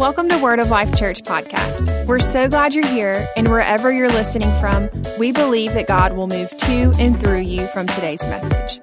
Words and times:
Welcome 0.00 0.30
to 0.30 0.38
Word 0.38 0.60
of 0.60 0.70
Life 0.70 0.96
Church 0.96 1.20
podcast. 1.20 2.06
We're 2.06 2.20
so 2.20 2.48
glad 2.48 2.72
you're 2.72 2.86
here, 2.86 3.28
and 3.36 3.48
wherever 3.48 3.92
you're 3.92 4.08
listening 4.08 4.50
from, 4.58 4.88
we 5.18 5.30
believe 5.30 5.74
that 5.74 5.86
God 5.86 6.16
will 6.16 6.26
move 6.26 6.48
to 6.56 6.90
and 6.98 7.20
through 7.20 7.40
you 7.40 7.66
from 7.66 7.86
today's 7.86 8.22
message. 8.22 8.80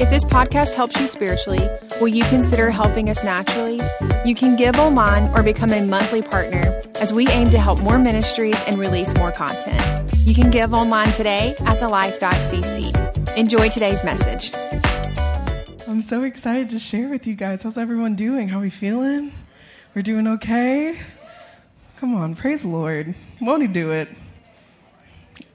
If 0.00 0.10
this 0.10 0.24
podcast 0.24 0.74
helps 0.74 0.96
you 1.00 1.08
spiritually, 1.08 1.68
will 2.00 2.06
you 2.06 2.22
consider 2.26 2.70
helping 2.70 3.10
us 3.10 3.24
naturally? 3.24 3.80
You 4.24 4.36
can 4.36 4.54
give 4.54 4.76
online 4.76 5.24
or 5.36 5.42
become 5.42 5.72
a 5.72 5.84
monthly 5.84 6.22
partner 6.22 6.80
as 7.00 7.12
we 7.12 7.26
aim 7.30 7.50
to 7.50 7.58
help 7.58 7.80
more 7.80 7.98
ministries 7.98 8.62
and 8.68 8.78
release 8.78 9.12
more 9.16 9.32
content. 9.32 10.14
You 10.18 10.36
can 10.36 10.52
give 10.52 10.72
online 10.72 11.10
today 11.10 11.56
at 11.62 11.80
thelife.cc. 11.80 13.36
Enjoy 13.36 13.68
today's 13.70 14.04
message. 14.04 14.52
I'm 15.88 16.00
so 16.00 16.22
excited 16.22 16.70
to 16.70 16.78
share 16.78 17.08
with 17.08 17.26
you 17.26 17.34
guys. 17.34 17.62
How's 17.62 17.76
everyone 17.76 18.14
doing? 18.14 18.50
How 18.50 18.58
are 18.58 18.62
we 18.62 18.70
feeling? 18.70 19.32
We're 19.94 20.02
doing 20.02 20.26
okay? 20.26 20.98
Come 21.98 22.16
on, 22.16 22.34
praise 22.34 22.62
the 22.62 22.68
Lord. 22.68 23.14
Won't 23.40 23.62
He 23.62 23.68
do 23.68 23.92
it? 23.92 24.08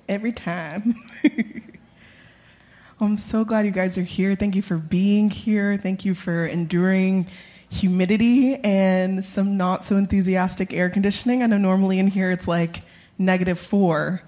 Every 0.07 0.31
time. 0.31 0.95
I'm 3.01 3.17
so 3.17 3.43
glad 3.43 3.65
you 3.65 3.71
guys 3.71 3.97
are 3.97 4.03
here. 4.03 4.35
Thank 4.35 4.55
you 4.55 4.61
for 4.61 4.77
being 4.77 5.29
here. 5.29 5.77
Thank 5.77 6.05
you 6.05 6.15
for 6.15 6.45
enduring 6.45 7.27
humidity 7.69 8.55
and 8.55 9.25
some 9.25 9.57
not 9.57 9.83
so 9.83 9.97
enthusiastic 9.97 10.73
air 10.73 10.89
conditioning. 10.89 11.43
I 11.43 11.47
know 11.47 11.57
normally 11.57 11.99
in 11.99 12.07
here 12.07 12.31
it's 12.31 12.47
like 12.47 12.83
negative 13.17 13.59
four, 13.59 14.21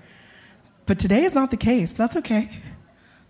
but 0.87 0.99
today 0.99 1.23
is 1.23 1.33
not 1.33 1.51
the 1.51 1.57
case, 1.57 1.93
but 1.93 1.99
that's 1.99 2.17
okay. 2.17 2.49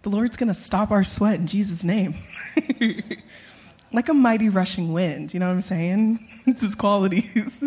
The 0.01 0.09
Lord's 0.09 0.35
going 0.35 0.47
to 0.47 0.55
stop 0.55 0.89
our 0.89 1.03
sweat 1.03 1.39
in 1.39 1.45
Jesus' 1.45 1.83
name. 1.83 2.15
like 3.93 4.09
a 4.09 4.13
mighty 4.13 4.49
rushing 4.49 4.93
wind. 4.93 5.33
You 5.33 5.39
know 5.39 5.47
what 5.47 5.53
I'm 5.53 5.61
saying? 5.61 6.27
it's 6.45 6.61
his 6.61 6.75
qualities. 6.75 7.63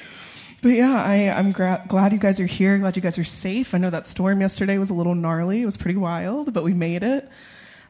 but 0.62 0.68
yeah, 0.68 1.02
I, 1.02 1.16
am 1.16 1.52
gra- 1.52 1.84
glad 1.88 2.12
you 2.12 2.18
guys 2.18 2.40
are 2.40 2.46
here. 2.46 2.78
Glad 2.78 2.96
you 2.96 3.02
guys 3.02 3.18
are 3.18 3.24
safe. 3.24 3.74
I 3.74 3.78
know 3.78 3.90
that 3.90 4.06
storm 4.06 4.40
yesterday 4.40 4.78
was 4.78 4.90
a 4.90 4.94
little 4.94 5.14
gnarly. 5.14 5.62
It 5.62 5.66
was 5.66 5.76
pretty 5.76 5.98
wild, 5.98 6.52
but 6.52 6.64
we 6.64 6.74
made 6.74 7.02
it. 7.02 7.28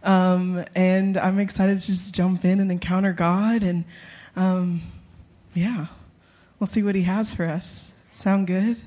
Um, 0.03 0.65
and 0.75 1.17
I'm 1.17 1.39
excited 1.39 1.81
to 1.81 1.87
just 1.87 2.15
jump 2.15 2.45
in 2.45 2.61
and 2.61 2.71
encounter 2.71 3.13
God. 3.13 3.63
And 3.63 3.85
um, 4.37 4.83
yeah, 5.55 5.87
we'll 6.59 6.67
see 6.67 6.83
what 6.83 6.95
He 6.95 7.03
has 7.03 7.35
for 7.35 7.47
us. 7.47 7.93
Sound 8.13 8.47
good? 8.47 8.83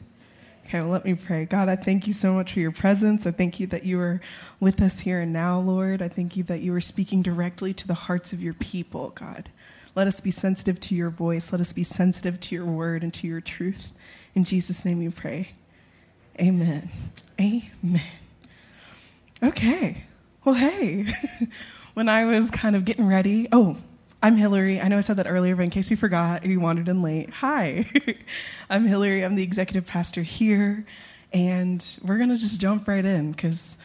Okay, 0.76 0.82
well, 0.82 0.92
let 0.92 1.06
me 1.06 1.14
pray. 1.14 1.46
God, 1.46 1.70
I 1.70 1.78
thank 1.78 2.06
you 2.06 2.12
so 2.12 2.34
much 2.34 2.52
for 2.52 2.60
your 2.60 2.70
presence. 2.70 3.26
I 3.26 3.32
thank 3.32 3.62
you 3.62 3.68
that 3.68 3.86
you 3.86 3.98
are 4.02 4.20
with 4.60 4.82
us 4.82 5.00
here 5.00 5.22
and 5.22 5.32
now, 5.32 5.58
Lord. 5.58 6.02
I 6.02 6.10
thank 6.10 6.36
you 6.36 6.44
that 6.44 6.60
you 6.60 6.76
are 6.76 6.82
speaking 6.82 7.22
directly 7.22 7.74
to 7.74 7.88
the 7.88 7.94
hearts 7.94 8.34
of 8.34 8.44
your 8.44 8.54
people, 8.54 9.12
God. 9.12 9.50
Let 9.96 10.06
us 10.06 10.20
be 10.20 10.32
sensitive 10.32 10.82
to 10.82 10.94
your 10.94 11.10
voice. 11.10 11.54
Let 11.54 11.62
us 11.62 11.72
be 11.72 11.86
sensitive 11.86 12.42
to 12.42 12.56
your 12.56 12.66
word 12.66 13.04
and 13.04 13.14
to 13.14 13.26
your 13.26 13.40
truth. 13.40 13.94
In 14.34 14.44
Jesus' 14.44 14.84
name 14.84 15.00
we 15.00 15.08
pray. 15.08 15.52
Amen. 16.42 16.92
Amen. 17.40 18.02
Okay. 19.42 20.04
Well, 20.44 20.56
hey, 20.56 21.06
when 21.94 22.10
I 22.10 22.26
was 22.26 22.52
kind 22.52 22.76
of 22.76 22.84
getting 22.84 23.08
ready, 23.08 23.48
oh, 23.54 23.78
I'm 24.22 24.38
Hillary. 24.38 24.82
I 24.82 24.88
know 24.88 24.98
I 24.98 25.02
said 25.02 25.18
that 25.18 25.28
earlier, 25.28 25.56
but 25.56 25.64
in 25.64 25.70
case 25.70 25.92
you 25.92 25.98
forgot 25.98 26.44
or 26.44 26.48
you 26.48 26.60
wandered 26.60 26.88
in 26.88 27.02
late, 27.02 27.30
hi. 27.30 27.86
I'm 28.70 28.86
Hillary. 28.86 29.24
I'm 29.24 29.36
the 29.36 29.44
executive 29.44 29.86
pastor 29.86 30.24
here. 30.24 30.86
And 31.34 31.86
we're 32.02 32.18
going 32.18 32.30
to 32.30 32.38
just 32.38 32.60
jump 32.62 32.88
right 32.88 33.06
in 33.06 33.32
because 33.32 33.78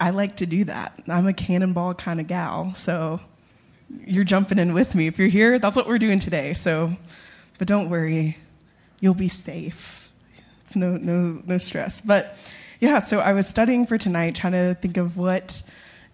I 0.00 0.10
like 0.10 0.36
to 0.36 0.46
do 0.46 0.64
that. 0.64 1.02
I'm 1.08 1.26
a 1.26 1.32
cannonball 1.32 1.94
kind 1.94 2.20
of 2.20 2.26
gal. 2.26 2.74
So 2.74 3.20
you're 4.06 4.24
jumping 4.24 4.58
in 4.58 4.74
with 4.74 4.94
me. 4.94 5.06
If 5.06 5.18
you're 5.18 5.28
here, 5.28 5.58
that's 5.58 5.76
what 5.76 5.86
we're 5.86 5.98
doing 5.98 6.18
today. 6.18 6.54
So, 6.54 6.96
but 7.58 7.68
don't 7.68 7.88
worry, 7.88 8.36
you'll 9.00 9.14
be 9.14 9.28
safe. 9.28 10.10
It's 10.62 10.76
no, 10.76 10.96
no, 10.96 11.42
no 11.46 11.58
stress. 11.58 12.00
But 12.00 12.36
yeah, 12.80 12.98
so 12.98 13.20
I 13.20 13.32
was 13.32 13.46
studying 13.46 13.86
for 13.86 13.96
tonight, 13.96 14.34
trying 14.34 14.52
to 14.52 14.74
think 14.74 14.96
of 14.96 15.16
what 15.16 15.62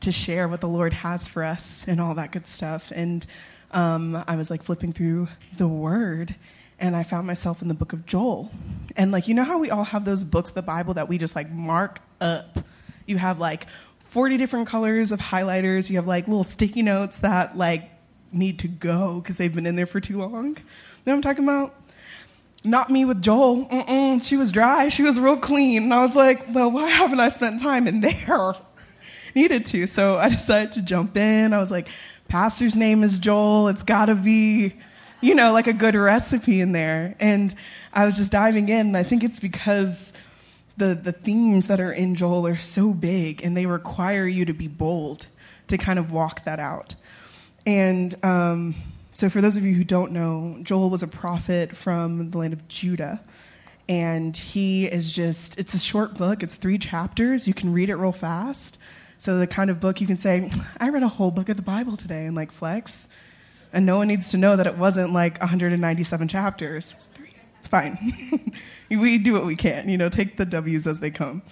to 0.00 0.12
share 0.12 0.48
what 0.48 0.60
the 0.60 0.68
Lord 0.68 0.92
has 0.92 1.28
for 1.28 1.44
us 1.44 1.84
and 1.86 2.00
all 2.00 2.14
that 2.14 2.32
good 2.32 2.46
stuff. 2.46 2.90
And 2.94 3.24
um, 3.70 4.22
I 4.26 4.36
was 4.36 4.50
like 4.50 4.62
flipping 4.62 4.92
through 4.92 5.28
the 5.56 5.68
Word, 5.68 6.34
and 6.78 6.96
I 6.96 7.02
found 7.02 7.26
myself 7.26 7.62
in 7.62 7.68
the 7.68 7.74
book 7.74 7.92
of 7.92 8.06
Joel. 8.06 8.50
And 8.96 9.12
like, 9.12 9.28
you 9.28 9.34
know 9.34 9.44
how 9.44 9.58
we 9.58 9.70
all 9.70 9.84
have 9.84 10.04
those 10.04 10.24
books, 10.24 10.50
the 10.50 10.62
Bible, 10.62 10.94
that 10.94 11.08
we 11.08 11.18
just 11.18 11.36
like 11.36 11.50
mark 11.50 12.00
up? 12.20 12.64
You 13.06 13.18
have 13.18 13.38
like 13.38 13.66
40 14.00 14.36
different 14.38 14.66
colors 14.66 15.12
of 15.12 15.20
highlighters. 15.20 15.90
You 15.90 15.96
have 15.96 16.06
like 16.06 16.26
little 16.26 16.44
sticky 16.44 16.82
notes 16.82 17.18
that 17.18 17.56
like 17.56 17.90
need 18.32 18.58
to 18.60 18.68
go 18.68 19.20
because 19.20 19.36
they've 19.36 19.54
been 19.54 19.66
in 19.66 19.76
there 19.76 19.86
for 19.86 20.00
too 20.00 20.18
long. 20.18 20.48
You 20.48 20.52
know 20.52 20.58
what 21.04 21.12
I'm 21.12 21.22
talking 21.22 21.44
about? 21.44 21.74
Not 22.62 22.90
me 22.90 23.04
with 23.04 23.22
Joel. 23.22 23.66
Mm-mm, 23.66 24.22
she 24.22 24.36
was 24.36 24.52
dry. 24.52 24.88
She 24.88 25.02
was 25.02 25.18
real 25.18 25.36
clean. 25.36 25.84
And 25.84 25.94
I 25.94 26.02
was 26.02 26.14
like, 26.14 26.52
well, 26.52 26.70
why 26.70 26.90
haven't 26.90 27.20
I 27.20 27.28
spent 27.30 27.60
time 27.60 27.86
in 27.86 28.00
there? 28.00 28.54
Needed 29.34 29.66
to. 29.66 29.86
So 29.86 30.18
I 30.18 30.28
decided 30.30 30.72
to 30.72 30.82
jump 30.82 31.16
in. 31.16 31.52
I 31.52 31.58
was 31.58 31.70
like, 31.70 31.88
pastor's 32.28 32.76
name 32.76 33.02
is 33.02 33.18
Joel. 33.18 33.68
It's 33.68 33.82
got 33.82 34.06
to 34.06 34.14
be, 34.14 34.74
you 35.20 35.34
know, 35.34 35.52
like 35.52 35.66
a 35.66 35.72
good 35.72 35.94
recipe 35.94 36.60
in 36.60 36.72
there. 36.72 37.16
And 37.20 37.54
I 37.92 38.04
was 38.04 38.16
just 38.16 38.32
diving 38.32 38.68
in. 38.68 38.88
And 38.88 38.96
I 38.96 39.02
think 39.02 39.24
it's 39.24 39.41
because 39.41 40.12
the, 40.76 40.94
the 40.94 41.12
themes 41.12 41.66
that 41.66 41.80
are 41.80 41.92
in 41.92 42.14
Joel 42.14 42.46
are 42.46 42.56
so 42.56 42.92
big 42.92 43.44
and 43.44 43.56
they 43.56 43.66
require 43.66 44.26
you 44.26 44.44
to 44.44 44.52
be 44.52 44.68
bold 44.68 45.26
to 45.68 45.78
kind 45.78 45.98
of 45.98 46.10
walk 46.10 46.44
that 46.44 46.58
out. 46.58 46.94
And 47.66 48.14
um, 48.24 48.74
so, 49.12 49.28
for 49.28 49.41
those 49.41 49.56
of 49.56 49.64
you 49.64 49.74
who 49.74 49.84
don't 49.84 50.12
know, 50.12 50.58
Joel 50.62 50.88
was 50.88 51.02
a 51.02 51.08
prophet 51.08 51.76
from 51.76 52.30
the 52.30 52.38
land 52.38 52.52
of 52.52 52.66
Judah. 52.68 53.20
And 53.88 54.36
he 54.36 54.86
is 54.86 55.10
just, 55.10 55.58
it's 55.58 55.74
a 55.74 55.78
short 55.78 56.14
book, 56.14 56.42
it's 56.42 56.54
three 56.54 56.78
chapters. 56.78 57.48
You 57.48 57.54
can 57.54 57.72
read 57.72 57.91
it 57.91 57.97
real 57.97 58.12
fast. 58.12 58.78
So 59.20 59.38
the 59.38 59.47
kind 59.47 59.69
of 59.69 59.81
book 59.81 60.00
you 60.00 60.06
can 60.06 60.16
say, 60.16 60.50
I 60.78 60.88
read 60.88 61.03
a 61.03 61.08
whole 61.08 61.31
book 61.31 61.50
of 61.50 61.58
the 61.58 61.62
Bible 61.62 61.94
today 61.94 62.25
and 62.25 62.34
like 62.34 62.50
flex. 62.50 63.06
And 63.70 63.84
no 63.84 63.98
one 63.98 64.08
needs 64.08 64.31
to 64.31 64.38
know 64.38 64.56
that 64.56 64.66
it 64.66 64.78
wasn't 64.78 65.12
like 65.12 65.38
197 65.41 66.26
chapters. 66.26 66.94
It's 66.97 67.06
three. 67.08 67.34
It's 67.59 67.69
fine. 67.69 68.50
we 68.88 69.19
do 69.19 69.34
what 69.34 69.44
we 69.44 69.56
can, 69.56 69.91
you 69.91 69.98
know, 69.98 70.09
take 70.09 70.38
the 70.38 70.47
W's 70.47 70.86
as 70.86 71.00
they 71.00 71.10
come. 71.10 71.42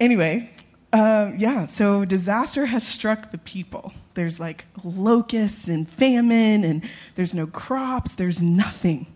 Anyway, 0.00 0.50
um, 0.94 1.36
yeah, 1.36 1.66
so 1.66 2.06
disaster 2.06 2.64
has 2.64 2.88
struck 2.88 3.32
the 3.32 3.38
people. 3.38 3.92
There's 4.14 4.40
like 4.40 4.64
locusts 4.82 5.68
and 5.68 5.86
famine, 5.86 6.64
and 6.64 6.88
there's 7.16 7.34
no 7.34 7.46
crops, 7.46 8.14
there's 8.14 8.40
nothing, 8.40 9.08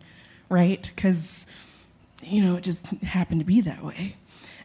right? 0.50 0.93
Because, 0.94 1.47
you 2.22 2.43
know, 2.43 2.56
it 2.56 2.65
just 2.65 2.87
happened 2.88 3.41
to 3.41 3.47
be 3.47 3.62
that 3.62 3.82
way. 3.82 4.16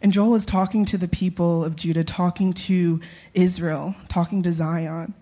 And 0.03 0.11
Joel 0.11 0.35
is 0.35 0.45
talking 0.45 0.83
to 0.85 0.97
the 0.97 1.07
people 1.07 1.63
of 1.63 1.77
Judah, 1.77 2.03
talking 2.03 2.51
to 2.53 2.99
Israel, 3.33 3.95
talking 4.09 4.43
to 4.43 4.51
Zion, 4.51 5.13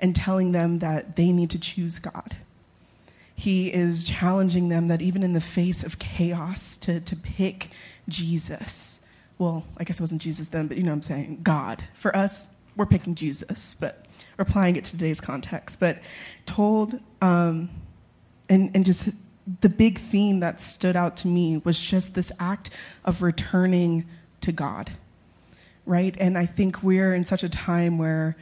and 0.00 0.16
telling 0.16 0.52
them 0.52 0.78
that 0.78 1.16
they 1.16 1.30
need 1.30 1.50
to 1.50 1.58
choose 1.60 1.98
God. 1.98 2.38
He 3.34 3.70
is 3.70 4.04
challenging 4.04 4.70
them 4.70 4.88
that 4.88 5.02
even 5.02 5.22
in 5.22 5.34
the 5.34 5.40
face 5.42 5.84
of 5.84 5.98
chaos, 5.98 6.78
to, 6.78 6.98
to 7.00 7.14
pick 7.14 7.68
Jesus. 8.08 9.00
Well, 9.36 9.64
I 9.76 9.84
guess 9.84 10.00
it 10.00 10.02
wasn't 10.02 10.22
Jesus 10.22 10.48
then, 10.48 10.66
but 10.66 10.78
you 10.78 10.82
know 10.82 10.92
what 10.92 10.96
I'm 10.96 11.02
saying? 11.02 11.40
God. 11.42 11.84
For 11.92 12.16
us, 12.16 12.46
we're 12.74 12.86
picking 12.86 13.14
Jesus, 13.14 13.74
but 13.74 14.06
we're 14.38 14.44
applying 14.44 14.76
it 14.76 14.84
to 14.84 14.92
today's 14.92 15.20
context. 15.20 15.78
But 15.78 15.98
told, 16.46 16.98
um, 17.20 17.68
and, 18.48 18.70
and 18.74 18.86
just 18.86 19.10
the 19.60 19.68
big 19.68 19.98
theme 19.98 20.40
that 20.40 20.58
stood 20.58 20.96
out 20.96 21.18
to 21.18 21.28
me 21.28 21.58
was 21.58 21.78
just 21.78 22.14
this 22.14 22.32
act 22.38 22.70
of 23.04 23.20
returning 23.20 24.06
to 24.42 24.52
God, 24.52 24.92
right? 25.86 26.14
And 26.18 26.36
I 26.36 26.46
think 26.46 26.82
we're 26.82 27.14
in 27.14 27.24
such 27.24 27.42
a 27.42 27.48
time 27.48 27.98
where 27.98 28.36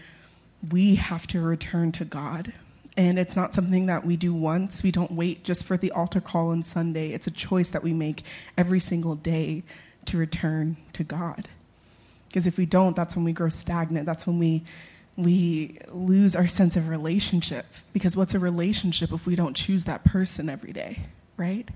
we 0.71 0.97
have 0.97 1.27
to 1.29 1.41
return 1.41 1.93
to 1.93 2.05
God. 2.05 2.53
And 2.97 3.19
it's 3.19 3.37
not 3.37 3.55
something 3.55 3.87
that 3.87 4.05
we 4.05 4.17
do 4.17 4.35
once. 4.35 4.83
We 4.83 4.91
don't 4.91 5.13
wait 5.13 5.45
just 5.45 5.65
for 5.65 5.77
the 5.77 5.91
altar 5.93 6.21
call 6.21 6.49
on 6.49 6.65
Sunday. 6.65 7.13
It's 7.13 7.27
a 7.27 7.31
choice 7.31 7.69
that 7.71 7.83
we 7.83 7.95
make 7.95 8.25
every 8.59 8.81
single 8.81 9.15
day 9.15 9.63
to 10.07 10.19
return 10.19 10.77
to 10.95 11.05
God. 11.05 11.49
Because 12.29 12.47
if 12.47 12.59
we 12.59 12.67
don't, 12.67 12.95
that's 12.95 13.17
when 13.17 13.25
we 13.25 13.33
grow 13.33 13.49
stagnant. 13.49 14.07
That's 14.07 14.27
when 14.27 14.39
we 14.39 14.65
we 15.17 15.79
lose 15.93 16.35
our 16.35 16.47
sense 16.47 16.77
of 16.77 16.89
relationship. 16.89 17.67
Because 17.93 18.17
what's 18.17 18.35
a 18.35 18.39
relationship 18.39 19.13
if 19.13 19.27
we 19.27 19.35
don't 19.35 19.55
choose 19.55 19.85
that 19.85 20.05
person 20.05 20.49
every 20.49 20.73
day, 20.73 21.03
right? 21.37 21.69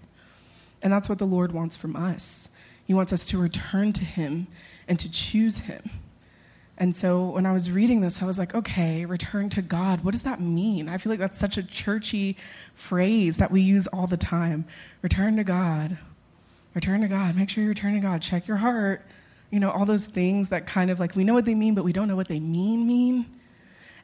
And 0.83 0.93
that's 0.93 1.09
what 1.09 1.19
the 1.19 1.27
Lord 1.27 1.53
wants 1.53 1.77
from 1.77 1.97
us. 1.97 2.49
He 2.87 2.95
wants 2.95 3.13
us 3.13 3.27
to 3.27 3.39
return 3.39 3.93
to 3.95 4.05
Him 4.05 4.47
and 4.87 4.99
to 4.99 5.11
choose 5.11 5.61
Him. 5.61 5.91
And 6.77 6.97
so 6.97 7.31
when 7.31 7.47
I 7.47 7.53
was 7.53 7.71
reading 7.71 8.01
this, 8.01 8.21
I 8.21 8.25
was 8.25 8.39
like, 8.39 8.55
okay, 8.55 9.05
return 9.05 9.49
to 9.51 9.63
God. 9.63 10.03
What 10.03 10.11
does 10.11 10.25
that 10.25 10.41
mean? 10.41 10.89
I 10.89 10.99
feel 10.99 11.11
like 11.11 11.21
that's 11.21 11.39
such 11.39 11.57
a 11.57 11.63
churchy 11.63 12.37
phrase 12.75 13.37
that 13.37 13.53
we 13.53 13.61
use 13.61 13.87
all 13.87 14.09
the 14.09 14.17
time. 14.17 14.65
Return 15.01 15.37
to 15.37 15.45
God. 15.45 15.99
Return 16.75 17.01
to 17.03 17.09
God. 17.09 17.37
Make 17.37 17.49
sure 17.49 17.63
you 17.63 17.69
return 17.69 17.95
to 17.95 18.01
God. 18.01 18.23
Check 18.23 18.49
your 18.49 18.57
heart. 18.57 19.03
You 19.51 19.61
know, 19.61 19.71
all 19.71 19.87
those 19.87 20.07
things 20.07 20.49
that 20.49 20.67
kind 20.67 20.91
of 20.91 20.99
like 20.99 21.15
we 21.15 21.23
know 21.23 21.35
what 21.35 21.45
they 21.45 21.55
mean, 21.55 21.77
but 21.77 21.85
we 21.85 21.93
don't 21.93 22.09
know 22.09 22.17
what 22.17 22.27
they 22.27 22.41
mean 22.41 22.87
mean. 22.89 23.27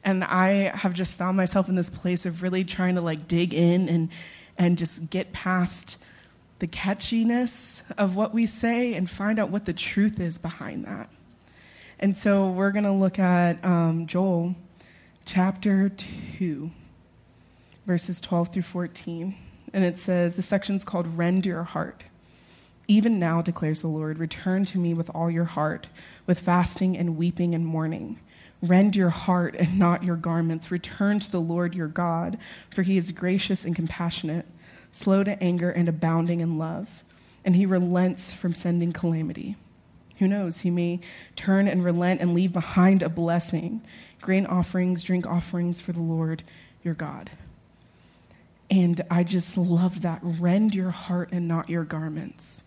And 0.03 0.23
I 0.23 0.75
have 0.75 0.93
just 0.93 1.17
found 1.17 1.35
myself 1.35 1.67
in 1.67 1.75
this 1.75 1.89
place 1.89 2.25
of 2.25 2.41
really 2.41 2.63
trying 2.63 2.95
to 2.95 3.01
like 3.01 3.27
dig 3.27 3.53
in 3.53 3.89
and 3.89 4.09
and 4.57 4.77
just 4.77 5.09
get 5.09 5.33
past 5.33 5.97
the 6.61 6.67
catchiness 6.67 7.81
of 7.97 8.15
what 8.15 8.35
we 8.35 8.45
say 8.45 8.93
and 8.93 9.09
find 9.09 9.39
out 9.39 9.49
what 9.49 9.65
the 9.65 9.73
truth 9.73 10.19
is 10.19 10.37
behind 10.37 10.85
that. 10.85 11.09
And 11.99 12.15
so 12.15 12.51
we're 12.51 12.69
going 12.69 12.83
to 12.83 12.91
look 12.91 13.17
at 13.17 13.63
um, 13.65 14.05
Joel 14.05 14.53
chapter 15.25 15.89
2, 15.89 16.69
verses 17.87 18.21
12 18.21 18.53
through 18.53 18.61
14. 18.61 19.35
And 19.73 19.83
it 19.83 19.97
says, 19.97 20.35
the 20.35 20.43
section's 20.43 20.83
called 20.83 21.17
Rend 21.17 21.47
Your 21.47 21.63
Heart. 21.63 22.03
Even 22.87 23.17
now, 23.17 23.41
declares 23.41 23.81
the 23.81 23.87
Lord, 23.87 24.19
return 24.19 24.63
to 24.65 24.77
me 24.77 24.93
with 24.93 25.09
all 25.15 25.31
your 25.31 25.45
heart, 25.45 25.87
with 26.27 26.39
fasting 26.39 26.95
and 26.95 27.17
weeping 27.17 27.55
and 27.55 27.65
mourning. 27.65 28.19
Rend 28.61 28.95
your 28.95 29.09
heart 29.09 29.55
and 29.57 29.79
not 29.79 30.03
your 30.03 30.15
garments. 30.15 30.69
Return 30.69 31.19
to 31.21 31.31
the 31.31 31.41
Lord 31.41 31.73
your 31.73 31.87
God, 31.87 32.37
for 32.69 32.83
he 32.83 32.97
is 32.97 33.09
gracious 33.09 33.65
and 33.65 33.75
compassionate, 33.75 34.45
slow 34.91 35.23
to 35.23 35.41
anger 35.41 35.69
and 35.69 35.87
abounding 35.87 36.39
in 36.39 36.57
love, 36.57 37.03
and 37.43 37.55
he 37.55 37.65
relents 37.65 38.31
from 38.31 38.53
sending 38.53 38.91
calamity. 38.91 39.55
Who 40.19 40.27
knows? 40.27 40.59
He 40.61 40.69
may 40.69 40.99
turn 41.35 41.67
and 41.67 41.83
relent 41.83 42.21
and 42.21 42.33
leave 42.33 42.53
behind 42.53 43.01
a 43.01 43.09
blessing, 43.09 43.81
grain 44.21 44.45
offerings, 44.45 45.03
drink 45.03 45.25
offerings 45.25 45.81
for 45.81 45.93
the 45.93 46.01
Lord 46.01 46.43
your 46.83 46.93
God. 46.93 47.31
And 48.69 49.01
I 49.09 49.23
just 49.23 49.57
love 49.57 50.01
that. 50.01 50.19
Rend 50.21 50.75
your 50.75 50.91
heart 50.91 51.29
and 51.31 51.47
not 51.47 51.69
your 51.69 51.83
garments 51.83 52.61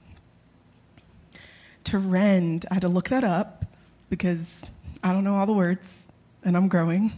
to 1.85 1.99
rend, 1.99 2.67
I 2.71 2.75
had 2.75 2.81
to 2.83 2.89
look 2.89 3.11
that 3.11 3.25
up 3.25 3.65
because 4.09 4.65
I 5.03 5.13
don't 5.13 5.25
know 5.25 5.37
all 5.37 5.47
the 5.47 5.53
words 5.53 6.07
and 6.43 6.57
I'm 6.57 6.69
growing. 6.69 7.13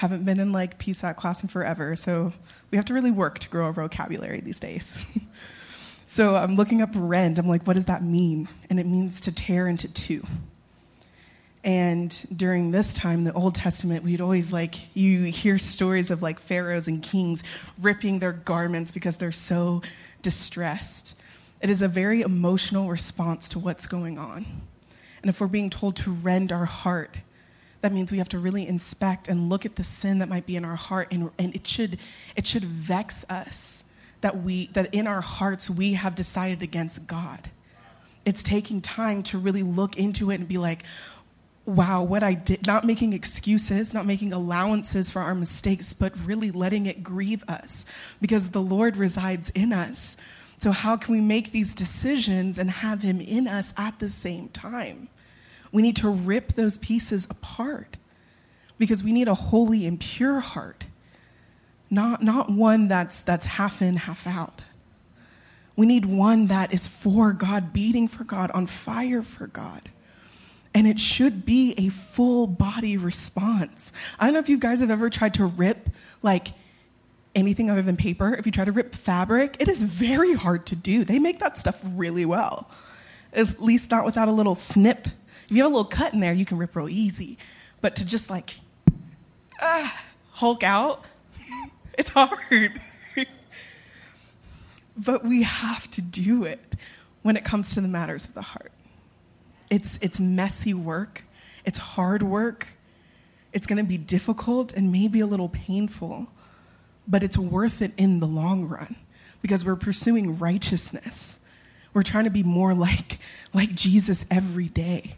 Haven't 0.00 0.24
been 0.24 0.40
in 0.40 0.50
like 0.50 0.78
PSAT 0.78 1.16
class 1.16 1.42
in 1.42 1.50
forever, 1.50 1.94
so 1.94 2.32
we 2.70 2.76
have 2.76 2.86
to 2.86 2.94
really 2.94 3.10
work 3.10 3.38
to 3.40 3.50
grow 3.50 3.66
our 3.66 3.72
vocabulary 3.74 4.40
these 4.40 4.58
days. 4.58 4.98
so 6.06 6.36
I'm 6.36 6.56
looking 6.56 6.80
up 6.80 6.88
rend. 6.94 7.38
I'm 7.38 7.46
like, 7.46 7.66
what 7.66 7.74
does 7.74 7.84
that 7.84 8.02
mean? 8.02 8.48
And 8.70 8.80
it 8.80 8.86
means 8.86 9.20
to 9.20 9.30
tear 9.30 9.68
into 9.68 9.92
two. 9.92 10.22
And 11.62 12.18
during 12.34 12.70
this 12.70 12.94
time, 12.94 13.24
the 13.24 13.34
Old 13.34 13.54
Testament, 13.54 14.02
we'd 14.02 14.22
always 14.22 14.54
like, 14.54 14.74
you 14.96 15.24
hear 15.24 15.58
stories 15.58 16.10
of 16.10 16.22
like 16.22 16.40
pharaohs 16.40 16.88
and 16.88 17.02
kings 17.02 17.42
ripping 17.78 18.20
their 18.20 18.32
garments 18.32 18.92
because 18.92 19.18
they're 19.18 19.32
so 19.32 19.82
distressed. 20.22 21.14
It 21.60 21.68
is 21.68 21.82
a 21.82 21.88
very 21.88 22.22
emotional 22.22 22.88
response 22.88 23.50
to 23.50 23.58
what's 23.58 23.86
going 23.86 24.18
on. 24.18 24.46
And 25.20 25.28
if 25.28 25.42
we're 25.42 25.46
being 25.46 25.68
told 25.68 25.96
to 25.96 26.10
rend 26.10 26.52
our 26.52 26.64
heart, 26.64 27.18
that 27.80 27.92
means 27.92 28.12
we 28.12 28.18
have 28.18 28.28
to 28.30 28.38
really 28.38 28.66
inspect 28.66 29.28
and 29.28 29.48
look 29.48 29.64
at 29.64 29.76
the 29.76 29.84
sin 29.84 30.18
that 30.18 30.28
might 30.28 30.46
be 30.46 30.56
in 30.56 30.64
our 30.64 30.76
heart 30.76 31.08
and, 31.10 31.30
and 31.38 31.54
it 31.54 31.66
should 31.66 31.98
it 32.36 32.46
should 32.46 32.64
vex 32.64 33.24
us 33.28 33.84
that 34.20 34.42
we 34.42 34.66
that 34.72 34.94
in 34.94 35.06
our 35.06 35.20
hearts 35.20 35.70
we 35.70 35.94
have 35.94 36.14
decided 36.14 36.62
against 36.62 37.06
God. 37.06 37.50
It's 38.24 38.42
taking 38.42 38.80
time 38.80 39.22
to 39.24 39.38
really 39.38 39.62
look 39.62 39.96
into 39.96 40.30
it 40.30 40.36
and 40.36 40.48
be 40.48 40.58
like, 40.58 40.84
wow, 41.64 42.02
what 42.02 42.22
I 42.22 42.34
did, 42.34 42.66
not 42.66 42.84
making 42.84 43.12
excuses, 43.12 43.94
not 43.94 44.04
making 44.04 44.32
allowances 44.32 45.10
for 45.10 45.20
our 45.20 45.34
mistakes, 45.34 45.94
but 45.94 46.12
really 46.24 46.50
letting 46.50 46.86
it 46.86 47.02
grieve 47.02 47.44
us 47.48 47.86
because 48.20 48.50
the 48.50 48.60
Lord 48.60 48.96
resides 48.96 49.50
in 49.50 49.72
us. 49.72 50.16
So, 50.58 50.72
how 50.72 50.96
can 50.96 51.14
we 51.14 51.20
make 51.20 51.52
these 51.52 51.74
decisions 51.74 52.58
and 52.58 52.70
have 52.70 53.00
Him 53.02 53.20
in 53.20 53.48
us 53.48 53.72
at 53.76 53.98
the 53.98 54.10
same 54.10 54.48
time? 54.48 55.08
We 55.72 55.82
need 55.82 55.96
to 55.96 56.08
rip 56.08 56.54
those 56.54 56.78
pieces 56.78 57.26
apart 57.30 57.96
because 58.78 59.04
we 59.04 59.12
need 59.12 59.28
a 59.28 59.34
holy 59.34 59.86
and 59.86 60.00
pure 60.00 60.40
heart, 60.40 60.86
not, 61.90 62.22
not 62.22 62.50
one 62.50 62.88
that's, 62.88 63.20
that's 63.20 63.46
half 63.46 63.82
in, 63.82 63.96
half 63.96 64.26
out. 64.26 64.62
We 65.76 65.86
need 65.86 66.06
one 66.06 66.46
that 66.48 66.72
is 66.72 66.88
for 66.88 67.32
God, 67.32 67.72
beating 67.72 68.08
for 68.08 68.24
God, 68.24 68.50
on 68.52 68.66
fire 68.66 69.22
for 69.22 69.46
God. 69.46 69.90
And 70.72 70.86
it 70.86 71.00
should 71.00 71.44
be 71.44 71.74
a 71.76 71.88
full 71.88 72.46
body 72.46 72.96
response. 72.96 73.92
I 74.18 74.26
don't 74.26 74.34
know 74.34 74.40
if 74.40 74.48
you 74.48 74.58
guys 74.58 74.80
have 74.80 74.90
ever 74.90 75.10
tried 75.10 75.34
to 75.34 75.44
rip 75.44 75.90
like 76.22 76.48
anything 77.34 77.70
other 77.70 77.82
than 77.82 77.96
paper, 77.96 78.34
if 78.34 78.46
you 78.46 78.52
try 78.52 78.64
to 78.64 78.72
rip 78.72 78.94
fabric, 78.94 79.56
it 79.58 79.68
is 79.68 79.82
very 79.82 80.34
hard 80.34 80.66
to 80.66 80.76
do. 80.76 81.04
They 81.04 81.18
make 81.18 81.38
that 81.38 81.58
stuff 81.58 81.80
really 81.84 82.24
well, 82.24 82.70
at 83.32 83.60
least 83.60 83.90
not 83.90 84.04
without 84.04 84.28
a 84.28 84.32
little 84.32 84.54
snip. 84.54 85.08
If 85.50 85.56
you 85.56 85.62
have 85.62 85.72
a 85.72 85.74
little 85.74 85.90
cut 85.90 86.14
in 86.14 86.20
there, 86.20 86.32
you 86.32 86.46
can 86.46 86.56
rip 86.56 86.76
real 86.76 86.88
easy. 86.88 87.36
But 87.80 87.96
to 87.96 88.06
just 88.06 88.30
like 88.30 88.56
uh, 89.60 89.90
hulk 90.30 90.62
out, 90.62 91.04
it's 91.98 92.10
hard. 92.10 92.80
but 94.96 95.24
we 95.24 95.42
have 95.42 95.90
to 95.90 96.00
do 96.00 96.44
it 96.44 96.76
when 97.22 97.36
it 97.36 97.44
comes 97.44 97.74
to 97.74 97.80
the 97.80 97.88
matters 97.88 98.24
of 98.24 98.34
the 98.34 98.42
heart. 98.42 98.72
It's, 99.68 99.98
it's 100.00 100.18
messy 100.18 100.72
work, 100.72 101.24
it's 101.64 101.78
hard 101.78 102.22
work, 102.22 102.68
it's 103.52 103.66
going 103.66 103.76
to 103.76 103.84
be 103.84 103.98
difficult 103.98 104.72
and 104.72 104.90
maybe 104.90 105.20
a 105.20 105.26
little 105.26 105.48
painful 105.48 106.28
but 107.10 107.22
it's 107.24 107.36
worth 107.36 107.82
it 107.82 107.92
in 107.96 108.20
the 108.20 108.26
long 108.26 108.68
run 108.68 108.94
because 109.42 109.64
we're 109.64 109.76
pursuing 109.76 110.38
righteousness. 110.38 111.40
We're 111.92 112.04
trying 112.04 112.24
to 112.24 112.30
be 112.30 112.44
more 112.44 112.72
like, 112.88 113.18
like 113.52 113.74
Jesus 113.74 114.24
every 114.30 114.68
day. 114.68 115.12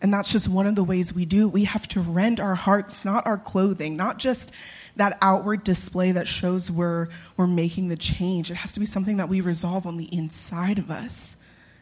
And 0.00 0.12
that's 0.12 0.30
just 0.30 0.48
one 0.48 0.66
of 0.66 0.74
the 0.74 0.84
ways 0.84 1.12
we 1.12 1.24
do. 1.24 1.48
We 1.48 1.64
have 1.64 1.88
to 1.88 2.00
rend 2.00 2.38
our 2.38 2.54
hearts, 2.54 3.04
not 3.04 3.26
our 3.26 3.38
clothing, 3.38 3.96
not 3.96 4.18
just 4.18 4.52
that 4.96 5.18
outward 5.20 5.64
display 5.64 6.12
that 6.12 6.28
shows 6.28 6.70
we're, 6.70 7.08
we're 7.36 7.46
making 7.46 7.88
the 7.88 7.96
change. 7.96 8.50
It 8.50 8.56
has 8.56 8.72
to 8.74 8.80
be 8.80 8.86
something 8.86 9.16
that 9.16 9.28
we 9.28 9.40
resolve 9.40 9.86
on 9.86 9.96
the 9.96 10.12
inside 10.14 10.78
of 10.78 10.90
us 10.90 11.36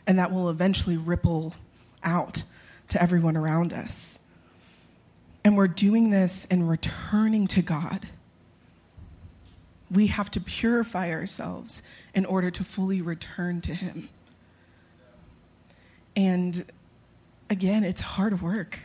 and 0.06 0.18
that 0.18 0.32
will 0.32 0.48
eventually 0.48 0.96
ripple 0.96 1.54
out 2.02 2.42
to 2.88 3.02
everyone 3.02 3.36
around 3.36 3.72
us. 3.72 4.18
And 5.44 5.56
we're 5.56 5.68
doing 5.68 6.10
this 6.10 6.46
and 6.50 6.68
returning 6.68 7.46
to 7.48 7.62
God 7.62 8.06
we 9.90 10.08
have 10.08 10.30
to 10.32 10.40
purify 10.40 11.10
ourselves 11.10 11.82
in 12.14 12.26
order 12.26 12.50
to 12.50 12.64
fully 12.64 13.00
return 13.00 13.60
to 13.62 13.74
Him. 13.74 14.08
And 16.14 16.64
again, 17.50 17.84
it's 17.84 18.00
hard 18.00 18.42
work. 18.42 18.78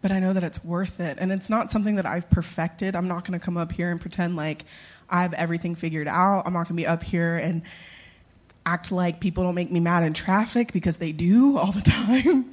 But 0.00 0.10
I 0.10 0.18
know 0.18 0.32
that 0.32 0.42
it's 0.42 0.64
worth 0.64 1.00
it. 1.00 1.18
And 1.20 1.30
it's 1.30 1.48
not 1.48 1.70
something 1.70 1.94
that 1.96 2.06
I've 2.06 2.28
perfected. 2.28 2.96
I'm 2.96 3.08
not 3.08 3.24
going 3.24 3.38
to 3.38 3.44
come 3.44 3.56
up 3.56 3.72
here 3.72 3.90
and 3.90 4.00
pretend 4.00 4.36
like 4.36 4.64
I 5.08 5.22
have 5.22 5.32
everything 5.34 5.74
figured 5.74 6.08
out. 6.08 6.42
I'm 6.46 6.52
not 6.52 6.68
going 6.68 6.76
to 6.76 6.82
be 6.82 6.86
up 6.86 7.02
here 7.02 7.36
and 7.36 7.62
act 8.66 8.90
like 8.90 9.20
people 9.20 9.44
don't 9.44 9.54
make 9.54 9.70
me 9.70 9.80
mad 9.80 10.02
in 10.04 10.14
traffic 10.14 10.72
because 10.72 10.96
they 10.96 11.12
do 11.12 11.56
all 11.58 11.72
the 11.72 11.80
time 11.82 12.52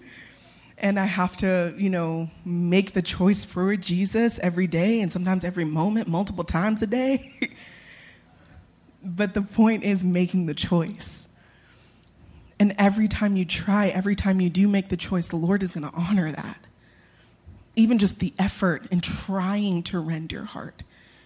and 0.82 1.00
I 1.00 1.06
have 1.06 1.36
to, 1.38 1.74
you 1.78 1.90
know, 1.90 2.30
make 2.46 2.94
the 2.94 3.02
choice 3.02 3.44
for 3.44 3.76
Jesus 3.76 4.40
every 4.40 4.68
day 4.68 5.02
and 5.02 5.12
sometimes 5.12 5.44
every 5.44 5.66
moment, 5.66 6.08
multiple 6.08 6.44
times 6.44 6.82
a 6.82 6.88
day. 6.88 7.52
but 9.04 9.34
the 9.34 9.42
point 9.42 9.84
is 9.84 10.04
making 10.04 10.46
the 10.46 10.54
choice. 10.54 11.28
And 12.60 12.76
every 12.78 13.08
time 13.08 13.38
you 13.38 13.46
try, 13.46 13.88
every 13.88 14.16
time 14.16 14.42
you 14.42 14.50
do 14.50 14.68
make 14.68 14.90
the 14.90 14.98
choice, 14.98 15.28
the 15.28 15.38
Lord 15.38 15.64
is 15.64 15.72
going 15.72 15.90
to 15.90 15.96
honor 15.96 16.32
that. 16.32 16.58
Even 17.76 17.98
just 17.98 18.20
the 18.20 18.34
effort 18.38 18.86
in 18.92 19.00
trying 19.00 19.84
to 19.84 20.00
rend 20.00 20.32
your 20.32 20.44
heart, 20.44 20.84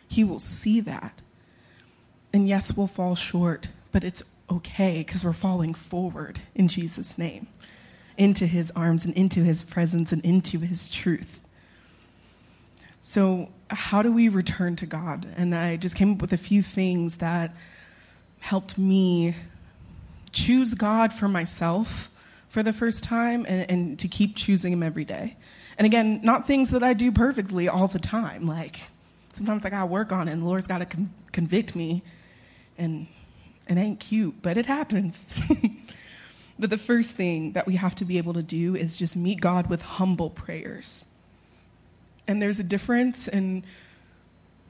He 0.08 0.24
will 0.24 0.40
see 0.40 0.80
that. 0.82 1.22
And 2.32 2.48
yes, 2.48 2.76
we'll 2.76 2.88
fall 2.88 3.16
short, 3.16 3.70
but 3.92 4.04
it's 4.04 4.22
okay 4.50 5.00
because 5.00 5.24
we're 5.24 5.34
falling 5.34 5.74
forward 5.74 6.42
in 6.54 6.68
Jesus' 6.68 7.18
name 7.18 7.48
into 8.18 8.46
his 8.46 8.72
arms 8.72 9.06
and 9.06 9.14
into 9.16 9.44
his 9.44 9.64
presence 9.64 10.12
and 10.12 10.24
into 10.24 10.60
his 10.60 10.90
truth. 10.90 11.40
So, 13.02 13.50
how 13.70 14.02
do 14.02 14.12
we 14.12 14.30
return 14.30 14.76
to 14.78 14.86
God? 14.86 15.28
And 15.36 15.56
I 15.56 15.78
just 15.78 15.96
came 15.96 16.14
up 16.14 16.22
with 16.22 16.32
a 16.32 16.38
few 16.38 16.62
things 16.62 17.18
that 17.18 17.56
helped 18.40 18.78
me 18.78 19.36
choose 20.34 20.74
God 20.74 21.14
for 21.14 21.28
myself 21.28 22.10
for 22.50 22.62
the 22.62 22.74
first 22.74 23.04
time 23.04 23.46
and, 23.48 23.70
and 23.70 24.00
to 24.00 24.08
keep 24.08 24.36
choosing 24.36 24.74
Him 24.74 24.84
every 24.84 25.06
day. 25.06 25.38
And 25.78 25.86
again, 25.86 26.20
not 26.24 26.46
things 26.46 26.70
that 26.72 26.84
I 26.84 26.94
do 26.94 27.12
perfectly 27.12 27.68
all 27.68 27.88
the 27.88 28.00
time. 28.00 28.46
Like, 28.46 28.88
sometimes 29.36 29.66
I 29.66 29.70
gotta 29.70 29.86
work 29.86 30.12
on 30.12 30.28
it, 30.28 30.34
and 30.34 30.42
the 30.42 30.46
Lord's 30.46 30.68
gotta 30.68 30.86
con- 30.86 31.14
convict 31.32 31.76
me. 31.76 32.04
And 32.78 33.08
it 33.68 33.78
ain't 33.78 34.00
cute, 34.00 34.42
but 34.42 34.58
it 34.58 34.66
happens. 34.66 35.34
But 36.60 36.70
the 36.70 36.78
first 36.78 37.14
thing 37.14 37.54
that 37.54 37.66
we 37.66 37.76
have 37.76 37.96
to 37.96 38.06
be 38.06 38.18
able 38.18 38.34
to 38.34 38.44
do 38.44 38.76
is 38.76 38.98
just 38.98 39.16
meet 39.16 39.42
God 39.42 39.68
with 39.68 39.82
humble 39.82 40.30
prayers. 40.30 41.06
And 42.28 42.42
there's 42.42 42.60
a 42.60 42.64
difference 42.64 43.28
in 43.28 43.64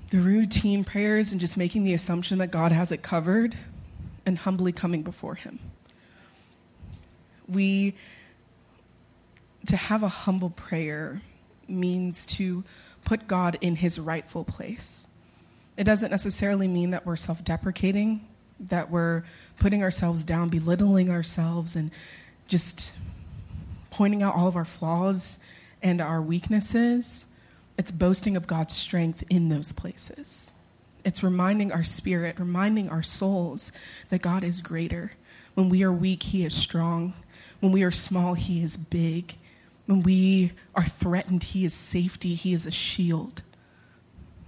the 0.10 0.20
routine 0.20 0.84
prayers 0.84 1.32
and 1.32 1.42
just 1.42 1.58
making 1.58 1.84
the 1.84 1.94
assumption 1.94 2.38
that 2.38 2.52
God 2.52 2.72
has 2.72 2.92
it 2.92 3.02
covered 3.02 3.58
and 4.26 4.38
humbly 4.38 4.72
coming 4.72 5.04
before 5.04 5.36
Him. 5.36 5.60
We, 7.48 7.96
to 9.68 9.76
have 9.76 10.04
a 10.04 10.08
humble 10.08 10.50
prayer 10.50 11.22
means 11.68 12.26
to 12.26 12.64
put 13.06 13.28
God 13.28 13.58
in 13.62 13.78
His 13.78 14.00
rightful 14.00 14.44
place. 14.44 15.08
It 15.76 15.84
doesn't 15.86 16.12
necessarily 16.12 16.68
mean 16.68 16.92
that 16.92 17.06
we're 17.06 17.16
self 17.16 17.44
deprecating, 17.44 18.28
that 18.60 18.90
we're 18.90 19.24
putting 19.60 19.82
ourselves 19.82 20.24
down, 20.24 20.50
belittling 20.50 21.10
ourselves, 21.10 21.76
and 21.76 21.92
just 22.48 22.92
pointing 23.90 24.24
out 24.24 24.36
all 24.36 24.48
of 24.48 24.56
our 24.56 24.66
flaws 24.66 25.40
and 25.82 26.02
our 26.02 26.22
weaknesses. 26.22 27.28
It's 27.78 27.92
boasting 27.92 28.38
of 28.38 28.48
God's 28.48 28.76
strength 28.76 29.24
in 29.30 29.50
those 29.50 29.72
places. 29.72 30.52
It's 31.06 31.24
reminding 31.24 31.72
our 31.72 31.84
spirit, 31.84 32.40
reminding 32.40 32.90
our 32.90 33.04
souls 33.04 33.72
that 34.10 34.22
God 34.22 34.44
is 34.44 34.62
greater. 34.62 35.12
When 35.54 35.70
we 35.70 35.84
are 35.84 35.92
weak, 35.92 36.24
He 36.24 36.46
is 36.46 36.54
strong. 36.54 37.14
When 37.60 37.72
we 37.72 37.84
are 37.84 37.92
small, 37.92 38.34
He 38.36 38.64
is 38.64 38.78
big. 38.78 39.36
When 39.86 40.04
we 40.04 40.54
are 40.76 40.86
threatened, 40.86 41.44
He 41.44 41.66
is 41.66 41.74
safety, 41.74 42.36
He 42.36 42.54
is 42.54 42.66
a 42.66 42.72
shield. 42.72 43.42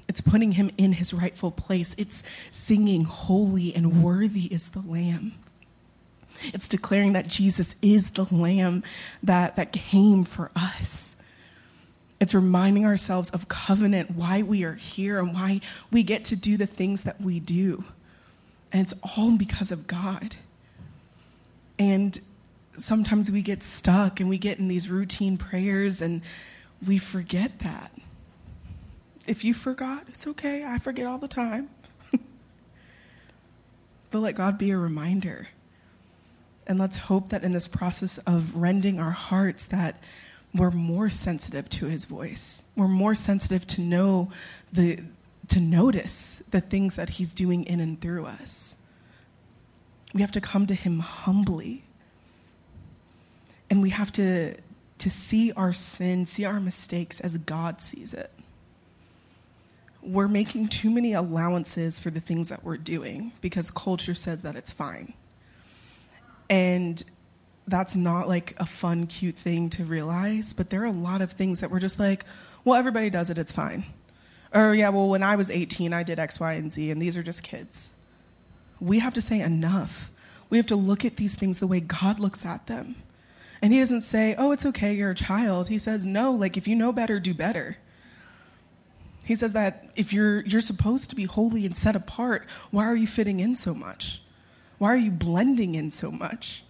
It's 0.08 0.22
putting 0.22 0.54
Him 0.54 0.72
in 0.78 0.94
His 0.94 1.14
rightful 1.14 1.52
place. 1.52 1.94
It's 1.98 2.24
singing, 2.52 3.06
Holy 3.06 3.76
and 3.76 4.02
worthy 4.04 4.46
is 4.46 4.68
the 4.68 4.80
Lamb. 4.80 5.34
It's 6.54 6.68
declaring 6.68 7.14
that 7.14 7.28
Jesus 7.28 7.76
is 7.82 8.12
the 8.12 8.26
Lamb 8.34 8.84
that, 9.24 9.56
that 9.56 9.72
came 9.72 10.24
for 10.24 10.52
us. 10.56 11.15
It's 12.20 12.34
reminding 12.34 12.86
ourselves 12.86 13.30
of 13.32 13.48
covenant, 13.50 14.12
why 14.12 14.42
we 14.42 14.64
are 14.64 14.76
here, 14.76 15.20
and 15.20 15.34
why 15.34 15.62
we 15.92 16.04
get 16.04 16.24
to 16.26 16.36
do 16.36 16.58
the 16.58 16.66
things 16.66 17.04
that 17.04 17.20
we 17.20 17.40
do. 17.40 17.84
And 18.72 18.82
it's 18.82 18.94
all 19.18 19.32
because 19.32 19.72
of 19.72 19.88
God. 19.88 20.36
And 21.78 22.20
sometimes 22.78 23.32
we 23.32 23.42
get 23.42 23.64
stuck 23.64 24.20
and 24.20 24.30
we 24.30 24.38
get 24.38 24.60
in 24.60 24.68
these 24.68 24.90
routine 24.90 25.38
prayers 25.38 26.02
and 26.02 26.22
we 26.86 26.98
forget 26.98 27.60
that. 27.60 27.92
If 29.28 29.44
you 29.44 29.54
forgot, 29.54 30.06
it's 30.08 30.28
okay. 30.28 30.64
I 30.64 30.78
forget 30.78 31.06
all 31.06 31.18
the 31.18 31.28
time. 31.28 31.70
but 34.12 34.20
let 34.20 34.36
God 34.36 34.58
be 34.58 34.72
a 34.72 34.78
reminder. 34.78 35.48
And 36.68 36.80
let's 36.80 36.98
hope 36.98 37.30
that 37.30 37.44
in 37.44 37.52
this 37.52 37.68
process 37.68 38.18
of 38.20 38.56
rending 38.56 39.00
our 39.00 39.12
hearts 39.12 39.66
that 39.66 40.00
we're 40.56 40.72
more 40.72 41.10
sensitive 41.10 41.68
to 41.70 41.88
his 41.88 42.06
voice. 42.06 42.64
We're 42.76 42.88
more 42.88 43.14
sensitive 43.14 43.68
to 43.68 43.82
know 43.82 44.32
the 44.72 45.00
to 45.50 45.60
notice 45.60 46.42
the 46.50 46.62
things 46.62 46.96
that 46.96 47.10
he's 47.12 47.34
doing 47.34 47.66
in 47.66 47.80
and 47.80 48.02
through 48.02 48.26
us. 48.26 48.78
We 50.14 50.22
have 50.22 50.32
to 50.32 50.42
come 50.42 50.66
to 50.68 50.74
him 50.74 51.00
humbly 51.00 51.84
and 53.70 53.82
we 53.82 53.90
have 53.92 54.12
to, 54.14 54.56
to 54.98 55.10
see 55.10 55.52
our 55.52 55.74
sin, 55.74 56.26
see 56.26 56.46
our 56.46 56.60
mistakes 56.60 57.20
as 57.20 57.38
God 57.38 57.82
sees 57.82 58.14
it. 58.14 58.32
We're 60.02 60.28
making 60.28 60.70
too 60.70 60.90
many 60.90 61.14
allowances 61.14 61.98
for 61.98 62.12
the 62.12 62.20
things 62.20 62.50
that 62.50 62.64
we're 62.64 62.78
doing 62.78 63.32
because 63.42 63.72
culture 63.72 64.14
says 64.14 64.44
that 64.44 64.56
it's 64.56 64.72
fine. 64.72 65.14
And 66.50 67.04
that's 67.68 67.96
not 67.96 68.28
like 68.28 68.56
a 68.58 68.66
fun, 68.66 69.08
cute 69.08 69.36
thing 69.36 69.70
to 69.72 69.84
realize, 69.84 70.54
but 70.54 70.70
there 70.70 70.84
are 70.84 70.86
a 70.86 70.92
lot 70.92 71.22
of 71.22 71.32
things 71.32 71.60
that 71.62 71.72
we're 71.72 71.80
just 71.80 72.00
like, 72.00 72.26
well, 72.64 72.78
everybody 72.78 73.10
does 73.10 73.30
it, 73.30 73.38
it's 73.38 73.52
fine. 73.52 73.86
Or, 74.54 74.74
yeah, 74.74 74.90
well, 74.90 75.10
when 75.10 75.24
I 75.24 75.36
was 75.36 75.50
18, 75.50 75.92
I 75.92 76.04
did 76.04 76.20
X, 76.20 76.40
Y, 76.40 76.54
and 76.54 76.72
Z, 76.72 76.92
and 76.92 77.02
these 77.02 77.18
are 77.18 77.24
just 77.24 77.44
kids. 77.44 77.94
We 78.80 79.00
have 79.00 79.14
to 79.16 79.22
say 79.22 79.40
enough. 79.40 80.12
We 80.50 80.58
have 80.58 80.68
to 80.68 80.76
look 80.76 81.04
at 81.04 81.18
these 81.18 81.36
things 81.36 81.60
the 81.60 81.68
way 81.68 81.80
God 81.80 82.20
looks 82.20 82.46
at 82.46 82.68
them. 82.68 82.96
And 83.62 83.74
he 83.74 83.80
doesn't 83.80 84.02
say, 84.02 84.36
oh, 84.38 84.52
it's 84.52 84.66
okay, 84.66 84.94
you're 84.94 85.12
a 85.12 85.16
child. 85.16 85.70
He 85.70 85.80
says, 85.80 86.06
no, 86.06 86.32
like 86.32 86.56
if 86.56 86.68
you 86.68 86.76
know 86.76 86.92
better, 86.92 87.20
do 87.20 87.34
better. 87.34 87.78
He 89.24 89.36
says 89.36 89.54
that 89.54 89.90
if 89.96 90.14
you're, 90.14 90.42
you're 90.42 90.62
supposed 90.62 91.10
to 91.10 91.16
be 91.16 91.24
holy 91.24 91.66
and 91.66 91.76
set 91.76 91.96
apart, 91.96 92.46
why 92.70 92.86
are 92.86 92.96
you 92.96 93.08
fitting 93.08 93.40
in 93.40 93.56
so 93.56 93.74
much? 93.74 94.22
Why 94.78 94.94
are 94.94 94.98
you 94.98 95.10
blending 95.10 95.74
in 95.74 95.90
so 95.90 96.12
much? 96.12 96.64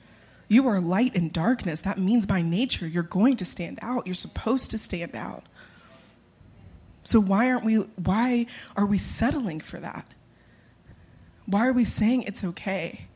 You 0.47 0.67
are 0.67 0.79
light 0.79 1.15
in 1.15 1.29
darkness. 1.29 1.81
That 1.81 1.97
means 1.97 2.25
by 2.25 2.41
nature 2.41 2.87
you're 2.87 3.03
going 3.03 3.37
to 3.37 3.45
stand 3.45 3.79
out. 3.81 4.05
You're 4.05 4.15
supposed 4.15 4.71
to 4.71 4.77
stand 4.77 5.15
out. 5.15 5.43
So 7.03 7.19
why 7.19 7.51
aren't 7.51 7.63
we 7.63 7.75
why 7.75 8.47
are 8.75 8.85
we 8.85 8.97
settling 8.97 9.59
for 9.59 9.79
that? 9.79 10.07
Why 11.45 11.67
are 11.67 11.73
we 11.73 11.85
saying 11.85 12.23
it's 12.23 12.43
okay? 12.43 13.07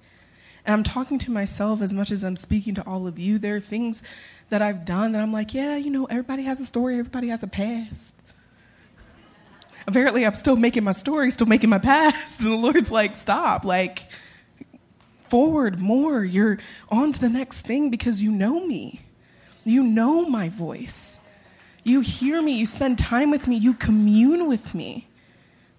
And 0.66 0.74
I'm 0.74 0.84
talking 0.84 1.18
to 1.20 1.32
myself 1.32 1.82
as 1.82 1.94
much 1.94 2.12
as 2.12 2.24
I'm 2.24 2.36
speaking 2.36 2.76
to 2.76 2.86
all 2.86 3.08
of 3.08 3.18
you. 3.18 3.40
There 3.40 3.56
are 3.56 3.60
things 3.60 4.04
that 4.50 4.62
I've 4.62 4.86
done 4.86 5.14
that 5.14 5.22
I'm 5.22 5.34
like, 5.34 5.54
yeah, 5.54 5.76
you 5.76 5.90
know, 5.90 6.06
everybody 6.06 6.44
has 6.44 6.60
a 6.60 6.66
story, 6.66 7.00
everybody 7.00 7.30
has 7.30 7.42
a 7.42 7.48
past. 7.48 8.14
Apparently, 9.88 10.26
I'm 10.26 10.36
still 10.36 10.56
making 10.56 10.84
my 10.84 10.92
story, 10.92 11.32
still 11.32 11.48
making 11.48 11.70
my 11.70 11.80
past. 11.80 12.42
And 12.42 12.52
the 12.52 12.56
Lord's 12.56 12.92
like, 12.92 13.16
stop, 13.16 13.66
like, 13.66 14.04
forward 15.30 15.80
more. 15.80 16.24
You're 16.24 16.58
on 16.90 17.14
to 17.14 17.20
the 17.20 17.30
next 17.30 17.62
thing 17.62 17.90
because 17.90 18.22
you 18.22 18.32
know 18.32 18.66
me. 18.66 19.02
You 19.64 19.84
know 19.84 20.28
my 20.28 20.50
voice. 20.50 21.20
You 21.84 22.02
hear 22.02 22.42
me. 22.42 22.54
You 22.54 22.66
spend 22.66 22.98
time 22.98 23.32
with 23.32 23.48
me. 23.48 23.56
You 23.56 23.74
commune 23.74 24.48
with 24.48 24.74
me. 24.74 25.08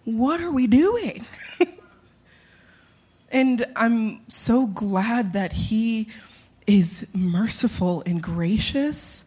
What 0.05 0.41
are 0.41 0.51
we 0.51 0.67
doing? 0.67 1.25
And 3.31 3.65
I'm 3.77 4.29
so 4.29 4.67
glad 4.67 5.35
that 5.35 5.53
He 5.53 6.09
is 6.67 7.07
merciful 7.15 8.03
and 8.05 8.23
gracious, 8.23 9.25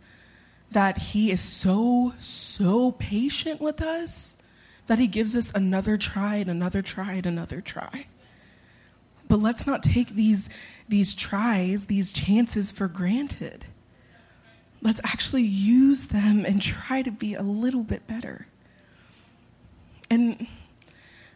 that 0.72 0.98
He 0.98 1.32
is 1.32 1.42
so, 1.42 2.13
so 2.20 2.92
patient 2.92 3.62
with 3.62 3.82
us, 3.82 4.38
that 4.88 5.00
He 5.00 5.08
gives 5.08 5.36
us 5.36 5.53
another 5.53 5.98
try 5.98 6.36
and 6.36 6.50
another 6.50 6.82
try 6.82 7.13
and 7.13 7.25
another 7.25 7.62
try. 7.62 8.08
But 9.34 9.42
let's 9.42 9.66
not 9.66 9.82
take 9.82 10.10
these, 10.10 10.48
these 10.88 11.16
tries, 11.16 11.88
these 11.88 12.13
chances 12.13 12.70
for 12.70 12.88
granted. 12.88 13.66
Let's 14.80 15.02
actually 15.04 15.42
use 15.42 16.06
them 16.06 16.46
and 16.46 16.62
try 16.62 17.02
to 17.02 17.10
be 17.10 17.34
a 17.34 17.42
little 17.42 17.82
bit 17.82 18.06
better. 18.06 18.46
And 20.08 20.46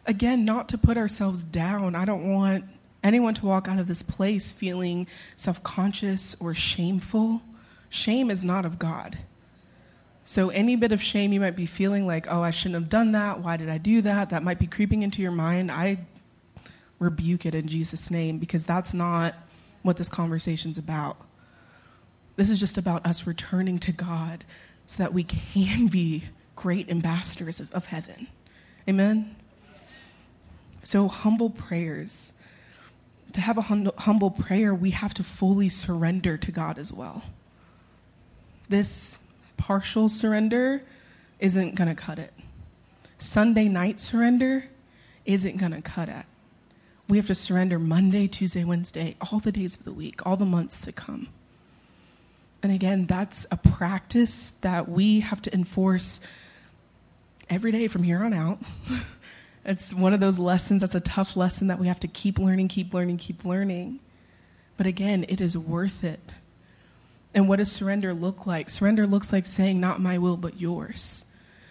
again, 0.06 0.44
not 0.44 0.68
to 0.68 0.78
put 0.78 0.96
ourselves 0.96 1.42
down. 1.42 1.96
I 1.96 2.04
don't 2.04 2.32
want 2.32 2.66
anyone 3.02 3.34
to 3.34 3.44
walk 3.44 3.66
out 3.66 3.80
of 3.80 3.88
this 3.88 4.04
place 4.04 4.52
feeling 4.52 5.08
self 5.34 5.60
conscious 5.64 6.36
or 6.38 6.54
shameful. 6.54 7.42
Shame 7.88 8.30
is 8.30 8.44
not 8.44 8.64
of 8.64 8.78
God. 8.78 9.18
So, 10.24 10.50
any 10.50 10.76
bit 10.76 10.92
of 10.92 11.02
shame 11.02 11.32
you 11.32 11.40
might 11.40 11.56
be 11.56 11.66
feeling 11.66 12.06
like, 12.06 12.28
oh, 12.30 12.42
I 12.42 12.52
shouldn't 12.52 12.80
have 12.80 12.90
done 12.90 13.10
that. 13.10 13.40
Why 13.40 13.56
did 13.56 13.68
I 13.68 13.78
do 13.78 14.02
that? 14.02 14.30
That 14.30 14.44
might 14.44 14.60
be 14.60 14.68
creeping 14.68 15.02
into 15.02 15.20
your 15.20 15.32
mind. 15.32 15.72
I 15.72 15.98
rebuke 16.98 17.46
it 17.46 17.54
in 17.54 17.68
Jesus' 17.68 18.10
name 18.10 18.38
because 18.38 18.66
that's 18.66 18.92
not 18.92 19.34
what 19.82 19.96
this 19.96 20.08
conversation's 20.08 20.78
about. 20.78 21.16
This 22.36 22.50
is 22.50 22.60
just 22.60 22.78
about 22.78 23.04
us 23.06 23.26
returning 23.26 23.78
to 23.80 23.92
God 23.92 24.44
so 24.86 25.02
that 25.02 25.12
we 25.12 25.24
can 25.24 25.86
be 25.88 26.24
great 26.56 26.88
ambassadors 26.88 27.60
of, 27.60 27.72
of 27.72 27.86
heaven. 27.86 28.28
Amen? 28.88 29.36
So, 30.82 31.08
humble 31.08 31.50
prayers. 31.50 32.32
To 33.34 33.40
have 33.42 33.58
a 33.58 33.62
hum- 33.62 33.92
humble 33.98 34.30
prayer, 34.30 34.74
we 34.74 34.90
have 34.90 35.12
to 35.14 35.22
fully 35.22 35.68
surrender 35.68 36.38
to 36.38 36.50
God 36.50 36.78
as 36.78 36.92
well. 36.92 37.24
This 38.68 39.18
partial 39.56 40.08
surrender 40.08 40.82
isn't 41.38 41.74
going 41.74 41.88
to 41.88 41.94
cut 41.94 42.18
it. 42.18 42.32
Sunday 43.18 43.68
night 43.68 44.00
surrender 44.00 44.64
isn't 45.26 45.58
going 45.58 45.72
to 45.72 45.82
cut 45.82 46.08
it. 46.08 46.24
We 47.08 47.16
have 47.16 47.26
to 47.28 47.34
surrender 47.34 47.78
Monday, 47.78 48.28
Tuesday, 48.28 48.64
Wednesday, 48.64 49.16
all 49.20 49.38
the 49.38 49.52
days 49.52 49.74
of 49.74 49.84
the 49.84 49.92
week, 49.92 50.26
all 50.26 50.36
the 50.36 50.44
months 50.44 50.78
to 50.82 50.92
come. 50.92 51.28
And 52.62 52.70
again, 52.72 53.06
that's 53.06 53.46
a 53.50 53.56
practice 53.56 54.50
that 54.60 54.88
we 54.88 55.20
have 55.20 55.40
to 55.42 55.54
enforce 55.54 56.20
every 57.48 57.72
day 57.72 57.88
from 57.88 58.02
here 58.02 58.24
on 58.24 58.32
out. 58.32 58.58
It's 59.68 59.92
one 59.92 60.14
of 60.14 60.20
those 60.20 60.38
lessons 60.38 60.80
that's 60.80 60.94
a 60.94 61.00
tough 61.00 61.36
lesson 61.36 61.66
that 61.66 61.78
we 61.78 61.88
have 61.88 62.00
to 62.00 62.08
keep 62.08 62.38
learning, 62.38 62.68
keep 62.68 62.94
learning, 62.94 63.18
keep 63.18 63.44
learning. 63.44 64.00
But 64.78 64.86
again, 64.86 65.26
it 65.28 65.42
is 65.42 65.58
worth 65.58 66.02
it. 66.02 66.32
And 67.34 67.50
what 67.50 67.56
does 67.56 67.70
surrender 67.70 68.14
look 68.14 68.46
like? 68.46 68.70
Surrender 68.70 69.06
looks 69.06 69.30
like 69.30 69.46
saying, 69.46 69.78
Not 69.78 70.00
my 70.00 70.16
will, 70.16 70.38
but 70.38 70.58
yours. 70.58 71.26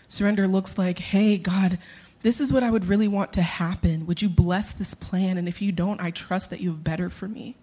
Surrender 0.07 0.47
looks 0.47 0.77
like, 0.77 0.99
Hey, 0.99 1.39
God, 1.39 1.79
this 2.21 2.41
is 2.41 2.51
what 2.51 2.63
I 2.63 2.71
would 2.71 2.85
really 2.85 3.07
want 3.07 3.33
to 3.33 3.41
happen. 3.41 4.05
Would 4.05 4.21
you 4.21 4.29
bless 4.29 4.71
this 4.71 4.93
plan? 4.93 5.37
And 5.37 5.47
if 5.47 5.61
you 5.61 5.71
don't, 5.71 6.01
I 6.01 6.11
trust 6.11 6.49
that 6.49 6.59
you 6.59 6.71
have 6.71 6.83
better 6.83 7.09
for 7.09 7.27
me. 7.27 7.55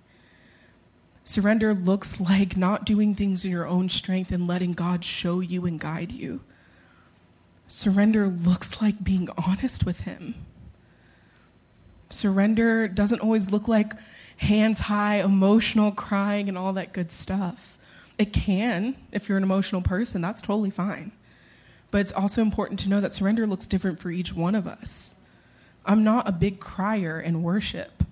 Surrender 1.25 1.75
looks 1.75 2.20
like 2.20 2.56
not 2.56 2.84
doing 2.84 3.14
things 3.14 3.44
in 3.44 3.50
your 3.50 3.66
own 3.66 3.88
strength 3.88 4.30
and 4.30 4.46
letting 4.46 4.73
God 4.73 5.04
show 5.04 5.40
you 5.40 5.66
and 5.66 5.80
guide 5.80 6.12
you. 6.12 6.40
Surrender 7.66 8.26
looks 8.28 8.80
like 8.82 9.02
being 9.02 9.28
honest 9.37 9.84
with 9.84 10.00
Him. 10.00 10.34
Surrender 12.11 12.87
doesn't 12.87 13.20
always 13.20 13.50
look 13.50 13.66
like 13.66 13.94
hands 14.37 14.80
high, 14.80 15.16
emotional 15.20 15.90
crying, 15.90 16.49
and 16.49 16.56
all 16.56 16.73
that 16.75 16.92
good 16.92 17.11
stuff. 17.11 17.76
It 18.18 18.32
can, 18.32 18.96
if 19.11 19.28
you're 19.28 19.38
an 19.38 19.44
emotional 19.44 19.82
person, 19.82 20.20
that's 20.20 20.42
totally 20.42 20.70
fine. 20.70 21.11
But 21.94 22.00
it's 22.00 22.10
also 22.10 22.42
important 22.42 22.80
to 22.80 22.88
know 22.88 23.00
that 23.00 23.12
surrender 23.12 23.46
looks 23.46 23.68
different 23.68 24.00
for 24.00 24.10
each 24.10 24.34
one 24.34 24.56
of 24.56 24.66
us. 24.66 25.14
I'm 25.86 26.02
not 26.02 26.28
a 26.28 26.32
big 26.32 26.58
crier 26.58 27.20
in 27.20 27.44
worship. 27.44 28.02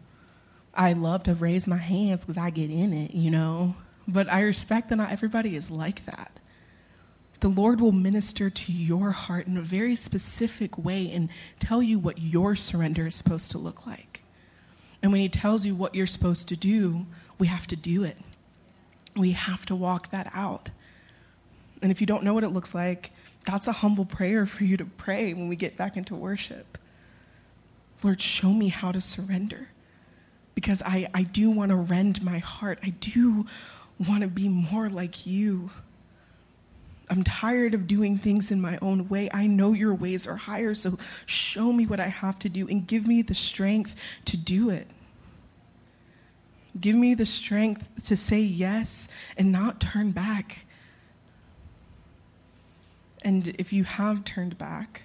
I 0.73 0.93
love 0.93 1.25
to 1.25 1.35
raise 1.35 1.67
my 1.67 1.79
hands 1.79 2.21
because 2.21 2.37
I 2.37 2.51
get 2.51 2.71
in 2.71 2.93
it, 2.93 3.11
you 3.13 3.29
know. 3.29 3.75
But 4.07 4.33
I 4.33 4.43
respect 4.43 4.89
that 4.91 4.95
not 4.99 5.11
everybody 5.11 5.57
is 5.57 5.69
like 5.69 6.05
that. 6.05 6.39
The 7.41 7.49
Lord 7.49 7.81
will 7.81 7.91
minister 7.91 8.51
to 8.51 8.73
your 8.73 9.11
heart 9.11 9.49
in 9.49 9.57
a 9.57 9.63
very 9.63 9.97
specific 9.97 10.79
way 10.79 11.11
and 11.11 11.29
tell 11.59 11.83
you 11.83 11.99
what 11.99 12.19
your 12.19 12.55
surrender 12.55 13.09
is 13.09 13.17
supposed 13.17 13.51
to 13.51 13.59
look 13.59 13.85
like. 13.85 14.23
And 15.03 15.11
when 15.11 15.23
He 15.23 15.29
tells 15.29 15.67
you 15.67 15.75
what 15.75 15.97
you're 15.97 16.07
supposed 16.07 16.47
to 16.51 16.57
do, 16.57 17.07
we 17.37 17.49
have 17.49 17.67
to 17.67 17.75
do 17.75 18.05
it. 18.05 18.19
We 19.17 19.33
have 19.33 19.67
to 19.67 19.75
walk 19.75 20.13
that 20.13 20.31
out. 20.33 20.71
And 21.83 21.91
if 21.91 22.01
you 22.01 22.07
don't 22.07 22.23
know 22.23 22.33
what 22.33 22.45
it 22.45 22.51
looks 22.51 22.77
like, 22.77 23.11
that's 23.45 23.67
a 23.67 23.73
humble 23.73 24.05
prayer 24.05 24.47
for 24.47 24.65
you 24.65 24.77
to 24.77 24.85
pray 24.85 25.35
when 25.35 25.49
we 25.49 25.57
get 25.57 25.77
back 25.77 25.97
into 25.97 26.15
worship. 26.15 26.79
Lord, 28.03 28.21
show 28.21 28.53
me 28.53 28.69
how 28.69 28.93
to 28.93 29.01
surrender 29.01 29.69
because 30.55 30.83
I, 30.83 31.09
I 31.15 31.23
do 31.23 31.51
want 31.51 31.71
to 31.71 31.77
rend 31.77 32.23
my 32.23 32.39
heart. 32.39 32.79
I 32.83 32.91
do 32.91 33.47
want 34.09 34.23
to 34.23 34.29
be 34.29 34.49
more 34.49 34.89
like 34.89 35.27
you. 35.27 35.71
I'm 37.09 37.25
tired 37.25 37.75
of 37.75 37.87
doing 37.87 38.19
things 38.19 38.51
in 38.51 38.61
my 38.61 38.79
own 38.81 39.09
way. 39.09 39.29
I 39.33 39.47
know 39.47 39.73
your 39.73 39.95
ways 39.95 40.27
are 40.27 40.37
higher, 40.37 40.75
so 40.75 40.99
show 41.27 41.73
me 41.73 41.87
what 41.87 42.01
I 42.01 42.07
have 42.09 42.39
to 42.41 42.49
do 42.49 42.69
and 42.69 42.87
give 42.87 43.07
me 43.07 43.23
the 43.23 43.35
strength 43.35 43.95
to 44.27 44.37
do 44.37 44.71
it. 44.71 44.89
Give 46.81 46.97
me 46.97 47.15
the 47.15 47.27
strength 47.27 47.87
to 48.05 48.17
say 48.17 48.41
yes 48.41 49.09
and 49.37 49.53
not 49.53 49.81
turn 49.81 50.13
back. 50.13 50.65
And 53.23 53.55
if 53.59 53.73
you 53.73 53.85
have 53.85 54.25
turned 54.25 54.59
back, 54.59 55.03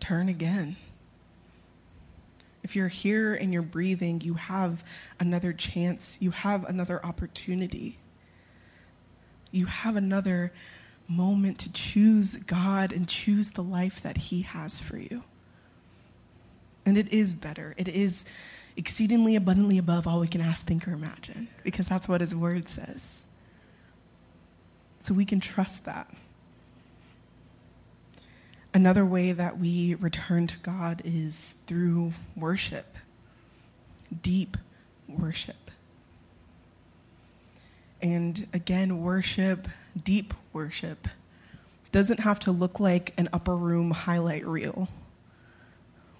turn 0.00 0.28
again. 0.28 0.76
If 2.62 2.74
you're 2.74 2.88
here 2.88 3.34
and 3.34 3.52
you're 3.52 3.62
breathing, 3.62 4.20
you 4.22 4.34
have 4.34 4.82
another 5.20 5.52
chance, 5.52 6.16
you 6.20 6.30
have 6.30 6.64
another 6.64 7.04
opportunity. 7.04 7.98
You 9.50 9.66
have 9.66 9.96
another 9.96 10.52
moment 11.08 11.58
to 11.60 11.72
choose 11.72 12.36
God 12.36 12.92
and 12.92 13.08
choose 13.08 13.50
the 13.50 13.62
life 13.62 14.02
that 14.02 14.16
He 14.16 14.42
has 14.42 14.80
for 14.80 14.98
you. 14.98 15.22
And 16.84 16.96
it 16.96 17.12
is 17.12 17.34
better. 17.34 17.74
It 17.76 17.88
is 17.88 18.24
exceedingly 18.76 19.36
abundantly 19.36 19.78
above 19.78 20.06
all 20.06 20.20
we 20.20 20.28
can 20.28 20.40
ask, 20.40 20.66
think, 20.66 20.86
or 20.86 20.92
imagine, 20.92 21.48
because 21.62 21.88
that's 21.88 22.08
what 22.08 22.20
His 22.20 22.34
Word 22.34 22.68
says. 22.68 23.24
So 25.00 25.14
we 25.14 25.24
can 25.24 25.40
trust 25.40 25.84
that. 25.84 26.10
Another 28.76 29.06
way 29.06 29.32
that 29.32 29.58
we 29.58 29.94
return 29.94 30.46
to 30.48 30.58
God 30.58 31.00
is 31.02 31.54
through 31.66 32.12
worship, 32.36 32.98
deep 34.20 34.58
worship. 35.08 35.70
And 38.02 38.46
again, 38.52 39.00
worship, 39.00 39.66
deep 40.04 40.34
worship, 40.52 41.08
doesn't 41.90 42.20
have 42.20 42.38
to 42.40 42.52
look 42.52 42.78
like 42.78 43.14
an 43.16 43.30
upper 43.32 43.56
room 43.56 43.92
highlight 43.92 44.46
reel. 44.46 44.88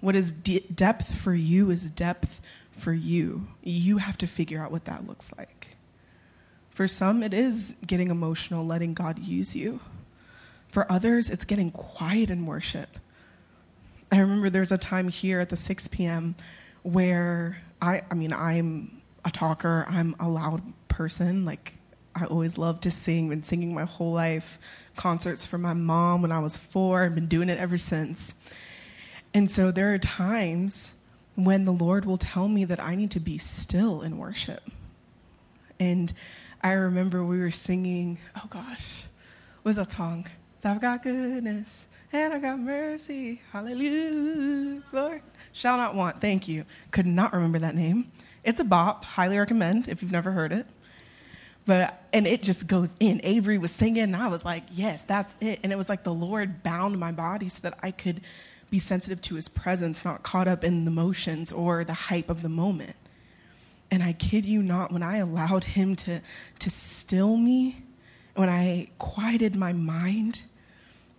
What 0.01 0.15
is 0.15 0.33
de- 0.33 0.61
depth 0.61 1.15
for 1.15 1.35
you 1.35 1.69
is 1.69 1.91
depth 1.91 2.41
for 2.71 2.91
you. 2.91 3.49
You 3.61 3.99
have 3.99 4.17
to 4.17 4.25
figure 4.25 4.63
out 4.63 4.71
what 4.71 4.85
that 4.85 5.05
looks 5.05 5.29
like. 5.37 5.77
For 6.71 6.87
some, 6.87 7.21
it 7.21 7.35
is 7.35 7.75
getting 7.85 8.09
emotional, 8.09 8.65
letting 8.65 8.95
God 8.95 9.19
use 9.19 9.55
you. 9.55 9.79
For 10.77 10.91
others, 10.91 11.31
it's 11.31 11.43
getting 11.43 11.71
quiet 11.71 12.29
in 12.29 12.45
worship. 12.45 12.99
I 14.11 14.19
remember 14.19 14.51
there's 14.51 14.71
a 14.71 14.77
time 14.77 15.07
here 15.07 15.39
at 15.39 15.49
the 15.49 15.57
6 15.57 15.87
p.m. 15.87 16.35
where 16.83 17.63
I, 17.81 18.03
I 18.11 18.13
mean, 18.13 18.31
I'm 18.31 19.01
a 19.25 19.31
talker, 19.31 19.87
I'm 19.89 20.15
a 20.19 20.29
loud 20.29 20.61
person. 20.87 21.45
Like, 21.45 21.73
I 22.13 22.25
always 22.25 22.59
loved 22.59 22.83
to 22.83 22.91
sing, 22.91 23.27
been 23.27 23.41
singing 23.41 23.73
my 23.73 23.85
whole 23.85 24.11
life, 24.11 24.59
concerts 24.95 25.47
for 25.47 25.57
my 25.57 25.73
mom 25.73 26.21
when 26.21 26.31
I 26.31 26.37
was 26.37 26.57
four, 26.57 27.03
I've 27.03 27.15
been 27.15 27.25
doing 27.25 27.49
it 27.49 27.57
ever 27.57 27.79
since. 27.79 28.35
And 29.33 29.49
so 29.49 29.71
there 29.71 29.91
are 29.95 29.97
times 29.97 30.93
when 31.33 31.63
the 31.63 31.73
Lord 31.73 32.05
will 32.05 32.19
tell 32.19 32.47
me 32.47 32.65
that 32.65 32.79
I 32.79 32.93
need 32.93 33.09
to 33.09 33.19
be 33.19 33.39
still 33.39 34.03
in 34.03 34.19
worship. 34.19 34.61
And 35.79 36.13
I 36.61 36.73
remember 36.73 37.25
we 37.25 37.39
were 37.39 37.49
singing, 37.49 38.19
oh 38.35 38.45
gosh, 38.47 39.05
what 39.63 39.69
was 39.71 39.77
that 39.77 39.91
song? 39.91 40.27
So 40.59 40.69
I've 40.69 40.81
got 40.81 41.03
goodness 41.03 41.85
and 42.11 42.33
I 42.33 42.39
got 42.39 42.59
mercy. 42.59 43.41
Hallelujah, 43.51 44.81
Lord. 44.91 45.21
Shall 45.53 45.77
not 45.77 45.95
want. 45.95 46.21
Thank 46.21 46.47
you. 46.47 46.65
Could 46.91 47.05
not 47.05 47.33
remember 47.33 47.59
that 47.59 47.75
name. 47.75 48.11
It's 48.43 48.59
a 48.59 48.63
bop. 48.63 49.03
Highly 49.03 49.37
recommend 49.37 49.87
if 49.87 50.01
you've 50.01 50.11
never 50.11 50.31
heard 50.31 50.51
it. 50.51 50.65
But 51.65 52.01
and 52.13 52.25
it 52.25 52.41
just 52.41 52.65
goes 52.65 52.95
in. 52.99 53.19
Avery 53.23 53.57
was 53.57 53.71
singing, 53.71 54.03
and 54.03 54.15
I 54.15 54.27
was 54.27 54.45
like, 54.45 54.63
yes, 54.71 55.03
that's 55.03 55.35
it. 55.41 55.59
And 55.63 55.73
it 55.73 55.75
was 55.75 55.89
like 55.89 56.03
the 56.03 56.13
Lord 56.13 56.63
bound 56.63 56.97
my 56.97 57.11
body 57.11 57.49
so 57.49 57.59
that 57.63 57.77
I 57.83 57.91
could 57.91 58.21
be 58.69 58.79
sensitive 58.79 59.19
to 59.21 59.35
his 59.35 59.49
presence, 59.49 60.05
not 60.05 60.23
caught 60.23 60.47
up 60.47 60.63
in 60.63 60.85
the 60.85 60.91
motions 60.91 61.51
or 61.51 61.83
the 61.83 61.93
hype 61.93 62.29
of 62.29 62.41
the 62.41 62.49
moment. 62.49 62.95
And 63.91 64.01
I 64.01 64.13
kid 64.13 64.45
you 64.45 64.61
not, 64.61 64.91
when 64.91 65.03
I 65.03 65.17
allowed 65.17 65.63
him 65.63 65.95
to, 65.97 66.21
to 66.59 66.69
still 66.69 67.37
me, 67.37 67.83
when 68.37 68.49
I 68.49 68.89
quieted 68.99 69.55
my 69.55 69.73
mind 69.73 70.41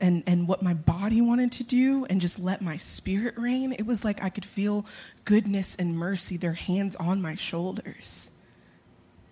and, 0.00 0.22
and 0.26 0.46
what 0.46 0.62
my 0.62 0.74
body 0.74 1.20
wanted 1.20 1.52
to 1.52 1.64
do 1.64 2.04
and 2.06 2.20
just 2.20 2.38
let 2.38 2.62
my 2.62 2.76
spirit 2.76 3.36
reign, 3.36 3.72
it 3.72 3.86
was 3.86 4.04
like 4.04 4.22
I 4.22 4.28
could 4.28 4.44
feel 4.44 4.86
goodness 5.24 5.74
and 5.74 5.96
mercy, 5.96 6.36
their 6.36 6.52
hands 6.52 6.96
on 6.96 7.20
my 7.20 7.34
shoulders. 7.34 8.30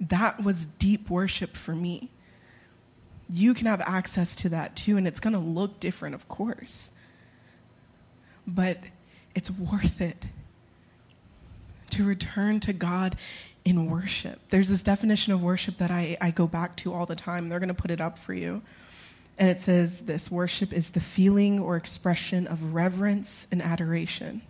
That 0.01 0.42
was 0.42 0.66
deep 0.66 1.09
worship 1.09 1.57
for 1.57 1.75
me. 1.75 2.11
You 3.29 3.55
can 3.55 3.66
have 3.66 3.81
access 3.81 4.37
to 4.37 4.49
that 4.51 4.77
too, 4.77 4.96
and 4.96 5.07
it's 5.07 5.20
going 5.20 5.35
to 5.35 5.40
look 5.40 5.81
different, 5.81 6.14
of 6.14 6.29
course 6.29 6.90
but 8.46 8.79
it's 9.35 9.51
worth 9.51 10.01
it 10.01 10.27
to 11.90 12.05
return 12.05 12.61
to 12.61 12.72
God 12.72 13.16
in 13.67 13.91
worship. 13.91 14.39
There's 14.51 14.69
this 14.69 14.85
definition 14.85 15.33
of 15.33 15.43
worship 15.43 15.79
that 15.79 15.91
I, 15.91 16.17
I 16.21 16.31
go 16.31 16.47
back 16.47 16.77
to 16.77 16.95
all 16.95 17.05
the 17.05 17.17
time. 17.17 17.49
They're 17.49 17.59
going 17.59 17.69
to 17.69 17.75
put 17.75 17.91
it 17.91 18.01
up 18.01 18.17
for 18.17 18.33
you. 18.33 18.63
And 19.39 19.51
it 19.51 19.61
says 19.61 20.03
this 20.03 20.31
worship 20.31 20.73
is 20.73 20.91
the 20.91 21.01
feeling 21.01 21.59
or 21.59 21.77
expression 21.77 22.47
of 22.47 22.73
reverence 22.73 23.49
and 23.51 23.61
adoration. 23.61 24.41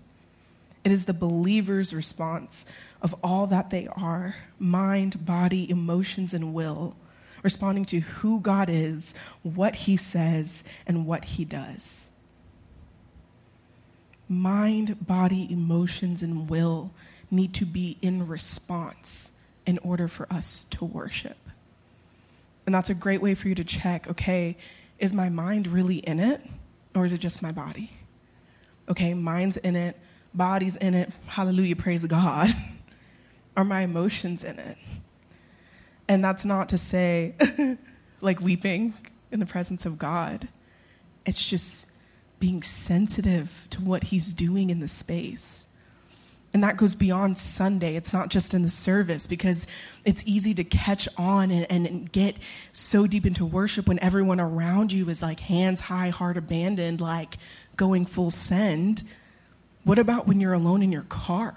It 0.84 0.92
is 0.92 1.06
the 1.06 1.14
believer's 1.14 1.94
response 1.94 2.66
of 3.00 3.14
all 3.24 3.46
that 3.46 3.70
they 3.70 3.86
are 3.96 4.36
mind, 4.58 5.24
body, 5.24 5.68
emotions, 5.68 6.34
and 6.34 6.52
will, 6.52 6.94
responding 7.42 7.86
to 7.86 8.00
who 8.00 8.38
God 8.38 8.68
is, 8.68 9.14
what 9.42 9.74
He 9.74 9.96
says, 9.96 10.62
and 10.86 11.06
what 11.06 11.24
He 11.24 11.44
does 11.46 12.08
mind, 14.28 15.06
body, 15.06 15.46
emotions, 15.52 16.20
and 16.20 16.50
will 16.50 16.90
need 17.30 17.54
to 17.54 17.64
be 17.64 17.98
in 18.02 18.26
response 18.26 19.32
in 19.66 19.78
order 19.78 20.08
for 20.08 20.32
us 20.32 20.64
to 20.64 20.84
worship. 20.84 21.36
And 22.64 22.74
that's 22.74 22.90
a 22.90 22.94
great 22.94 23.20
way 23.20 23.34
for 23.34 23.48
you 23.48 23.54
to 23.54 23.64
check 23.64 24.08
okay, 24.08 24.56
is 24.98 25.12
my 25.12 25.28
mind 25.28 25.66
really 25.66 25.98
in 25.98 26.18
it, 26.18 26.40
or 26.94 27.04
is 27.04 27.12
it 27.12 27.18
just 27.18 27.42
my 27.42 27.52
body? 27.52 27.90
Okay, 28.88 29.14
mind's 29.14 29.56
in 29.58 29.76
it, 29.76 29.98
body's 30.32 30.76
in 30.76 30.94
it, 30.94 31.10
hallelujah, 31.26 31.76
praise 31.76 32.04
God. 32.04 32.54
Are 33.56 33.64
my 33.64 33.82
emotions 33.82 34.44
in 34.44 34.58
it? 34.58 34.76
And 36.08 36.22
that's 36.22 36.44
not 36.44 36.68
to 36.70 36.78
say 36.78 37.34
like 38.20 38.40
weeping 38.40 38.94
in 39.32 39.40
the 39.40 39.46
presence 39.46 39.86
of 39.86 39.98
God. 39.98 40.48
It's 41.24 41.42
just 41.42 41.86
being 42.38 42.62
sensitive 42.62 43.66
to 43.70 43.80
what 43.80 44.04
he's 44.04 44.32
doing 44.32 44.70
in 44.70 44.80
the 44.80 44.88
space. 44.88 45.66
And 46.56 46.64
that 46.64 46.78
goes 46.78 46.94
beyond 46.94 47.36
Sunday. 47.36 47.96
It's 47.96 48.14
not 48.14 48.30
just 48.30 48.54
in 48.54 48.62
the 48.62 48.70
service 48.70 49.26
because 49.26 49.66
it's 50.06 50.22
easy 50.24 50.54
to 50.54 50.64
catch 50.64 51.06
on 51.18 51.50
and, 51.50 51.66
and, 51.70 52.10
get 52.10 52.38
so 52.72 53.06
deep 53.06 53.26
into 53.26 53.44
worship 53.44 53.86
when 53.88 53.98
everyone 53.98 54.40
around 54.40 54.90
you 54.90 55.10
is 55.10 55.20
like 55.20 55.40
hands 55.40 55.80
high, 55.82 56.08
heart 56.08 56.38
abandoned, 56.38 57.02
like 57.02 57.36
going 57.76 58.06
full 58.06 58.30
send. 58.30 59.02
What 59.84 59.98
about 59.98 60.26
when 60.26 60.40
you're 60.40 60.54
alone 60.54 60.82
in 60.82 60.90
your 60.90 61.02
car? 61.02 61.56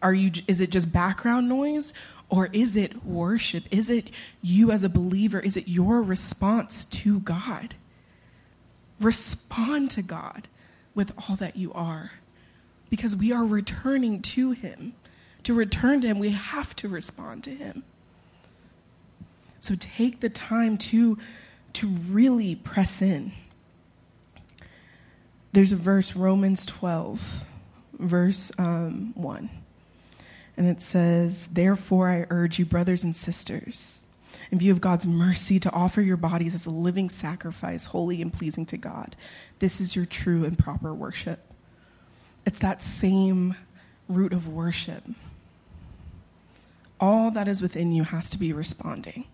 Are 0.00 0.14
you, 0.14 0.32
is 0.46 0.62
it 0.62 0.70
just 0.70 0.90
background 0.90 1.46
noise 1.46 1.92
or 2.30 2.48
is 2.54 2.74
it 2.74 3.04
worship? 3.04 3.64
Is 3.70 3.90
it 3.90 4.10
you 4.40 4.70
as 4.70 4.82
a 4.82 4.88
believer? 4.88 5.40
Is 5.40 5.58
it 5.58 5.68
your 5.68 6.02
response 6.02 6.86
to 6.86 7.20
God? 7.20 7.74
Respond 8.98 9.90
to 9.90 10.00
God 10.00 10.48
with 10.98 11.12
all 11.16 11.36
that 11.36 11.54
you 11.54 11.72
are 11.74 12.10
because 12.90 13.14
we 13.14 13.30
are 13.30 13.44
returning 13.44 14.20
to 14.20 14.50
Him. 14.50 14.94
To 15.44 15.54
return 15.54 16.00
to 16.00 16.08
Him, 16.08 16.18
we 16.18 16.30
have 16.30 16.74
to 16.74 16.88
respond 16.88 17.44
to 17.44 17.50
Him. 17.54 17.84
So 19.60 19.76
take 19.78 20.18
the 20.18 20.28
time 20.28 20.76
to, 20.78 21.16
to 21.74 21.86
really 21.86 22.56
press 22.56 23.00
in. 23.00 23.30
there's 25.52 25.70
a 25.70 25.76
verse, 25.76 26.16
Romans 26.16 26.66
12, 26.66 27.44
verse 27.92 28.50
um, 28.58 29.12
1. 29.14 29.50
And 30.56 30.66
it 30.66 30.82
says, 30.82 31.46
Therefore, 31.46 32.10
I 32.10 32.26
urge 32.28 32.58
you, 32.58 32.66
brothers 32.66 33.04
and 33.04 33.14
sisters, 33.14 34.00
in 34.50 34.58
view 34.58 34.72
of 34.72 34.80
God's 34.80 35.06
mercy, 35.06 35.58
to 35.60 35.70
offer 35.72 36.00
your 36.00 36.16
bodies 36.16 36.54
as 36.54 36.66
a 36.66 36.70
living 36.70 37.10
sacrifice, 37.10 37.86
holy 37.86 38.22
and 38.22 38.32
pleasing 38.32 38.66
to 38.66 38.76
God. 38.76 39.16
This 39.58 39.80
is 39.80 39.96
your 39.96 40.06
true 40.06 40.44
and 40.44 40.58
proper 40.58 40.94
worship. 40.94 41.52
It's 42.46 42.58
that 42.60 42.82
same 42.82 43.56
root 44.08 44.32
of 44.32 44.48
worship. 44.48 45.04
All 47.00 47.30
that 47.30 47.46
is 47.46 47.62
within 47.62 47.92
you 47.92 48.04
has 48.04 48.30
to 48.30 48.38
be 48.38 48.52
responding. 48.52 49.24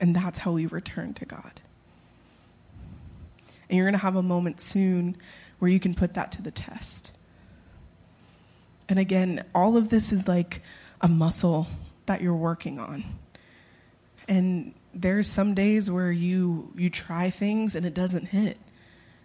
And 0.00 0.14
that's 0.14 0.38
how 0.38 0.52
we 0.52 0.66
return 0.66 1.14
to 1.14 1.24
God. 1.24 1.60
And 3.68 3.76
you're 3.76 3.86
going 3.86 3.92
to 3.92 3.98
have 3.98 4.16
a 4.16 4.22
moment 4.22 4.60
soon 4.60 5.16
where 5.58 5.70
you 5.70 5.80
can 5.80 5.94
put 5.94 6.14
that 6.14 6.32
to 6.32 6.42
the 6.42 6.50
test. 6.50 7.10
And 8.88 8.98
again, 8.98 9.44
all 9.54 9.76
of 9.76 9.88
this 9.88 10.12
is 10.12 10.28
like 10.28 10.62
a 11.00 11.08
muscle 11.08 11.66
that 12.06 12.20
you're 12.20 12.34
working 12.34 12.78
on. 12.78 13.04
And 14.28 14.74
there's 14.94 15.28
some 15.28 15.54
days 15.54 15.90
where 15.90 16.10
you 16.10 16.72
you 16.76 16.90
try 16.90 17.30
things 17.30 17.74
and 17.74 17.86
it 17.86 17.94
doesn't 17.94 18.26
hit. 18.26 18.58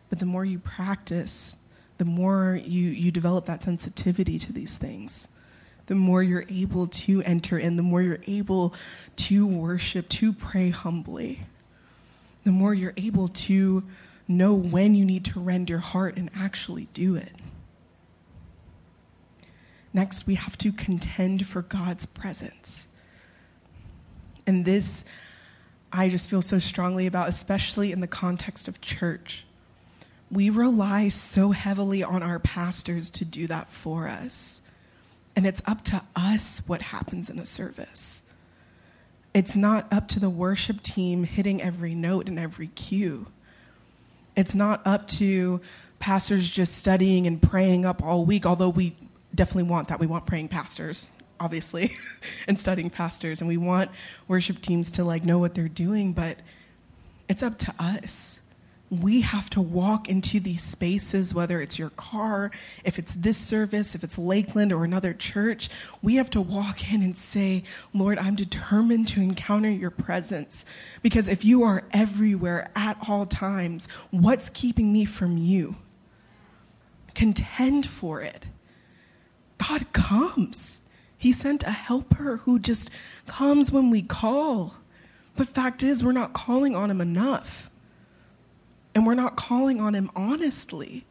But 0.10 0.20
the 0.20 0.26
more 0.26 0.46
you 0.46 0.60
practice, 0.60 1.56
the 1.98 2.06
more 2.06 2.60
you 2.64 2.90
you 2.90 3.12
develop 3.12 3.46
that 3.46 3.64
sensitivity 3.64 4.38
to 4.40 4.54
these 4.54 4.78
things. 4.78 5.28
The 5.88 5.96
more 5.96 6.24
you're 6.24 6.46
able 6.48 6.88
to 6.88 7.22
enter 7.24 7.58
in, 7.58 7.76
the 7.76 7.84
more 7.84 8.02
you're 8.02 8.24
able 8.28 8.74
to 9.18 9.46
worship, 9.46 10.08
to 10.10 10.32
pray 10.32 10.70
humbly. 10.70 11.42
The 12.44 12.52
more 12.52 12.74
you're 12.74 12.94
able 12.98 13.28
to 13.28 13.84
know 14.28 14.54
when 14.54 14.96
you 14.96 15.06
need 15.06 15.26
to 15.26 15.40
rend 15.40 15.70
your 15.70 15.80
heart 15.80 16.18
and 16.18 16.30
actually 16.36 16.88
do 16.94 17.16
it. 17.16 17.34
Next, 19.94 20.26
we 20.26 20.36
have 20.36 20.58
to 20.60 20.72
contend 20.72 21.46
for 21.46 21.62
God's 21.62 22.06
presence. 22.06 22.88
And 24.48 24.66
this, 24.66 25.06
I 25.92 26.10
just 26.10 26.30
feel 26.30 26.42
so 26.42 26.60
strongly 26.60 27.08
about, 27.08 27.30
especially 27.30 27.92
in 27.92 28.00
the 28.00 28.08
context 28.08 28.68
of 28.68 28.82
church. 28.82 29.46
We 30.30 30.50
rely 30.50 31.10
so 31.10 31.52
heavily 31.52 32.04
on 32.04 32.24
our 32.24 32.40
pastors 32.40 33.10
to 33.12 33.26
do 33.26 33.48
that 33.48 33.70
for 33.70 34.08
us. 34.08 34.62
And 35.36 35.46
it's 35.46 35.62
up 35.66 35.84
to 35.86 36.02
us 36.16 36.62
what 36.68 36.82
happens 36.82 37.30
in 37.30 37.40
a 37.40 37.46
service. 37.46 38.22
It's 39.34 39.56
not 39.56 39.92
up 39.92 40.08
to 40.10 40.20
the 40.20 40.30
worship 40.30 40.82
team 40.82 41.24
hitting 41.24 41.62
every 41.62 41.96
note 41.96 42.28
and 42.28 42.38
every 42.38 42.68
cue. 42.68 43.28
It's 44.36 44.56
not 44.56 44.82
up 44.86 45.08
to 45.10 45.62
pastors 46.00 46.50
just 46.50 46.76
studying 46.78 47.28
and 47.28 47.42
praying 47.42 47.86
up 47.86 48.04
all 48.04 48.26
week, 48.26 48.46
although 48.46 48.70
we 48.70 48.96
definitely 49.34 49.70
want 49.70 49.88
that. 49.90 50.00
We 50.00 50.08
want 50.08 50.26
praying 50.26 50.50
pastors, 50.50 51.10
obviously, 51.42 51.98
and 52.48 52.60
studying 52.60 52.90
pastors, 52.90 53.42
and 53.42 53.48
we 53.48 53.58
want 53.58 53.90
worship 54.28 54.62
teams 54.62 54.92
to 54.92 55.04
like 55.04 55.26
know 55.26 55.40
what 55.40 55.56
they're 55.56 55.68
doing, 55.68 56.14
but 56.14 56.38
it's 57.28 57.42
up 57.42 57.58
to 57.60 57.74
us. 57.80 58.40
We 58.90 59.22
have 59.22 59.50
to 59.52 59.62
walk 59.62 60.10
into 60.10 60.42
these 60.42 60.62
spaces, 60.62 61.34
whether 61.34 61.62
it's 61.62 61.80
your 61.80 61.92
car, 61.92 62.52
if 62.84 63.00
it's 63.00 63.14
this 63.14 63.38
service, 63.38 63.96
if 63.96 64.04
it's 64.04 64.18
Lakeland 64.18 64.74
or 64.74 64.84
another 64.84 65.14
church. 65.14 65.70
We 66.02 66.16
have 66.16 66.30
to 66.32 66.42
walk 66.42 66.92
in 66.92 67.02
and 67.02 67.16
say, 67.18 67.64
Lord, 67.94 68.20
I'm 68.20 68.36
determined 68.36 69.08
to 69.10 69.22
encounter 69.22 69.70
your 69.70 69.92
presence. 69.92 70.66
Because 71.02 71.30
if 71.30 71.46
you 71.46 71.64
are 71.64 71.86
everywhere 71.92 72.70
at 72.76 72.98
all 73.08 73.26
times, 73.26 73.88
what's 74.12 74.50
keeping 74.50 74.92
me 74.92 75.06
from 75.06 75.38
you? 75.38 75.78
Contend 77.16 77.86
for 77.86 78.22
it. 78.22 78.46
God 79.58 79.94
comes. 79.94 80.82
He 81.22 81.32
sent 81.32 81.62
a 81.62 81.70
helper 81.70 82.38
who 82.38 82.58
just 82.58 82.90
comes 83.28 83.72
when 83.72 83.92
we 83.92 84.02
call. 84.02 84.78
But 85.38 85.48
fact 85.48 85.84
is, 85.84 86.04
we're 86.04 86.14
not 86.14 86.34
calling 86.34 86.76
on 86.76 86.90
him 86.90 87.00
enough. 87.00 87.70
And 88.96 89.06
we're 89.06 89.14
not 89.14 89.36
calling 89.36 89.80
on 89.80 89.94
him 89.94 90.10
honestly 90.16 91.06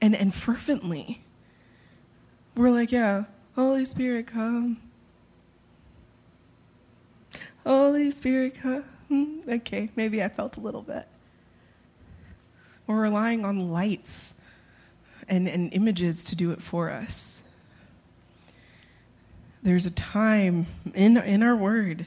and, 0.00 0.16
and 0.16 0.34
fervently. 0.34 1.22
We're 2.56 2.72
like, 2.72 2.90
yeah, 2.90 3.26
Holy 3.54 3.84
Spirit, 3.84 4.26
come. 4.26 4.78
Holy 7.64 8.10
Spirit, 8.10 8.56
come. 8.60 9.42
Okay, 9.48 9.90
maybe 9.94 10.24
I 10.24 10.28
felt 10.28 10.56
a 10.56 10.60
little 10.60 10.82
bit. 10.82 11.06
We're 12.88 13.00
relying 13.00 13.44
on 13.44 13.70
lights 13.70 14.34
and, 15.28 15.46
and 15.46 15.72
images 15.72 16.24
to 16.24 16.34
do 16.34 16.50
it 16.50 16.60
for 16.60 16.90
us 16.90 17.44
there's 19.62 19.86
a 19.86 19.90
time 19.90 20.66
in, 20.94 21.16
in 21.16 21.42
our 21.42 21.56
word, 21.56 22.04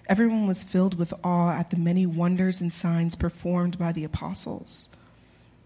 Everyone 0.09 0.47
was 0.47 0.63
filled 0.63 0.99
with 0.99 1.13
awe 1.23 1.53
at 1.53 1.71
the 1.71 1.77
many 1.77 2.07
wonders 2.07 2.61
and 2.61 2.73
signs 2.73 3.17
performed 3.17 3.79
by 3.79 3.93
the 3.93 4.05
apostles. 4.05 4.89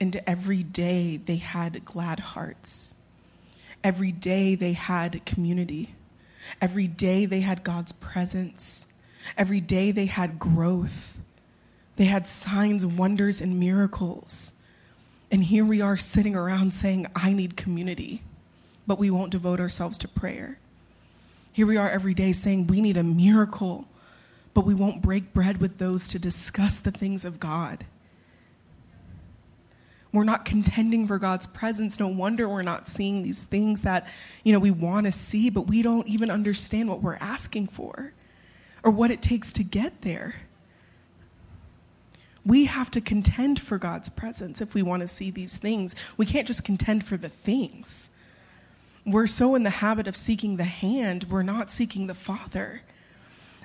And 0.00 0.20
every 0.26 0.62
day 0.62 1.16
they 1.16 1.36
had 1.36 1.84
glad 1.84 2.20
hearts. 2.20 2.94
Every 3.82 4.12
day 4.12 4.54
they 4.54 4.72
had 4.72 5.24
community. 5.24 5.94
Every 6.60 6.86
day 6.86 7.26
they 7.26 7.40
had 7.40 7.64
God's 7.64 7.92
presence. 7.92 8.86
Every 9.36 9.60
day 9.60 9.90
they 9.90 10.06
had 10.06 10.38
growth. 10.38 11.18
They 11.96 12.04
had 12.04 12.26
signs, 12.26 12.86
wonders, 12.86 13.40
and 13.40 13.58
miracles. 13.58 14.52
And 15.30 15.44
here 15.44 15.64
we 15.64 15.80
are 15.80 15.96
sitting 15.96 16.34
around 16.34 16.72
saying, 16.72 17.06
I 17.14 17.32
need 17.32 17.56
community, 17.56 18.22
but 18.86 18.98
we 18.98 19.10
won't 19.10 19.32
devote 19.32 19.60
ourselves 19.60 19.98
to 19.98 20.08
prayer. 20.08 20.58
Here 21.52 21.66
we 21.66 21.76
are 21.76 21.90
every 21.90 22.14
day 22.14 22.32
saying, 22.32 22.68
We 22.68 22.80
need 22.80 22.96
a 22.96 23.02
miracle, 23.02 23.86
but 24.54 24.64
we 24.64 24.74
won't 24.74 25.02
break 25.02 25.34
bread 25.34 25.60
with 25.60 25.78
those 25.78 26.08
to 26.08 26.18
discuss 26.18 26.78
the 26.80 26.92
things 26.92 27.24
of 27.24 27.40
God. 27.40 27.84
We're 30.12 30.24
not 30.24 30.44
contending 30.44 31.06
for 31.06 31.18
God's 31.18 31.46
presence. 31.46 32.00
No 32.00 32.08
wonder 32.08 32.48
we're 32.48 32.62
not 32.62 32.88
seeing 32.88 33.22
these 33.22 33.44
things 33.44 33.82
that, 33.82 34.08
you 34.42 34.52
know, 34.52 34.58
we 34.58 34.70
want 34.70 35.06
to 35.06 35.12
see, 35.12 35.50
but 35.50 35.66
we 35.66 35.82
don't 35.82 36.08
even 36.08 36.30
understand 36.30 36.88
what 36.88 37.02
we're 37.02 37.16
asking 37.16 37.68
for 37.68 38.12
or 38.82 38.90
what 38.90 39.10
it 39.10 39.20
takes 39.20 39.52
to 39.54 39.62
get 39.62 40.00
there. 40.00 40.36
We 42.46 42.64
have 42.64 42.90
to 42.92 43.02
contend 43.02 43.60
for 43.60 43.76
God's 43.76 44.08
presence 44.08 44.62
if 44.62 44.72
we 44.72 44.80
want 44.80 45.02
to 45.02 45.08
see 45.08 45.30
these 45.30 45.58
things. 45.58 45.94
We 46.16 46.24
can't 46.24 46.46
just 46.46 46.64
contend 46.64 47.04
for 47.04 47.18
the 47.18 47.28
things. 47.28 48.08
we're 49.04 49.26
so 49.26 49.54
in 49.54 49.62
the 49.62 49.70
habit 49.70 50.06
of 50.06 50.16
seeking 50.16 50.56
the 50.56 50.64
hand, 50.64 51.26
we're 51.30 51.42
not 51.42 51.70
seeking 51.70 52.06
the 52.06 52.14
Father. 52.14 52.82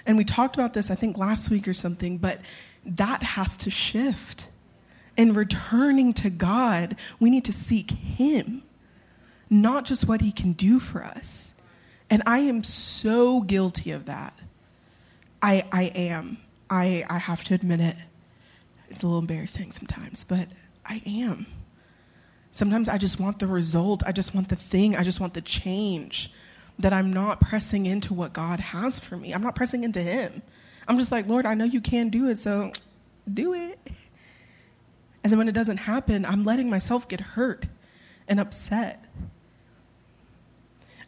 And 0.06 0.18
we 0.18 0.26
talked 0.26 0.56
about 0.56 0.74
this, 0.74 0.92
I 0.92 0.96
think, 0.96 1.18
last 1.18 1.50
week 1.50 1.68
or 1.68 1.74
something, 1.74 2.18
but 2.18 2.42
that 2.86 3.24
has 3.24 3.56
to 3.58 3.70
shift. 3.70 4.50
In 5.16 5.34
returning 5.34 6.14
to 6.14 6.30
God, 6.30 6.96
we 7.20 7.30
need 7.30 7.46
to 7.46 7.54
seek 7.54 7.92
Him, 7.92 8.64
not 9.50 9.86
just 9.86 10.08
what 10.08 10.22
He 10.22 10.32
can 10.32 10.54
do 10.54 10.80
for 10.80 11.04
us. 11.04 11.54
And 12.10 12.24
I 12.26 12.40
am 12.40 12.64
so 12.64 13.42
guilty 13.42 13.92
of 13.92 14.06
that. 14.06 14.38
I, 15.42 15.66
I 15.72 15.84
am. 15.96 16.38
I, 16.70 17.06
I 17.10 17.18
have 17.18 17.44
to 17.46 17.54
admit 17.54 17.80
it. 17.80 17.96
It's 18.90 19.04
a 19.04 19.08
little 19.08 19.20
embarrassing 19.20 19.72
sometimes, 19.72 20.24
but 20.24 20.48
I 20.86 21.02
am. 21.06 21.48
Sometimes 22.52 22.88
I 22.88 22.98
just 22.98 23.20
want 23.20 23.40
the 23.40 23.48
result. 23.48 24.04
I 24.06 24.12
just 24.12 24.36
want 24.36 24.50
the 24.50 24.56
thing. 24.56 24.96
I 24.96 25.04
just 25.04 25.20
want 25.20 25.34
the 25.34 25.42
change. 25.42 26.32
That 26.80 26.94
I'm 26.94 27.12
not 27.12 27.40
pressing 27.40 27.86
into 27.86 28.14
what 28.14 28.34
God 28.34 28.60
has 28.60 29.00
for 29.00 29.18
me. 29.18 29.34
I'm 29.34 29.42
not 29.42 29.56
pressing 29.56 29.84
into 29.84 30.02
Him. 30.02 30.42
I'm 30.88 30.98
just 30.98 31.12
like, 31.12 31.28
Lord, 31.28 31.46
I 31.46 31.54
know 31.54 31.66
you 31.66 31.82
can 31.82 32.10
do 32.10 32.28
it, 32.28 32.38
so 32.38 32.72
do 33.32 33.54
it. 33.54 33.80
And 35.24 35.32
then 35.32 35.38
when 35.38 35.48
it 35.48 35.54
doesn't 35.54 35.78
happen, 35.78 36.26
I'm 36.26 36.44
letting 36.44 36.70
myself 36.70 37.08
get 37.08 37.22
hurt 37.22 37.68
and 38.28 38.40
upset. 38.40 39.06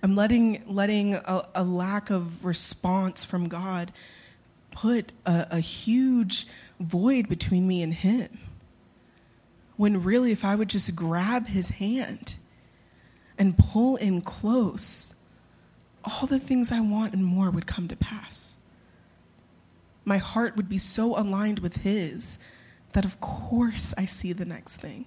I'm 0.01 0.15
letting 0.15 0.63
letting 0.67 1.15
a, 1.15 1.49
a 1.56 1.63
lack 1.63 2.10
of 2.10 2.45
response 2.45 3.23
from 3.23 3.49
God 3.49 3.91
put 4.71 5.12
a, 5.25 5.47
a 5.51 5.60
huge 5.60 6.47
void 6.80 7.28
between 7.28 7.67
me 7.67 7.82
and 7.82 7.93
Him. 7.93 8.39
When 9.78 10.04
really, 10.04 10.32
if 10.32 10.45
I 10.45 10.56
would 10.56 10.69
just 10.69 10.95
grab 10.95 11.47
His 11.47 11.69
hand 11.69 12.36
and 13.38 13.58
pull 13.58 13.95
in 13.95 14.21
close, 14.21 15.15
all 16.04 16.28
the 16.28 16.39
things 16.39 16.71
I 16.71 16.80
want 16.80 17.13
and 17.13 17.25
more 17.25 17.49
would 17.49 17.65
come 17.65 17.88
to 17.88 17.95
pass. 17.95 18.56
My 20.06 20.17
heart 20.17 20.56
would 20.56 20.69
be 20.69 20.78
so 20.78 21.17
aligned 21.17 21.60
with 21.60 21.78
His 21.78 22.38
that 22.95 23.03
of 23.03 23.19
course 23.19 23.93
I 23.97 24.05
see 24.05 24.31
the 24.31 24.45
next 24.45 24.77
thing. 24.77 25.03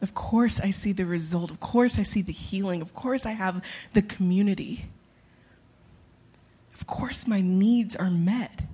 Of 0.00 0.14
course 0.14 0.58
I 0.58 0.72
see 0.72 0.90
the 0.90 1.06
result. 1.06 1.52
Of 1.52 1.60
course 1.60 1.96
I 1.96 2.02
see 2.02 2.22
the 2.22 2.32
healing. 2.32 2.82
Of 2.82 2.92
course 2.92 3.24
I 3.24 3.30
have 3.30 3.62
the 3.92 4.02
community. 4.02 4.86
Of 6.74 6.88
course 6.88 7.28
my 7.28 7.40
needs 7.40 7.94
are 7.94 8.10
met. 8.10 8.64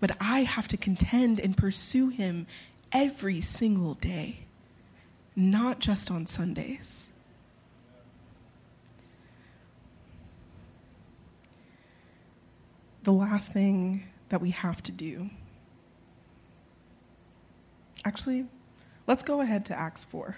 But 0.00 0.16
I 0.20 0.40
have 0.40 0.66
to 0.66 0.76
contend 0.76 1.38
and 1.38 1.56
pursue 1.56 2.08
Him 2.08 2.48
every 2.90 3.40
single 3.40 3.94
day, 3.94 4.40
not 5.36 5.78
just 5.78 6.10
on 6.10 6.26
Sundays. 6.26 7.10
The 13.04 13.12
last 13.12 13.52
thing 13.52 14.02
that 14.30 14.40
we 14.40 14.50
have 14.50 14.82
to 14.82 14.90
do 14.90 15.30
Actually, 18.04 18.46
let's 19.06 19.22
go 19.22 19.40
ahead 19.40 19.64
to 19.66 19.78
Acts 19.78 20.04
4. 20.04 20.36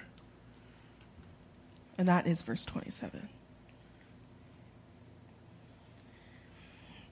And 1.98 2.06
that 2.06 2.26
is 2.26 2.42
verse 2.42 2.64
27. 2.64 3.28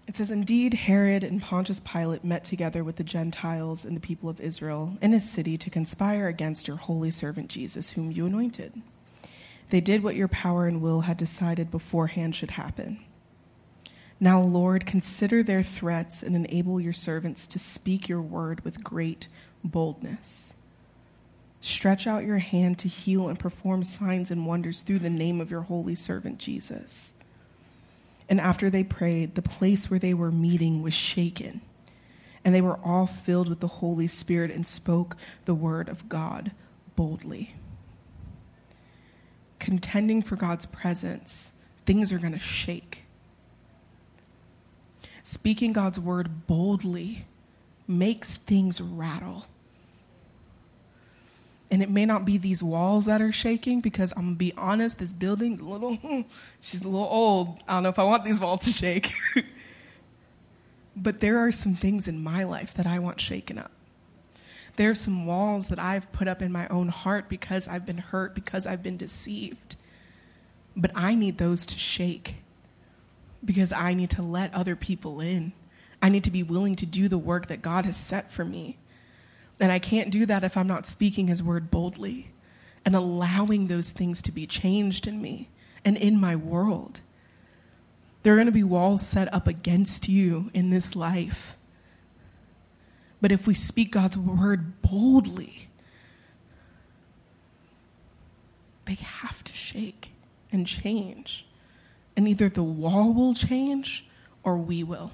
It 0.07 0.17
says, 0.17 0.31
Indeed, 0.31 0.75
Herod 0.75 1.25
and 1.25 1.41
Pontius 1.41 1.81
Pilate 1.81 2.25
met 2.25 2.45
together 2.45 2.85
with 2.85 2.97
the 2.97 3.05
Gentiles 3.05 3.85
and 3.85 3.97
the 3.97 4.01
people 4.01 4.29
of 4.29 4.41
Israel 4.41 4.99
in 5.01 5.13
his 5.13 5.29
city 5.29 5.57
to 5.57 5.71
conspire 5.71 6.29
against 6.29 6.69
your 6.69 6.77
holy 6.77 7.11
servant 7.11 7.49
Jesus, 7.49 7.91
whom 7.93 8.13
you 8.13 8.27
anointed. 8.27 8.83
They 9.71 9.81
did 9.81 10.03
what 10.03 10.15
your 10.15 10.29
power 10.29 10.67
and 10.67 10.83
will 10.83 11.03
had 11.03 11.17
decided 11.17 11.71
beforehand 11.71 12.37
should 12.37 12.53
happen. 12.53 13.01
Now, 14.21 14.41
Lord, 14.41 14.87
consider 14.87 15.43
their 15.43 15.63
threats 15.63 16.23
and 16.23 16.37
enable 16.37 16.81
your 16.81 16.93
servants 16.93 17.47
to 17.49 17.59
speak 17.59 18.09
your 18.09 18.23
word 18.23 18.63
with 18.63 18.85
great 18.85 19.29
boldness. 19.65 20.55
Stretch 21.61 22.07
out 22.07 22.27
your 22.27 22.39
hand 22.39 22.79
to 22.81 22.89
heal 22.89 23.29
and 23.29 23.39
perform 23.39 23.83
signs 23.83 24.31
and 24.31 24.47
wonders 24.47 24.83
through 24.83 24.99
the 24.99 25.09
name 25.09 25.41
of 25.41 25.51
your 25.51 25.63
holy 25.63 25.95
servant 25.95 26.39
Jesus. 26.39 27.15
And 28.29 28.41
after 28.41 28.69
they 28.69 28.85
prayed, 28.85 29.35
the 29.35 29.43
place 29.43 29.91
where 29.91 29.99
they 29.99 30.15
were 30.15 30.31
meeting 30.31 30.83
was 30.83 30.95
shaken, 30.95 31.63
and 32.45 32.55
they 32.55 32.61
were 32.61 32.79
all 32.85 33.07
filled 33.07 33.49
with 33.49 33.61
the 33.61 33.67
Holy 33.67 34.07
Spirit 34.07 34.51
and 34.51 34.67
spoke 34.67 35.17
the 35.47 35.55
word 35.55 35.89
of 35.89 36.09
God 36.09 36.53
boldly. 36.97 37.55
Contending 39.59 40.21
for 40.21 40.37
God's 40.37 40.67
presence, 40.67 41.51
things 41.87 42.13
are 42.13 42.19
going 42.19 42.35
to 42.35 42.39
shake. 42.39 43.05
Speaking 45.23 45.73
God's 45.73 45.99
word 45.99 46.47
boldly 46.47 47.25
makes 47.89 48.37
things 48.37 48.81
rattle. 48.83 49.47
And 51.75 51.83
it 51.83 51.91
may 51.91 52.07
not 52.07 52.25
be 52.25 52.39
these 52.39 52.63
walls 52.63 53.07
that 53.07 53.21
are 53.21 53.33
shaking 53.33 53.81
because 53.81 54.13
I'm 54.13 54.23
gonna 54.23 54.37
be 54.37 54.53
honest, 54.57 55.01
this 55.01 55.13
building's 55.13 55.59
a 55.59 55.65
little, 55.65 55.99
she's 56.61 56.83
a 56.83 56.89
little 56.89 57.09
old. 57.09 57.65
I 57.67 57.73
don't 57.73 57.83
know 57.83 57.89
if 57.89 57.99
I 57.99 58.05
want 58.05 58.25
these 58.25 58.39
walls 58.39 58.61
to 58.67 58.71
shake. 58.71 59.13
but 60.97 61.19
there 61.19 61.37
are 61.37 61.51
some 61.51 61.75
things 61.75 62.07
in 62.07 62.23
my 62.23 62.45
life 62.45 62.75
that 62.75 62.87
I 62.87 63.01
want 63.01 63.21
shaken 63.21 63.59
up. 63.59 63.73
There 64.77 64.89
are 64.89 64.95
some 64.95 65.27
walls 65.27 65.67
that 65.67 65.81
I've 65.81 66.13
put 66.13 66.29
up 66.29 66.43
in 66.43 66.53
my 66.53 66.69
own 66.69 66.91
heart 66.91 67.29
because 67.29 67.67
I've 67.67 67.85
been 67.85 67.99
hurt, 67.99 68.37
because 68.37 68.69
I've 68.69 68.85
been 68.85 68.97
deceived. 68.97 69.75
But 70.77 70.93
I 70.95 71.17
need 71.17 71.39
those 71.39 71.67
to 71.67 71.77
shake 71.77 72.37
because 73.45 73.73
I 73.73 73.95
need 73.95 74.11
to 74.11 74.23
let 74.23 74.55
other 74.55 74.77
people 74.77 75.19
in. 75.19 75.55
I 76.01 76.09
need 76.09 76.23
to 76.23 76.31
be 76.31 76.45
willing 76.45 76.77
to 76.77 76.87
do 76.87 77.09
the 77.09 77.19
work 77.19 77.49
that 77.49 77.63
God 77.63 77.85
has 77.85 77.97
set 77.97 78.31
for 78.31 78.45
me. 78.45 78.79
And 79.61 79.71
I 79.71 79.79
can't 79.79 80.11
do 80.11 80.27
that 80.27 80.45
if 80.45 80.57
I'm 80.57 80.67
not 80.67 80.87
speaking 80.87 81.29
his 81.29 81.43
word 81.43 81.71
boldly 81.71 82.33
and 82.85 82.95
allowing 82.95 83.67
those 83.67 83.91
things 83.91 84.21
to 84.23 84.33
be 84.33 84.47
changed 84.47 85.07
in 85.07 85.23
me 85.23 85.49
and 85.85 85.97
in 85.97 86.21
my 86.21 86.35
world. 86.37 87.01
There 88.23 88.33
are 88.33 88.37
going 88.37 88.47
to 88.47 88.53
be 88.53 88.63
walls 88.63 89.07
set 89.07 89.33
up 89.33 89.47
against 89.47 90.09
you 90.09 90.51
in 90.55 90.71
this 90.71 90.97
life. 90.97 91.57
But 93.21 93.33
if 93.33 93.47
we 93.47 93.55
speak 93.55 93.93
God's 93.93 94.19
word 94.19 94.83
boldly, 94.83 95.69
they 98.87 98.95
have 98.95 99.45
to 99.45 99.53
shake 99.55 100.11
and 100.53 100.67
change. 100.67 101.47
And 102.17 102.29
either 102.29 102.49
the 102.49 102.63
wall 102.63 103.13
will 103.13 103.35
change 103.35 104.07
or 104.43 104.57
we 104.57 104.83
will. 104.83 105.11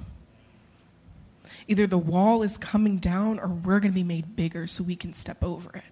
Either 1.71 1.87
the 1.87 1.97
wall 1.97 2.43
is 2.43 2.59
coming 2.59 2.97
down 2.97 3.39
or 3.39 3.47
we're 3.47 3.79
going 3.79 3.93
to 3.93 3.95
be 3.95 4.03
made 4.03 4.35
bigger 4.35 4.67
so 4.67 4.83
we 4.83 4.97
can 4.97 5.13
step 5.13 5.41
over 5.41 5.71
it. 5.77 5.85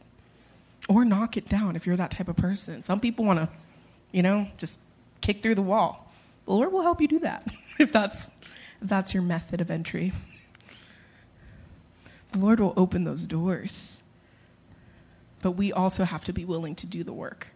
Or 0.88 1.05
knock 1.05 1.37
it 1.37 1.49
down 1.49 1.77
if 1.77 1.87
you're 1.87 1.97
that 1.97 2.11
type 2.11 2.27
of 2.27 2.35
person. 2.35 2.83
Some 2.83 2.99
people 2.99 3.25
want 3.25 3.38
to, 3.38 3.49
you 4.11 4.21
know, 4.21 4.49
just 4.59 4.81
kick 5.21 5.41
through 5.41 5.55
the 5.55 5.62
wall. 5.62 6.12
The 6.47 6.53
Lord 6.53 6.73
will 6.73 6.83
help 6.83 7.01
you 7.01 7.07
do 7.07 7.21
that 7.21 7.47
if 7.79 7.93
that's 7.93 8.27
if 8.83 8.88
that's 8.88 9.14
your 9.14 9.23
method 9.23 9.61
of 9.61 9.71
entry. 9.71 10.12
The 12.33 12.38
Lord 12.38 12.59
will 12.59 12.75
open 12.77 13.05
those 13.05 13.29
doors. 13.29 14.03
But 15.43 15.53
we 15.53 15.73
also 15.73 16.03
have 16.03 16.25
to 16.25 16.33
be 16.33 16.45
willing 16.45 16.75
to 16.75 16.87
do 16.87 17.05
the 17.05 17.12
work. 17.12 17.49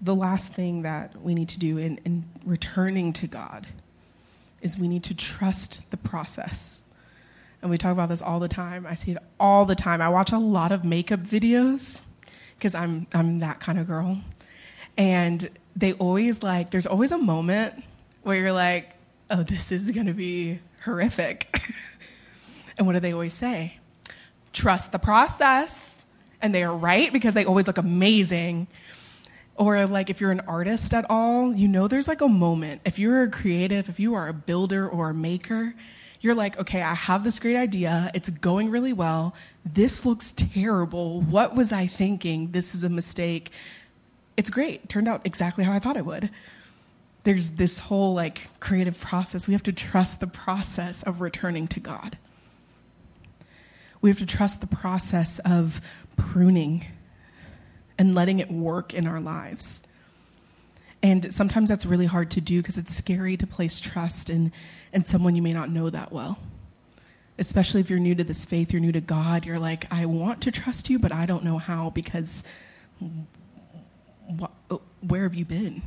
The 0.00 0.14
last 0.14 0.52
thing 0.52 0.82
that 0.82 1.20
we 1.20 1.34
need 1.34 1.48
to 1.48 1.58
do 1.58 1.76
in, 1.76 1.98
in 2.04 2.24
returning 2.44 3.12
to 3.14 3.26
God 3.26 3.66
is 4.62 4.78
we 4.78 4.88
need 4.88 5.04
to 5.04 5.14
trust 5.14 5.90
the 5.90 5.96
process. 5.96 6.80
And 7.60 7.70
we 7.70 7.78
talk 7.78 7.92
about 7.92 8.08
this 8.08 8.22
all 8.22 8.40
the 8.40 8.48
time. 8.48 8.86
I 8.86 8.94
see 8.94 9.12
it 9.12 9.18
all 9.40 9.64
the 9.64 9.74
time. 9.74 10.00
I 10.00 10.08
watch 10.08 10.32
a 10.32 10.38
lot 10.38 10.70
of 10.72 10.84
makeup 10.84 11.20
videos 11.20 12.02
because 12.56 12.74
I'm 12.74 13.06
I'm 13.12 13.38
that 13.38 13.60
kind 13.60 13.78
of 13.78 13.86
girl. 13.86 14.20
And 14.96 15.48
they 15.74 15.92
always 15.94 16.42
like 16.42 16.70
there's 16.70 16.86
always 16.86 17.12
a 17.12 17.18
moment 17.18 17.82
where 18.22 18.36
you're 18.36 18.52
like, 18.52 18.94
"Oh, 19.30 19.42
this 19.42 19.72
is 19.72 19.90
going 19.90 20.06
to 20.06 20.14
be 20.14 20.60
horrific." 20.84 21.60
and 22.78 22.86
what 22.86 22.92
do 22.92 23.00
they 23.00 23.12
always 23.12 23.34
say? 23.34 23.78
Trust 24.52 24.92
the 24.92 24.98
process. 24.98 26.04
And 26.40 26.54
they 26.54 26.62
are 26.62 26.74
right 26.74 27.12
because 27.12 27.34
they 27.34 27.44
always 27.44 27.66
look 27.66 27.78
amazing 27.78 28.68
or 29.58 29.86
like 29.88 30.08
if 30.08 30.20
you're 30.20 30.30
an 30.30 30.40
artist 30.40 30.94
at 30.94 31.04
all, 31.10 31.54
you 31.54 31.68
know 31.68 31.88
there's 31.88 32.08
like 32.08 32.20
a 32.20 32.28
moment. 32.28 32.80
If 32.84 32.98
you're 32.98 33.24
a 33.24 33.30
creative, 33.30 33.88
if 33.88 33.98
you 33.98 34.14
are 34.14 34.28
a 34.28 34.32
builder 34.32 34.88
or 34.88 35.10
a 35.10 35.14
maker, 35.14 35.74
you're 36.20 36.34
like, 36.34 36.58
okay, 36.58 36.80
I 36.80 36.94
have 36.94 37.24
this 37.24 37.38
great 37.38 37.56
idea. 37.56 38.10
It's 38.14 38.30
going 38.30 38.70
really 38.70 38.92
well. 38.92 39.34
This 39.64 40.06
looks 40.06 40.32
terrible. 40.32 41.20
What 41.20 41.54
was 41.54 41.72
I 41.72 41.86
thinking? 41.86 42.52
This 42.52 42.74
is 42.74 42.84
a 42.84 42.88
mistake. 42.88 43.50
It's 44.36 44.48
great. 44.48 44.88
Turned 44.88 45.08
out 45.08 45.22
exactly 45.24 45.64
how 45.64 45.72
I 45.72 45.80
thought 45.80 45.96
it 45.96 46.06
would. 46.06 46.30
There's 47.24 47.50
this 47.50 47.80
whole 47.80 48.14
like 48.14 48.48
creative 48.60 48.98
process. 49.00 49.48
We 49.48 49.54
have 49.54 49.62
to 49.64 49.72
trust 49.72 50.20
the 50.20 50.28
process 50.28 51.02
of 51.02 51.20
returning 51.20 51.66
to 51.68 51.80
God. 51.80 52.16
We 54.00 54.10
have 54.10 54.18
to 54.18 54.26
trust 54.26 54.60
the 54.60 54.68
process 54.68 55.40
of 55.40 55.80
pruning 56.16 56.86
and 57.98 58.14
letting 58.14 58.38
it 58.38 58.50
work 58.50 58.94
in 58.94 59.06
our 59.06 59.20
lives. 59.20 59.82
And 61.02 61.32
sometimes 61.32 61.68
that's 61.68 61.84
really 61.84 62.06
hard 62.06 62.30
to 62.32 62.40
do 62.40 62.62
because 62.62 62.78
it's 62.78 62.94
scary 62.94 63.36
to 63.36 63.46
place 63.46 63.80
trust 63.80 64.30
in, 64.30 64.52
in 64.92 65.04
someone 65.04 65.36
you 65.36 65.42
may 65.42 65.52
not 65.52 65.70
know 65.70 65.90
that 65.90 66.12
well. 66.12 66.38
Especially 67.38 67.80
if 67.80 67.90
you're 67.90 68.00
new 68.00 68.14
to 68.14 68.24
this 68.24 68.44
faith, 68.44 68.72
you're 68.72 68.80
new 68.80 68.90
to 68.92 69.00
God, 69.00 69.46
you're 69.46 69.60
like, 69.60 69.86
I 69.92 70.06
want 70.06 70.40
to 70.42 70.50
trust 70.50 70.90
you, 70.90 70.98
but 70.98 71.12
I 71.12 71.24
don't 71.26 71.44
know 71.44 71.58
how 71.58 71.90
because 71.90 72.42
wh- 74.40 74.74
where 75.00 75.22
have 75.22 75.34
you 75.34 75.44
been? 75.44 75.82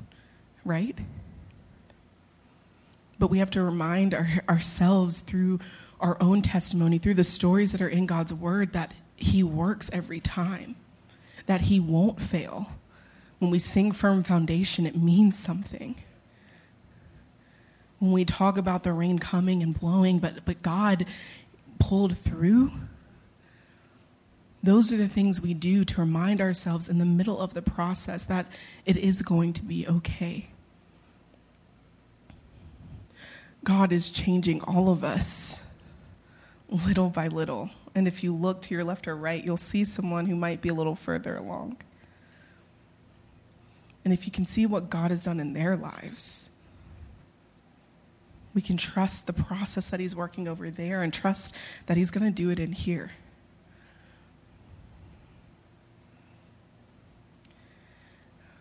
Right? 0.64 0.98
But 3.20 3.30
we 3.30 3.40
have 3.40 3.52
to 3.52 3.62
remind 3.62 4.14
our, 4.14 4.30
ourselves 4.48 5.20
through 5.20 5.60
our 6.00 6.18
own 6.22 6.42
testimony, 6.42 6.98
through 6.98 7.16
the 7.16 7.24
stories 7.24 7.74
that 7.74 7.82
are 7.82 7.90
in 7.90 8.06
God's 8.06 8.34
word, 8.34 8.74
that 8.74 8.94
He 9.16 9.44
works 9.44 9.90
every 9.94 10.20
time, 10.20 10.76
that 11.52 11.64
He 11.64 11.82
won't 11.82 12.22
fail 12.22 12.70
when 13.42 13.52
we 13.52 13.60
sing 13.60 13.92
firm 13.92 14.24
foundation, 14.24 14.86
it 14.86 14.96
means 14.96 15.38
something. 15.38 15.96
When 17.98 18.12
we 18.14 18.24
talk 18.24 18.56
about 18.56 18.84
the 18.84 18.94
rain 18.94 19.20
coming 19.20 19.62
and 19.62 19.78
blowing, 19.78 20.20
but, 20.20 20.46
but 20.46 20.62
God 20.62 21.08
pulled 21.78 22.16
through, 22.16 22.72
those 24.62 24.94
are 24.94 24.98
the 24.98 25.10
things 25.10 25.42
we 25.42 25.56
do 25.56 25.84
to 25.84 26.00
remind 26.02 26.40
ourselves 26.40 26.88
in 26.88 27.00
the 27.00 27.06
middle 27.06 27.40
of 27.40 27.56
the 27.56 27.64
process 27.64 28.24
that 28.26 28.46
it 28.86 28.96
is 28.96 29.24
going 29.24 29.52
to 29.54 29.64
be 29.64 29.88
okay. 29.88 30.50
God 33.64 33.92
is 33.92 34.12
changing 34.12 34.62
all 34.62 34.90
of 34.90 35.04
us 35.04 35.60
little 36.70 37.10
by 37.10 37.28
little. 37.28 37.72
And 37.94 38.08
if 38.08 38.24
you 38.24 38.34
look 38.34 38.62
to 38.64 38.74
your 38.74 38.84
left 38.84 39.08
or 39.08 39.16
right, 39.16 39.44
you'll 39.44 39.58
see 39.58 39.84
someone 39.84 40.26
who 40.26 40.36
might 40.36 40.62
be 40.62 40.70
a 40.70 40.74
little 40.74 40.96
further 40.96 41.36
along. 41.36 41.78
And 44.04 44.14
if 44.14 44.26
you 44.26 44.32
can 44.32 44.46
see 44.46 44.66
what 44.66 44.90
God 44.90 45.12
has 45.12 45.26
done 45.26 45.40
in 45.40 45.54
their 45.54 45.76
lives, 45.76 46.50
we 48.54 48.62
can 48.62 48.78
trust 48.78 49.28
the 49.28 49.34
process 49.34 49.90
that 49.90 50.00
He's 50.00 50.16
working 50.16 50.48
over 50.48 50.70
there 50.70 51.02
and 51.02 51.14
trust 51.14 51.56
that 51.86 51.98
He's 51.98 52.12
going 52.12 52.26
to 52.26 52.32
do 52.32 52.50
it 52.50 52.60
in 52.60 52.72
here. 52.72 53.12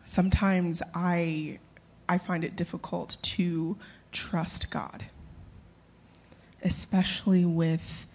Sometimes 0.05 0.83
I, 0.93 1.61
I 2.09 2.19
find 2.19 2.43
it 2.43 2.57
difficult 2.57 3.17
to 3.23 3.77
trust 4.11 4.69
God, 4.69 5.05
especially 6.65 7.45
with 7.45 8.09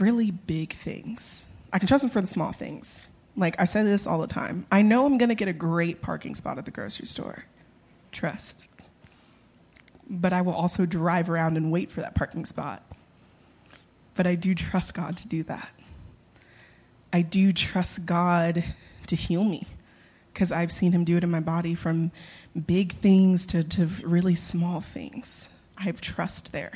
really 0.00 0.30
big 0.30 0.74
things. 0.74 1.46
I 1.72 1.78
can 1.78 1.88
trust 1.88 2.04
Him 2.04 2.10
for 2.10 2.20
the 2.20 2.26
small 2.26 2.52
things. 2.52 3.08
Like 3.36 3.60
I 3.60 3.64
say 3.64 3.82
this 3.82 4.06
all 4.06 4.18
the 4.18 4.26
time. 4.26 4.66
I 4.70 4.82
know 4.82 5.06
I'm 5.06 5.18
going 5.18 5.28
to 5.28 5.34
get 5.34 5.48
a 5.48 5.52
great 5.52 6.02
parking 6.02 6.34
spot 6.34 6.58
at 6.58 6.64
the 6.64 6.70
grocery 6.70 7.06
store. 7.06 7.44
Trust. 8.12 8.68
But 10.08 10.32
I 10.32 10.42
will 10.42 10.54
also 10.54 10.86
drive 10.86 11.30
around 11.30 11.56
and 11.56 11.70
wait 11.70 11.90
for 11.90 12.00
that 12.00 12.14
parking 12.14 12.44
spot. 12.44 12.82
But 14.14 14.26
I 14.26 14.34
do 14.34 14.54
trust 14.54 14.94
God 14.94 15.16
to 15.18 15.28
do 15.28 15.42
that. 15.44 15.70
I 17.12 17.22
do 17.22 17.52
trust 17.52 18.06
God 18.06 18.64
to 19.06 19.16
heal 19.16 19.44
me 19.44 19.66
because 20.32 20.52
I've 20.52 20.72
seen 20.72 20.92
Him 20.92 21.04
do 21.04 21.16
it 21.16 21.24
in 21.24 21.30
my 21.30 21.40
body 21.40 21.74
from 21.74 22.10
big 22.66 22.92
things 22.92 23.46
to, 23.46 23.62
to 23.64 23.86
really 24.02 24.34
small 24.34 24.80
things. 24.80 25.48
I 25.76 25.84
have 25.84 26.00
trust 26.00 26.52
there. 26.52 26.72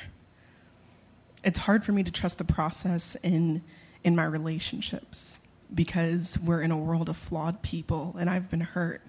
It's 1.45 1.61
hard 1.61 1.85
for 1.85 1.93
me 1.93 2.03
to 2.03 2.11
trust 2.11 2.39
the 2.39 2.45
process 2.45 3.17
in, 3.23 3.63
in 4.03 4.17
my 4.17 4.25
relationships 4.25 5.39
because 5.73 6.39
we're 6.39 6.63
in 6.63 6.71
a 6.71 6.79
world 6.79 7.09
of 7.09 7.17
flawed 7.17 7.63
people 7.63 8.17
and 8.19 8.31
I've 8.31 8.51
been 8.51 8.61
hurt. 8.61 9.03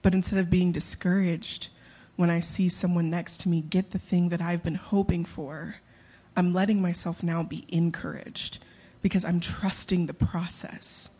But 0.00 0.14
instead 0.14 0.38
of 0.38 0.50
being 0.50 0.72
discouraged 0.72 1.68
when 2.16 2.30
I 2.30 2.40
see 2.40 2.68
someone 2.68 3.10
next 3.10 3.40
to 3.42 3.48
me 3.48 3.60
get 3.60 3.90
the 3.90 3.98
thing 3.98 4.30
that 4.30 4.40
I've 4.40 4.62
been 4.62 4.76
hoping 4.76 5.24
for, 5.24 5.76
I'm 6.34 6.54
letting 6.54 6.80
myself 6.80 7.22
now 7.22 7.42
be 7.42 7.66
encouraged 7.68 8.58
because 9.02 9.24
I'm 9.24 9.38
trusting 9.38 10.06
the 10.06 10.14
process. 10.14 11.10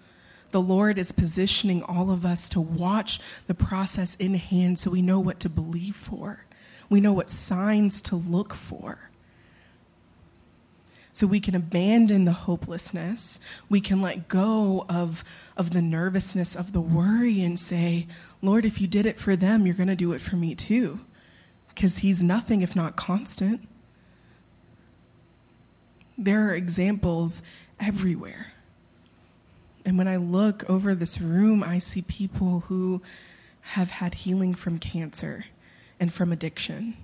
The 0.52 0.60
Lord 0.60 0.98
is 0.98 1.12
positioning 1.12 1.82
all 1.82 2.10
of 2.10 2.24
us 2.24 2.48
to 2.50 2.60
watch 2.60 3.20
the 3.46 3.54
process 3.54 4.14
in 4.16 4.34
hand 4.34 4.78
so 4.78 4.90
we 4.90 5.02
know 5.02 5.20
what 5.20 5.40
to 5.40 5.48
believe 5.48 5.96
for. 5.96 6.44
We 6.92 7.00
know 7.00 7.14
what 7.14 7.30
signs 7.30 8.02
to 8.02 8.16
look 8.16 8.52
for 8.52 9.08
so 11.10 11.26
we 11.26 11.40
can 11.40 11.54
abandon 11.54 12.26
the 12.26 12.32
hopelessness. 12.32 13.40
We 13.70 13.80
can 13.80 14.02
let 14.02 14.28
go 14.28 14.84
of, 14.90 15.24
of 15.56 15.70
the 15.70 15.80
nervousness, 15.80 16.54
of 16.54 16.72
the 16.72 16.82
worry, 16.82 17.40
and 17.40 17.58
say, 17.58 18.08
Lord, 18.42 18.66
if 18.66 18.78
you 18.78 18.86
did 18.86 19.06
it 19.06 19.18
for 19.18 19.36
them, 19.36 19.64
you're 19.64 19.74
going 19.74 19.88
to 19.88 19.96
do 19.96 20.12
it 20.12 20.20
for 20.20 20.36
me 20.36 20.54
too. 20.54 21.00
Because 21.68 21.98
He's 21.98 22.22
nothing 22.22 22.60
if 22.60 22.76
not 22.76 22.94
constant. 22.94 23.66
There 26.18 26.46
are 26.46 26.54
examples 26.54 27.40
everywhere. 27.80 28.52
And 29.86 29.96
when 29.96 30.08
I 30.08 30.16
look 30.16 30.68
over 30.68 30.94
this 30.94 31.22
room, 31.22 31.64
I 31.64 31.78
see 31.78 32.02
people 32.02 32.64
who 32.68 33.00
have 33.62 33.92
had 33.92 34.12
healing 34.12 34.54
from 34.54 34.78
cancer 34.78 35.46
and 36.00 36.12
from 36.12 36.32
addiction 36.32 36.96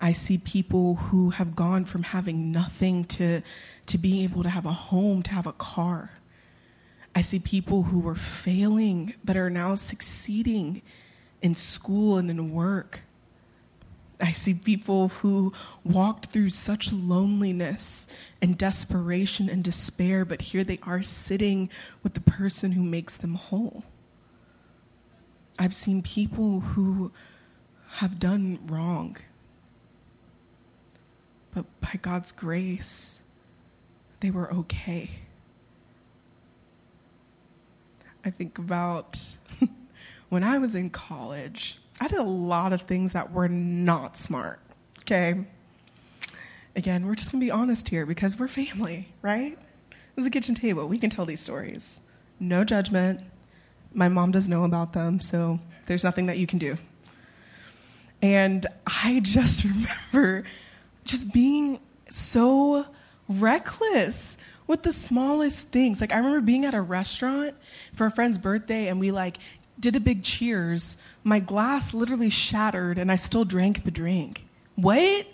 I 0.00 0.12
see 0.12 0.38
people 0.38 0.96
who 0.96 1.30
have 1.30 1.56
gone 1.56 1.84
from 1.84 2.02
having 2.02 2.52
nothing 2.52 3.04
to, 3.04 3.42
to 3.86 3.98
being 3.98 4.22
able 4.24 4.42
to 4.42 4.50
have 4.50 4.66
a 4.66 4.72
home, 4.72 5.22
to 5.22 5.30
have 5.30 5.46
a 5.46 5.52
car. 5.52 6.10
I 7.14 7.22
see 7.22 7.38
people 7.38 7.84
who 7.84 7.98
were 7.98 8.14
failing 8.14 9.14
but 9.24 9.36
are 9.36 9.48
now 9.48 9.74
succeeding 9.74 10.82
in 11.40 11.54
school 11.54 12.18
and 12.18 12.28
in 12.28 12.52
work. 12.52 13.00
I 14.20 14.32
see 14.32 14.54
people 14.54 15.08
who 15.08 15.52
walked 15.84 16.26
through 16.26 16.50
such 16.50 16.92
loneliness 16.92 18.06
and 18.42 18.56
desperation 18.56 19.48
and 19.48 19.62
despair, 19.64 20.24
but 20.24 20.42
here 20.42 20.64
they 20.64 20.78
are 20.82 21.02
sitting 21.02 21.70
with 22.02 22.14
the 22.14 22.20
person 22.20 22.72
who 22.72 22.82
makes 22.82 23.16
them 23.16 23.34
whole. 23.34 23.84
I've 25.58 25.74
seen 25.74 26.02
people 26.02 26.60
who 26.60 27.12
have 27.86 28.18
done 28.18 28.58
wrong 28.66 29.16
but 31.56 31.64
by 31.80 31.98
God's 32.02 32.32
grace, 32.32 33.22
they 34.20 34.30
were 34.30 34.52
okay. 34.52 35.08
I 38.22 38.30
think 38.30 38.58
about 38.58 39.18
when 40.28 40.44
I 40.44 40.58
was 40.58 40.74
in 40.74 40.90
college, 40.90 41.78
I 41.98 42.08
did 42.08 42.18
a 42.18 42.24
lot 42.24 42.74
of 42.74 42.82
things 42.82 43.14
that 43.14 43.32
were 43.32 43.48
not 43.48 44.18
smart, 44.18 44.60
okay? 45.00 45.46
Again, 46.76 47.06
we're 47.06 47.14
just 47.14 47.32
gonna 47.32 47.42
be 47.42 47.50
honest 47.50 47.88
here 47.88 48.04
because 48.04 48.38
we're 48.38 48.48
family, 48.48 49.08
right? 49.22 49.58
This 50.14 50.24
is 50.24 50.26
a 50.26 50.30
kitchen 50.30 50.54
table. 50.54 50.86
We 50.86 50.98
can 50.98 51.08
tell 51.08 51.24
these 51.24 51.40
stories. 51.40 52.02
No 52.38 52.64
judgment. 52.64 53.22
My 53.94 54.10
mom 54.10 54.30
does 54.30 54.46
know 54.46 54.64
about 54.64 54.92
them, 54.92 55.20
so 55.20 55.58
there's 55.86 56.04
nothing 56.04 56.26
that 56.26 56.36
you 56.36 56.46
can 56.46 56.58
do. 56.58 56.76
And 58.26 58.66
I 58.84 59.20
just 59.22 59.62
remember 60.12 60.42
just 61.04 61.32
being 61.32 61.78
so 62.08 62.86
reckless 63.28 64.36
with 64.66 64.82
the 64.82 64.92
smallest 64.92 65.68
things. 65.68 66.00
Like 66.00 66.12
I 66.12 66.16
remember 66.16 66.40
being 66.40 66.64
at 66.64 66.74
a 66.74 66.80
restaurant 66.80 67.54
for 67.94 68.06
a 68.06 68.10
friend's 68.10 68.36
birthday 68.36 68.88
and 68.88 68.98
we 68.98 69.12
like 69.12 69.38
did 69.78 69.94
a 69.94 70.00
big 70.00 70.24
cheers. 70.24 70.96
My 71.22 71.38
glass 71.38 71.94
literally 71.94 72.30
shattered 72.30 72.98
and 72.98 73.12
I 73.12 73.16
still 73.16 73.44
drank 73.44 73.84
the 73.84 73.92
drink. 73.92 74.44
What? 74.74 75.26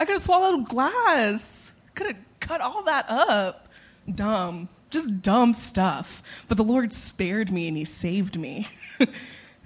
I 0.00 0.04
could 0.06 0.12
have 0.12 0.22
swallowed 0.22 0.60
a 0.60 0.64
glass. 0.64 1.70
Could 1.94 2.06
have 2.06 2.16
cut 2.40 2.62
all 2.62 2.82
that 2.84 3.10
up. 3.10 3.68
Dumb. 4.12 4.70
Just 4.88 5.20
dumb 5.20 5.52
stuff. 5.52 6.22
But 6.48 6.56
the 6.56 6.64
Lord 6.64 6.94
spared 6.94 7.52
me 7.52 7.68
and 7.68 7.76
he 7.76 7.84
saved 7.84 8.38
me. 8.38 8.68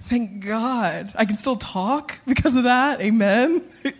Thank 0.09 0.45
God. 0.45 1.13
I 1.15 1.25
can 1.25 1.37
still 1.37 1.55
talk 1.55 2.19
because 2.25 2.55
of 2.55 2.63
that. 2.63 3.01
Amen. 3.01 3.63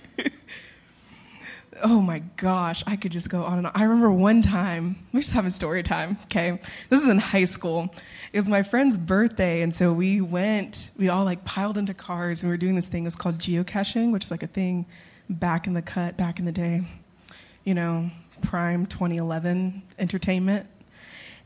oh 1.83 2.01
my 2.01 2.19
gosh, 2.37 2.83
I 2.85 2.95
could 2.95 3.11
just 3.11 3.29
go 3.29 3.43
on 3.43 3.59
and 3.59 3.67
on. 3.67 3.73
I 3.75 3.83
remember 3.83 4.11
one 4.11 4.41
time, 4.41 4.97
we're 5.13 5.21
just 5.21 5.33
having 5.33 5.51
story 5.51 5.81
time, 5.81 6.17
okay? 6.25 6.59
This 6.89 7.01
is 7.01 7.07
in 7.07 7.19
high 7.19 7.45
school. 7.45 7.93
It 8.31 8.37
was 8.37 8.49
my 8.49 8.63
friend's 8.63 8.97
birthday, 8.97 9.61
and 9.61 9.75
so 9.75 9.93
we 9.93 10.21
went, 10.21 10.91
we 10.97 11.09
all 11.09 11.23
like 11.23 11.45
piled 11.45 11.77
into 11.77 11.93
cars, 11.93 12.41
and 12.41 12.49
we 12.49 12.53
were 12.53 12.57
doing 12.57 12.75
this 12.75 12.87
thing. 12.87 13.03
It 13.03 13.07
was 13.07 13.15
called 13.15 13.37
geocaching, 13.37 14.11
which 14.11 14.25
is 14.25 14.31
like 14.31 14.43
a 14.43 14.47
thing 14.47 14.85
back 15.29 15.67
in 15.67 15.73
the 15.73 15.81
cut, 15.81 16.17
back 16.17 16.39
in 16.39 16.45
the 16.45 16.51
day, 16.51 16.83
you 17.63 17.73
know, 17.73 18.11
prime 18.41 18.85
2011 18.85 19.81
entertainment. 19.99 20.67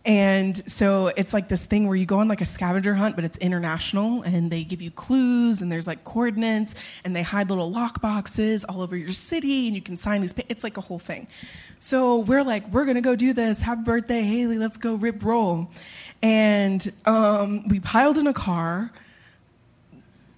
And 0.08 0.72
so 0.72 1.08
it's 1.08 1.34
like 1.34 1.50
this 1.50 1.66
thing 1.66 1.86
where 1.86 1.98
you 1.98 2.06
go 2.06 2.20
on 2.20 2.30
like 2.30 2.40
a 2.40 2.46
scavenger 2.46 2.96
hunt, 2.96 3.18
but 3.18 3.26
it's 3.26 3.38
international, 3.40 4.22
and 4.22 4.50
they 4.50 4.64
give 4.64 4.82
you 4.82 4.90
clues, 4.90 5.62
and 5.62 5.70
there's 5.70 5.86
like 5.86 6.06
coordinates, 6.06 6.76
and 7.04 7.14
they 7.14 7.24
hide 7.24 7.50
little 7.50 7.70
lock 7.70 8.02
boxes 8.02 8.64
all 8.64 8.82
over 8.82 8.96
your 8.96 9.12
city, 9.12 9.68
and 9.68 9.76
you 9.76 9.82
can 9.82 9.98
sign 9.98 10.22
these. 10.22 10.32
Pa- 10.32 10.44
it's 10.48 10.64
like 10.64 10.78
a 10.78 10.82
whole 10.82 10.98
thing. 10.98 11.28
So 11.80 12.20
we're 12.20 12.44
like, 12.44 12.66
we're 12.70 12.86
gonna 12.86 13.02
go 13.02 13.18
do 13.18 13.34
this. 13.34 13.60
Happy 13.60 13.82
birthday, 13.82 14.22
Haley! 14.22 14.58
Let's 14.58 14.78
go 14.78 14.96
rip 14.96 15.22
roll. 15.26 15.70
And 16.22 16.90
um, 17.06 17.68
we 17.68 17.82
piled 17.82 18.18
in 18.18 18.28
a 18.28 18.34
car, 18.34 18.94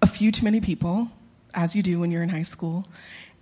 a 0.01 0.07
few 0.07 0.32
too 0.32 0.45
many 0.45 0.61
people, 0.61 1.11
as 1.53 1.76
you 1.76 1.84
do 1.84 1.99
when 1.99 2.09
you're 2.09 2.24
in 2.24 2.30
high 2.30 2.41
school 2.41 2.88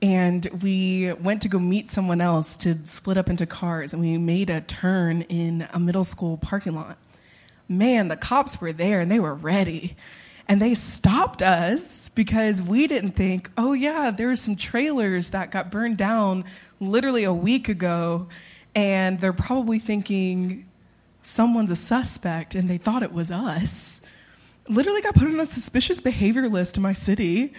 and 0.01 0.45
we 0.61 1.11
went 1.13 1.41
to 1.41 1.49
go 1.49 1.57
meet 1.57 1.89
someone 1.89 2.21
else 2.21 2.55
to 2.57 2.77
split 2.85 3.17
up 3.17 3.29
into 3.29 3.45
cars 3.45 3.93
and 3.93 4.01
we 4.01 4.17
made 4.17 4.49
a 4.49 4.61
turn 4.61 5.23
in 5.23 5.67
a 5.73 5.79
middle 5.79 6.03
school 6.03 6.37
parking 6.37 6.75
lot. 6.75 6.97
Man 7.67 8.07
the 8.07 8.17
cops 8.17 8.61
were 8.61 8.71
there 8.71 8.99
and 8.99 9.11
they 9.11 9.19
were 9.19 9.33
ready. 9.33 9.95
And 10.47 10.61
they 10.61 10.75
stopped 10.75 11.41
us 11.41 12.09
because 12.09 12.61
we 12.61 12.87
didn't 12.87 13.11
think 13.11 13.49
oh 13.57 13.73
yeah 13.73 14.11
there 14.11 14.27
were 14.27 14.35
some 14.35 14.55
trailers 14.55 15.31
that 15.31 15.51
got 15.51 15.71
burned 15.71 15.97
down 15.97 16.45
literally 16.79 17.23
a 17.23 17.33
week 17.33 17.67
ago 17.67 18.27
and 18.75 19.19
they're 19.19 19.33
probably 19.33 19.79
thinking 19.79 20.67
someone's 21.23 21.71
a 21.71 21.75
suspect 21.75 22.53
and 22.53 22.69
they 22.69 22.77
thought 22.77 23.01
it 23.01 23.11
was 23.11 23.31
us. 23.31 23.99
Literally 24.69 25.01
got 25.01 25.15
put 25.15 25.27
on 25.27 25.39
a 25.39 25.45
suspicious 25.45 25.99
behavior 25.99 26.47
list 26.47 26.77
in 26.77 26.83
my 26.83 26.93
city 26.93 27.53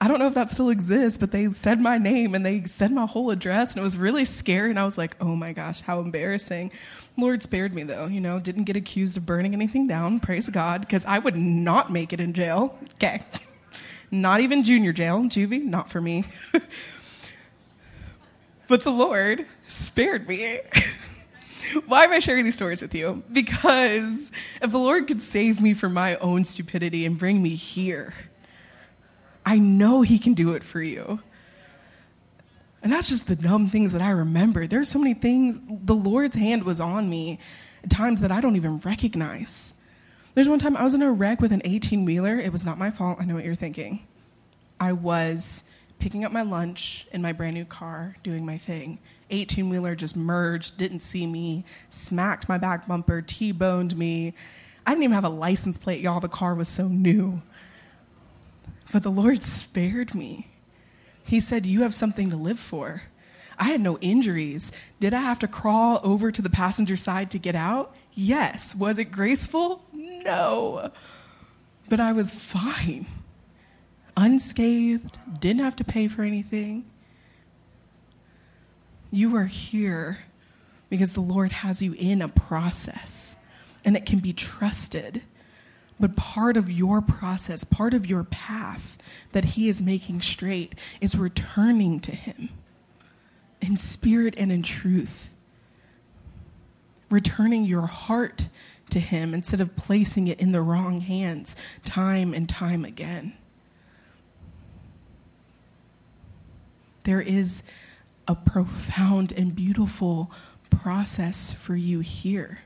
I 0.00 0.08
don't 0.08 0.18
know 0.18 0.26
if 0.26 0.34
that 0.34 0.50
still 0.50 0.68
exists, 0.68 1.18
but 1.18 1.30
they 1.30 1.50
said 1.52 1.80
my 1.80 1.96
name 1.96 2.34
and 2.34 2.44
they 2.44 2.64
said 2.64 2.92
my 2.92 3.06
whole 3.06 3.30
address, 3.30 3.72
and 3.72 3.80
it 3.80 3.84
was 3.84 3.96
really 3.96 4.26
scary. 4.26 4.70
And 4.70 4.78
I 4.78 4.84
was 4.84 4.98
like, 4.98 5.16
oh 5.20 5.34
my 5.34 5.52
gosh, 5.52 5.80
how 5.80 6.00
embarrassing. 6.00 6.70
Lord 7.16 7.42
spared 7.42 7.74
me 7.74 7.82
though, 7.82 8.06
you 8.06 8.20
know, 8.20 8.38
didn't 8.38 8.64
get 8.64 8.76
accused 8.76 9.16
of 9.16 9.24
burning 9.24 9.54
anything 9.54 9.86
down, 9.86 10.20
praise 10.20 10.50
God, 10.50 10.82
because 10.82 11.04
I 11.06 11.18
would 11.18 11.36
not 11.36 11.90
make 11.90 12.12
it 12.12 12.20
in 12.20 12.34
jail. 12.34 12.78
Okay. 12.94 13.22
not 14.10 14.40
even 14.40 14.64
junior 14.64 14.92
jail, 14.92 15.22
juvie, 15.22 15.64
not 15.64 15.90
for 15.90 16.00
me. 16.00 16.24
but 18.68 18.82
the 18.82 18.90
Lord 18.90 19.46
spared 19.68 20.28
me. 20.28 20.60
Why 21.86 22.04
am 22.04 22.12
I 22.12 22.20
sharing 22.20 22.44
these 22.44 22.54
stories 22.54 22.82
with 22.82 22.94
you? 22.94 23.24
Because 23.32 24.30
if 24.62 24.70
the 24.70 24.78
Lord 24.78 25.08
could 25.08 25.20
save 25.20 25.60
me 25.60 25.74
from 25.74 25.94
my 25.94 26.14
own 26.16 26.44
stupidity 26.44 27.04
and 27.04 27.18
bring 27.18 27.42
me 27.42 27.56
here, 27.56 28.14
I 29.46 29.58
know 29.58 30.02
He 30.02 30.18
can 30.18 30.34
do 30.34 30.52
it 30.52 30.62
for 30.62 30.82
you. 30.82 31.20
And 32.82 32.92
that's 32.92 33.08
just 33.08 33.26
the 33.26 33.36
dumb 33.36 33.68
things 33.68 33.92
that 33.92 34.02
I 34.02 34.10
remember. 34.10 34.66
There's 34.66 34.88
so 34.88 34.98
many 34.98 35.14
things, 35.14 35.58
the 35.68 35.94
Lord's 35.94 36.36
hand 36.36 36.64
was 36.64 36.80
on 36.80 37.08
me 37.08 37.38
at 37.82 37.90
times 37.90 38.20
that 38.20 38.30
I 38.30 38.40
don't 38.40 38.56
even 38.56 38.78
recognize. 38.78 39.72
There's 40.34 40.48
one 40.48 40.58
time 40.58 40.76
I 40.76 40.84
was 40.84 40.94
in 40.94 41.02
a 41.02 41.10
wreck 41.10 41.40
with 41.40 41.52
an 41.52 41.62
18 41.64 42.04
wheeler. 42.04 42.38
It 42.38 42.52
was 42.52 42.66
not 42.66 42.78
my 42.78 42.90
fault. 42.90 43.18
I 43.20 43.24
know 43.24 43.34
what 43.34 43.44
you're 43.44 43.54
thinking. 43.54 44.06
I 44.78 44.92
was 44.92 45.64
picking 45.98 46.24
up 46.24 46.32
my 46.32 46.42
lunch 46.42 47.06
in 47.10 47.22
my 47.22 47.32
brand 47.32 47.54
new 47.54 47.64
car, 47.64 48.16
doing 48.22 48.44
my 48.44 48.58
thing. 48.58 48.98
18 49.30 49.70
wheeler 49.70 49.94
just 49.94 50.14
merged, 50.14 50.76
didn't 50.76 51.00
see 51.00 51.26
me, 51.26 51.64
smacked 51.90 52.48
my 52.48 52.58
back 52.58 52.86
bumper, 52.86 53.22
T 53.22 53.50
boned 53.50 53.96
me. 53.96 54.34
I 54.86 54.90
didn't 54.90 55.04
even 55.04 55.14
have 55.14 55.24
a 55.24 55.30
license 55.30 55.78
plate, 55.78 56.00
y'all. 56.00 56.20
The 56.20 56.28
car 56.28 56.54
was 56.54 56.68
so 56.68 56.86
new. 56.86 57.42
But 58.92 59.02
the 59.02 59.10
Lord 59.10 59.42
spared 59.42 60.14
me. 60.14 60.48
He 61.22 61.40
said, 61.40 61.66
You 61.66 61.82
have 61.82 61.94
something 61.94 62.30
to 62.30 62.36
live 62.36 62.60
for. 62.60 63.02
I 63.58 63.64
had 63.64 63.80
no 63.80 63.98
injuries. 63.98 64.70
Did 65.00 65.14
I 65.14 65.20
have 65.20 65.38
to 65.40 65.48
crawl 65.48 66.00
over 66.04 66.30
to 66.30 66.42
the 66.42 66.50
passenger 66.50 66.96
side 66.96 67.30
to 67.30 67.38
get 67.38 67.54
out? 67.54 67.94
Yes. 68.14 68.74
Was 68.74 68.98
it 68.98 69.06
graceful? 69.06 69.82
No. 69.92 70.90
But 71.88 72.00
I 72.00 72.12
was 72.12 72.30
fine. 72.30 73.06
Unscathed, 74.16 75.18
didn't 75.40 75.62
have 75.62 75.76
to 75.76 75.84
pay 75.84 76.08
for 76.08 76.22
anything. 76.22 76.86
You 79.10 79.36
are 79.36 79.46
here 79.46 80.18
because 80.88 81.12
the 81.12 81.20
Lord 81.20 81.52
has 81.52 81.82
you 81.82 81.92
in 81.94 82.22
a 82.22 82.28
process 82.28 83.36
and 83.84 83.96
it 83.96 84.06
can 84.06 84.18
be 84.18 84.32
trusted. 84.32 85.22
But 85.98 86.16
part 86.16 86.56
of 86.56 86.70
your 86.70 87.00
process, 87.00 87.64
part 87.64 87.94
of 87.94 88.06
your 88.06 88.24
path 88.24 88.98
that 89.32 89.44
He 89.44 89.68
is 89.68 89.80
making 89.80 90.20
straight 90.20 90.74
is 91.00 91.16
returning 91.16 92.00
to 92.00 92.12
Him 92.12 92.50
in 93.60 93.76
spirit 93.76 94.34
and 94.36 94.52
in 94.52 94.62
truth. 94.62 95.30
Returning 97.10 97.64
your 97.64 97.86
heart 97.86 98.48
to 98.90 99.00
Him 99.00 99.32
instead 99.32 99.60
of 99.60 99.74
placing 99.76 100.28
it 100.28 100.38
in 100.38 100.52
the 100.52 100.62
wrong 100.62 101.00
hands 101.00 101.56
time 101.84 102.34
and 102.34 102.48
time 102.48 102.84
again. 102.84 103.32
There 107.04 107.22
is 107.22 107.62
a 108.28 108.34
profound 108.34 109.32
and 109.32 109.54
beautiful 109.54 110.30
process 110.68 111.52
for 111.52 111.76
you 111.76 112.00
here 112.00 112.60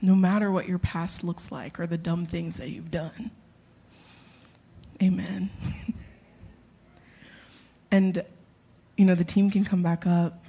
no 0.00 0.14
matter 0.14 0.50
what 0.50 0.68
your 0.68 0.78
past 0.78 1.24
looks 1.24 1.50
like 1.50 1.80
or 1.80 1.86
the 1.86 1.98
dumb 1.98 2.26
things 2.26 2.56
that 2.56 2.70
you've 2.70 2.90
done. 2.90 3.30
Amen. 5.02 5.50
and, 7.90 8.24
you 8.96 9.04
know, 9.04 9.14
the 9.14 9.24
team 9.24 9.50
can 9.50 9.64
come 9.64 9.82
back 9.82 10.06
up. 10.06 10.44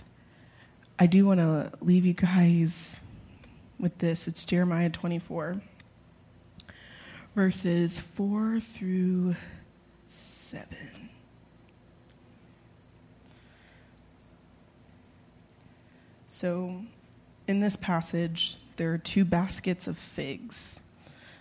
I 0.98 1.08
do 1.08 1.26
want 1.26 1.40
to 1.40 1.72
leave 1.82 2.06
you 2.06 2.14
guys 2.14 3.00
with 3.80 3.98
this. 4.00 4.28
It's 4.28 4.44
Jeremiah 4.46 4.90
24, 4.90 5.62
verses 7.36 8.00
4 8.00 8.60
through 8.60 9.36
7. 10.08 10.68
So, 16.28 16.84
in 17.48 17.60
this 17.60 17.76
passage, 17.76 18.59
there 18.80 18.94
are 18.94 18.98
two 18.98 19.26
baskets 19.26 19.88
of 19.88 19.98
figs. 19.98 20.80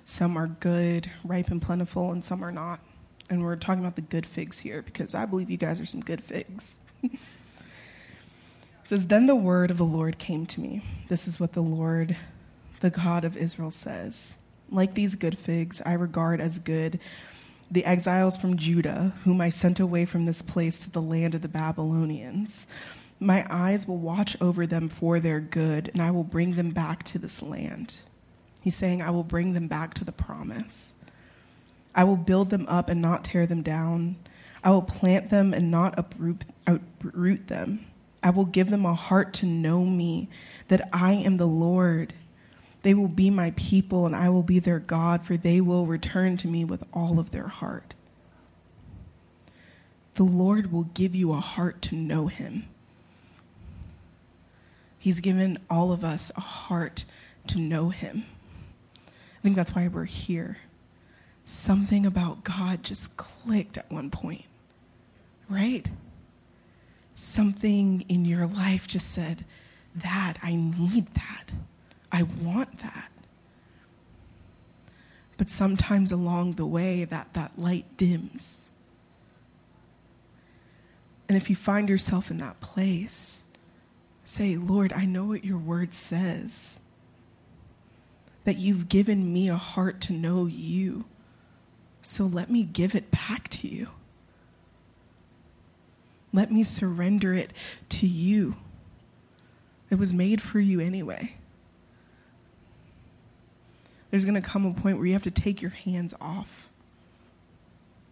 Some 0.04 0.36
are 0.36 0.48
good, 0.48 1.08
ripe, 1.22 1.50
and 1.50 1.62
plentiful, 1.62 2.10
and 2.10 2.24
some 2.24 2.44
are 2.44 2.50
not. 2.50 2.80
And 3.30 3.44
we're 3.44 3.54
talking 3.54 3.78
about 3.78 3.94
the 3.94 4.02
good 4.02 4.26
figs 4.26 4.58
here 4.58 4.82
because 4.82 5.14
I 5.14 5.24
believe 5.24 5.48
you 5.48 5.56
guys 5.56 5.80
are 5.80 5.86
some 5.86 6.00
good 6.00 6.20
figs. 6.20 6.80
it 7.04 7.20
says, 8.86 9.06
Then 9.06 9.26
the 9.26 9.36
word 9.36 9.70
of 9.70 9.78
the 9.78 9.84
Lord 9.84 10.18
came 10.18 10.46
to 10.46 10.60
me. 10.60 10.82
This 11.08 11.28
is 11.28 11.38
what 11.38 11.52
the 11.52 11.62
Lord, 11.62 12.16
the 12.80 12.90
God 12.90 13.24
of 13.24 13.36
Israel, 13.36 13.70
says. 13.70 14.34
Like 14.68 14.94
these 14.94 15.14
good 15.14 15.38
figs, 15.38 15.80
I 15.86 15.92
regard 15.92 16.40
as 16.40 16.58
good 16.58 16.98
the 17.70 17.84
exiles 17.84 18.36
from 18.36 18.56
Judah, 18.56 19.12
whom 19.22 19.40
I 19.40 19.50
sent 19.50 19.78
away 19.78 20.06
from 20.06 20.26
this 20.26 20.42
place 20.42 20.80
to 20.80 20.90
the 20.90 21.02
land 21.02 21.36
of 21.36 21.42
the 21.42 21.48
Babylonians. 21.48 22.66
My 23.20 23.46
eyes 23.50 23.88
will 23.88 23.98
watch 23.98 24.36
over 24.40 24.66
them 24.66 24.88
for 24.88 25.18
their 25.18 25.40
good, 25.40 25.90
and 25.92 26.00
I 26.00 26.10
will 26.10 26.24
bring 26.24 26.54
them 26.54 26.70
back 26.70 27.02
to 27.04 27.18
this 27.18 27.42
land. 27.42 27.96
He's 28.60 28.76
saying, 28.76 29.02
I 29.02 29.10
will 29.10 29.24
bring 29.24 29.54
them 29.54 29.66
back 29.66 29.94
to 29.94 30.04
the 30.04 30.12
promise. 30.12 30.94
I 31.94 32.04
will 32.04 32.16
build 32.16 32.50
them 32.50 32.66
up 32.68 32.88
and 32.88 33.02
not 33.02 33.24
tear 33.24 33.46
them 33.46 33.62
down. 33.62 34.16
I 34.62 34.70
will 34.70 34.82
plant 34.82 35.30
them 35.30 35.52
and 35.52 35.70
not 35.70 35.98
uproot, 35.98 36.44
uproot 36.66 37.48
them. 37.48 37.86
I 38.22 38.30
will 38.30 38.44
give 38.44 38.70
them 38.70 38.84
a 38.84 38.94
heart 38.94 39.32
to 39.34 39.46
know 39.46 39.84
me, 39.84 40.28
that 40.68 40.88
I 40.92 41.14
am 41.14 41.36
the 41.36 41.46
Lord. 41.46 42.14
They 42.82 42.94
will 42.94 43.08
be 43.08 43.30
my 43.30 43.52
people, 43.56 44.06
and 44.06 44.14
I 44.14 44.28
will 44.28 44.42
be 44.42 44.60
their 44.60 44.78
God, 44.78 45.24
for 45.24 45.36
they 45.36 45.60
will 45.60 45.86
return 45.86 46.36
to 46.38 46.48
me 46.48 46.64
with 46.64 46.84
all 46.92 47.18
of 47.18 47.30
their 47.30 47.48
heart. 47.48 47.94
The 50.14 50.24
Lord 50.24 50.72
will 50.72 50.84
give 50.84 51.14
you 51.14 51.32
a 51.32 51.40
heart 51.40 51.82
to 51.82 51.96
know 51.96 52.26
him. 52.26 52.64
He's 54.98 55.20
given 55.20 55.58
all 55.70 55.92
of 55.92 56.04
us 56.04 56.32
a 56.36 56.40
heart 56.40 57.04
to 57.48 57.58
know 57.58 57.90
Him. 57.90 58.24
I 59.06 59.40
think 59.42 59.56
that's 59.56 59.74
why 59.74 59.88
we're 59.88 60.04
here. 60.04 60.58
Something 61.44 62.04
about 62.04 62.44
God 62.44 62.82
just 62.82 63.16
clicked 63.16 63.78
at 63.78 63.90
one 63.90 64.10
point, 64.10 64.44
right? 65.48 65.88
Something 67.14 68.04
in 68.08 68.24
your 68.24 68.46
life 68.46 68.86
just 68.86 69.10
said, 69.10 69.44
That, 69.94 70.34
I 70.42 70.54
need 70.56 71.06
that. 71.14 71.50
I 72.10 72.24
want 72.24 72.80
that. 72.80 73.10
But 75.36 75.48
sometimes 75.48 76.10
along 76.10 76.54
the 76.54 76.66
way, 76.66 77.04
that, 77.04 77.32
that 77.34 77.52
light 77.56 77.96
dims. 77.96 78.68
And 81.28 81.36
if 81.36 81.48
you 81.48 81.56
find 81.56 81.88
yourself 81.88 82.30
in 82.30 82.38
that 82.38 82.60
place, 82.60 83.42
Say, 84.28 84.56
Lord, 84.56 84.92
I 84.92 85.06
know 85.06 85.24
what 85.24 85.46
your 85.46 85.56
word 85.56 85.94
says. 85.94 86.80
That 88.44 88.58
you've 88.58 88.90
given 88.90 89.32
me 89.32 89.48
a 89.48 89.56
heart 89.56 90.02
to 90.02 90.12
know 90.12 90.44
you. 90.44 91.06
So 92.02 92.24
let 92.26 92.50
me 92.50 92.62
give 92.62 92.94
it 92.94 93.10
back 93.10 93.48
to 93.48 93.66
you. 93.66 93.88
Let 96.30 96.52
me 96.52 96.62
surrender 96.62 97.32
it 97.32 97.54
to 97.88 98.06
you. 98.06 98.56
It 99.88 99.94
was 99.94 100.12
made 100.12 100.42
for 100.42 100.60
you 100.60 100.78
anyway. 100.78 101.36
There's 104.10 104.26
going 104.26 104.34
to 104.34 104.42
come 104.42 104.66
a 104.66 104.74
point 104.74 104.98
where 104.98 105.06
you 105.06 105.14
have 105.14 105.22
to 105.22 105.30
take 105.30 105.62
your 105.62 105.70
hands 105.70 106.12
off 106.20 106.68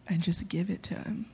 and 0.06 0.22
just 0.22 0.48
give 0.48 0.70
it 0.70 0.82
to 0.84 0.94
Him. 0.94 1.26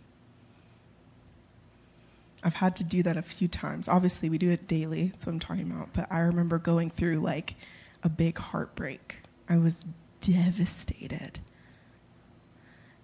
I've 2.44 2.54
had 2.54 2.76
to 2.76 2.84
do 2.84 3.02
that 3.04 3.16
a 3.16 3.22
few 3.22 3.48
times. 3.48 3.88
Obviously, 3.88 4.28
we 4.28 4.38
do 4.38 4.50
it 4.50 4.66
daily. 4.66 5.08
That's 5.08 5.26
what 5.26 5.32
I'm 5.32 5.40
talking 5.40 5.70
about. 5.70 5.92
But 5.92 6.10
I 6.10 6.20
remember 6.20 6.58
going 6.58 6.90
through 6.90 7.20
like 7.20 7.54
a 8.02 8.08
big 8.08 8.38
heartbreak. 8.38 9.16
I 9.48 9.58
was 9.58 9.86
devastated. 10.20 11.40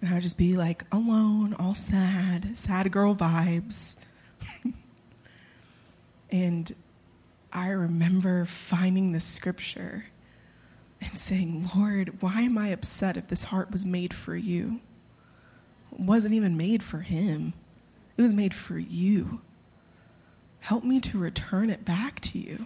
And 0.01 0.13
I'd 0.13 0.23
just 0.23 0.37
be 0.37 0.57
like 0.57 0.85
alone, 0.91 1.53
all 1.53 1.75
sad, 1.75 2.57
sad 2.57 2.91
girl 2.91 3.15
vibes. 3.15 3.95
and 6.29 6.73
I 7.51 7.69
remember 7.69 8.45
finding 8.45 9.11
the 9.11 9.19
scripture 9.19 10.05
and 11.01 11.17
saying, 11.17 11.69
Lord, 11.75 12.21
why 12.21 12.41
am 12.41 12.57
I 12.57 12.69
upset 12.69 13.17
if 13.17 13.27
this 13.27 13.45
heart 13.45 13.71
was 13.71 13.85
made 13.85 14.13
for 14.13 14.35
you? 14.35 14.79
It 15.91 15.99
wasn't 15.99 16.33
even 16.33 16.57
made 16.57 16.83
for 16.83 16.99
him, 16.99 17.53
it 18.19 18.21
was 18.21 18.33
made 18.33 18.53
for 18.53 18.77
you. 18.77 19.39
Help 20.59 20.83
me 20.83 20.99
to 20.99 21.17
return 21.17 21.69
it 21.69 21.85
back 21.85 22.19
to 22.19 22.37
you. 22.37 22.65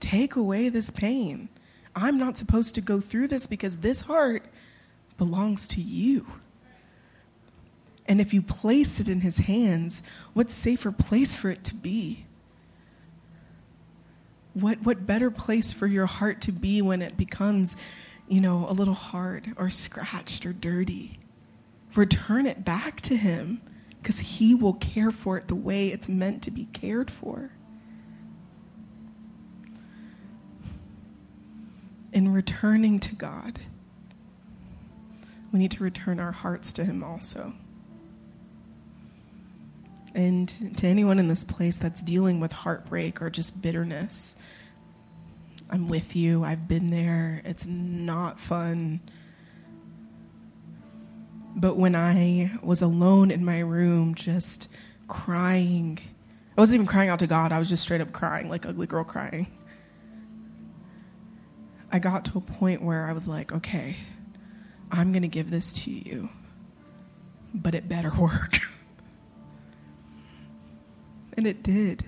Take 0.00 0.34
away 0.34 0.70
this 0.70 0.88
pain. 0.88 1.50
I'm 1.94 2.16
not 2.16 2.38
supposed 2.38 2.74
to 2.76 2.80
go 2.80 3.02
through 3.02 3.28
this 3.28 3.46
because 3.46 3.76
this 3.76 4.00
heart 4.00 4.46
belongs 5.18 5.68
to 5.68 5.82
you. 5.82 6.26
And 8.06 8.18
if 8.18 8.32
you 8.32 8.40
place 8.40 8.98
it 8.98 9.08
in 9.08 9.20
his 9.20 9.36
hands, 9.40 10.02
what 10.32 10.50
safer 10.50 10.90
place 10.90 11.34
for 11.34 11.50
it 11.50 11.62
to 11.64 11.74
be? 11.74 12.24
What, 14.54 14.80
what 14.84 15.06
better 15.06 15.30
place 15.30 15.70
for 15.70 15.86
your 15.86 16.06
heart 16.06 16.40
to 16.40 16.52
be 16.52 16.80
when 16.80 17.02
it 17.02 17.18
becomes, 17.18 17.76
you 18.26 18.40
know, 18.40 18.66
a 18.70 18.72
little 18.72 18.94
hard 18.94 19.52
or 19.58 19.68
scratched 19.68 20.46
or 20.46 20.54
dirty? 20.54 21.18
Return 21.94 22.46
it 22.46 22.64
back 22.64 23.02
to 23.02 23.18
Him 23.18 23.60
because 24.00 24.18
He 24.18 24.54
will 24.54 24.74
care 24.74 25.10
for 25.10 25.36
it 25.36 25.48
the 25.48 25.54
way 25.54 25.88
it's 25.88 26.08
meant 26.08 26.42
to 26.42 26.50
be 26.50 26.66
cared 26.72 27.10
for. 27.10 27.50
In 32.12 32.32
returning 32.32 32.98
to 33.00 33.14
God, 33.14 33.60
we 35.52 35.58
need 35.58 35.70
to 35.72 35.84
return 35.84 36.18
our 36.18 36.32
hearts 36.32 36.72
to 36.74 36.84
Him 36.84 37.04
also. 37.04 37.54
And 40.14 40.76
to 40.76 40.86
anyone 40.86 41.20
in 41.20 41.28
this 41.28 41.44
place 41.44 41.76
that's 41.76 42.02
dealing 42.02 42.40
with 42.40 42.52
heartbreak 42.52 43.22
or 43.22 43.30
just 43.30 43.62
bitterness, 43.62 44.34
I'm 45.70 45.88
with 45.88 46.16
you. 46.16 46.42
I've 46.42 46.66
been 46.66 46.90
there. 46.90 47.42
It's 47.44 47.64
not 47.64 48.40
fun. 48.40 49.00
But 51.56 51.76
when 51.76 51.94
I 51.94 52.52
was 52.62 52.82
alone 52.82 53.30
in 53.30 53.44
my 53.44 53.58
room, 53.58 54.14
just 54.14 54.68
crying, 55.08 55.98
I 56.56 56.60
wasn't 56.60 56.76
even 56.76 56.86
crying 56.86 57.08
out 57.08 57.18
to 57.20 57.26
God, 57.26 57.52
I 57.52 57.58
was 57.58 57.68
just 57.68 57.82
straight 57.82 58.00
up 58.00 58.12
crying, 58.12 58.48
like 58.48 58.66
ugly 58.66 58.86
girl 58.86 59.04
crying. 59.04 59.46
I 61.92 61.98
got 61.98 62.24
to 62.26 62.38
a 62.38 62.40
point 62.40 62.82
where 62.82 63.06
I 63.06 63.12
was 63.12 63.26
like, 63.26 63.52
okay, 63.52 63.96
I'm 64.90 65.12
going 65.12 65.22
to 65.22 65.28
give 65.28 65.50
this 65.50 65.72
to 65.84 65.90
you, 65.90 66.28
but 67.52 67.74
it 67.74 67.88
better 67.88 68.12
work. 68.18 68.58
And 71.36 71.46
it 71.46 71.62
did. 71.62 72.04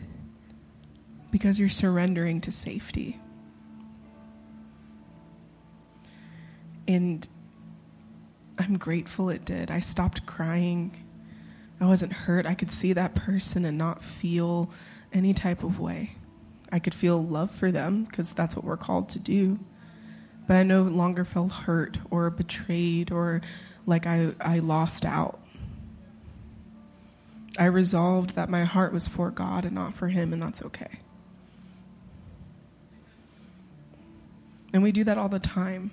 Because 1.30 1.59
you're 1.59 1.68
surrendering 1.68 2.40
to 2.43 2.53
safety. 2.53 3.18
And 6.86 7.26
I'm 8.59 8.78
grateful 8.78 9.30
it 9.30 9.44
did. 9.44 9.70
I 9.70 9.80
stopped 9.80 10.26
crying. 10.26 10.96
I 11.80 11.86
wasn't 11.86 12.12
hurt. 12.12 12.46
I 12.46 12.55
could 12.55 12.70
see 12.70 12.92
that 12.92 13.14
person 13.14 13.64
and 13.64 13.76
not 13.76 14.03
feel 14.03 14.70
any 15.12 15.34
type 15.34 15.62
of 15.62 15.80
way. 15.80 16.16
I 16.70 16.78
could 16.78 16.94
feel 16.94 17.22
love 17.22 17.50
for 17.50 17.70
them 17.70 18.05
because 18.05 18.32
that's 18.32 18.57
what 18.57 18.64
we're 18.64 18.76
called 18.76 19.09
to 19.11 19.18
do. 19.18 19.59
But 20.46 20.57
I 20.57 20.62
no 20.62 20.82
longer 20.82 21.24
felt 21.24 21.53
hurt 21.53 21.98
or 22.11 22.30
betrayed 22.30 23.11
or 23.11 23.40
like 23.86 24.07
I, 24.07 24.34
I 24.40 24.59
lost 24.59 25.05
out. 25.05 25.40
I 27.59 27.66
resolved 27.66 28.34
that 28.34 28.48
my 28.48 28.64
heart 28.64 28.92
was 28.92 29.07
for 29.07 29.30
God 29.30 29.64
and 29.64 29.74
not 29.74 29.94
for 29.94 30.09
Him, 30.09 30.32
and 30.32 30.42
that's 30.42 30.62
okay. 30.62 31.00
And 34.72 34.82
we 34.82 34.90
do 34.90 35.05
that 35.05 35.18
all 35.18 35.28
the 35.28 35.38
time. 35.38 35.90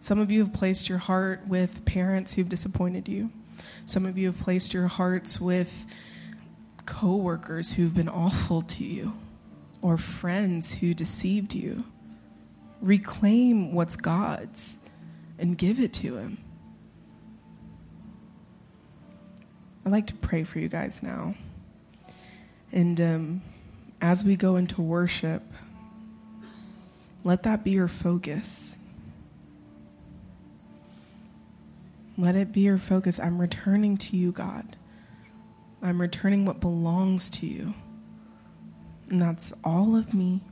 Some 0.00 0.18
of 0.18 0.30
you 0.30 0.44
have 0.44 0.52
placed 0.52 0.88
your 0.88 0.98
heart 0.98 1.46
with 1.48 1.84
parents 1.84 2.34
who've 2.34 2.48
disappointed 2.48 3.08
you. 3.08 3.30
Some 3.84 4.06
of 4.06 4.16
you 4.16 4.26
have 4.26 4.38
placed 4.38 4.72
your 4.72 4.86
hearts 4.86 5.40
with 5.40 5.86
coworkers 6.86 7.72
who've 7.72 7.94
been 7.94 8.08
awful 8.08 8.62
to 8.62 8.84
you 8.84 9.12
or 9.82 9.96
friends 9.96 10.72
who 10.72 10.94
deceived 10.94 11.54
you. 11.54 11.84
Reclaim 12.80 13.72
what's 13.74 13.96
God's 13.96 14.78
and 15.38 15.58
give 15.58 15.80
it 15.80 15.92
to 15.94 16.16
Him. 16.16 16.38
I'd 19.84 19.92
like 19.92 20.06
to 20.08 20.14
pray 20.14 20.44
for 20.44 20.58
you 20.58 20.68
guys 20.68 21.02
now. 21.02 21.34
And 22.72 23.00
um, 23.00 23.40
as 24.00 24.22
we 24.22 24.36
go 24.36 24.56
into 24.56 24.80
worship, 24.80 25.42
let 27.24 27.42
that 27.42 27.64
be 27.64 27.72
your 27.72 27.88
focus. 27.88 28.76
Let 32.18 32.34
it 32.34 32.50
be 32.50 32.62
your 32.62 32.78
focus. 32.78 33.20
I'm 33.20 33.40
returning 33.40 33.96
to 33.98 34.16
you, 34.16 34.32
God. 34.32 34.76
I'm 35.80 36.00
returning 36.00 36.44
what 36.44 36.58
belongs 36.60 37.30
to 37.30 37.46
you. 37.46 37.74
And 39.08 39.22
that's 39.22 39.52
all 39.62 39.94
of 39.94 40.12
me. 40.12 40.42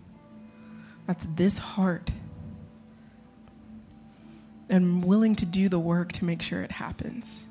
That's 1.09 1.27
this 1.35 1.59
heart. 1.59 2.13
And 4.69 4.85
I'm 4.85 5.01
willing 5.03 5.35
to 5.37 5.45
do 5.45 5.69
the 5.69 5.79
work 5.81 6.13
to 6.13 6.25
make 6.25 6.41
sure 6.41 6.63
it 6.63 6.71
happens. 6.71 7.49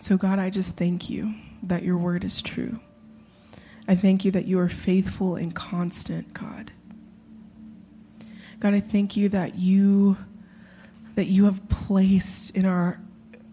So, 0.00 0.16
God, 0.16 0.40
I 0.40 0.50
just 0.50 0.72
thank 0.72 1.08
you 1.08 1.34
that 1.62 1.84
your 1.84 1.96
word 1.96 2.24
is 2.24 2.42
true. 2.42 2.80
I 3.88 3.94
thank 3.94 4.24
you 4.24 4.32
that 4.32 4.46
you 4.46 4.58
are 4.58 4.68
faithful 4.68 5.36
and 5.36 5.54
constant, 5.54 6.34
God. 6.34 6.72
God, 8.58 8.74
I 8.74 8.80
thank 8.80 9.16
you 9.16 9.28
that 9.28 9.54
you 9.54 10.16
that 11.16 11.26
you 11.26 11.44
have 11.44 11.68
placed 11.68 12.50
in 12.56 12.64
our 12.64 13.00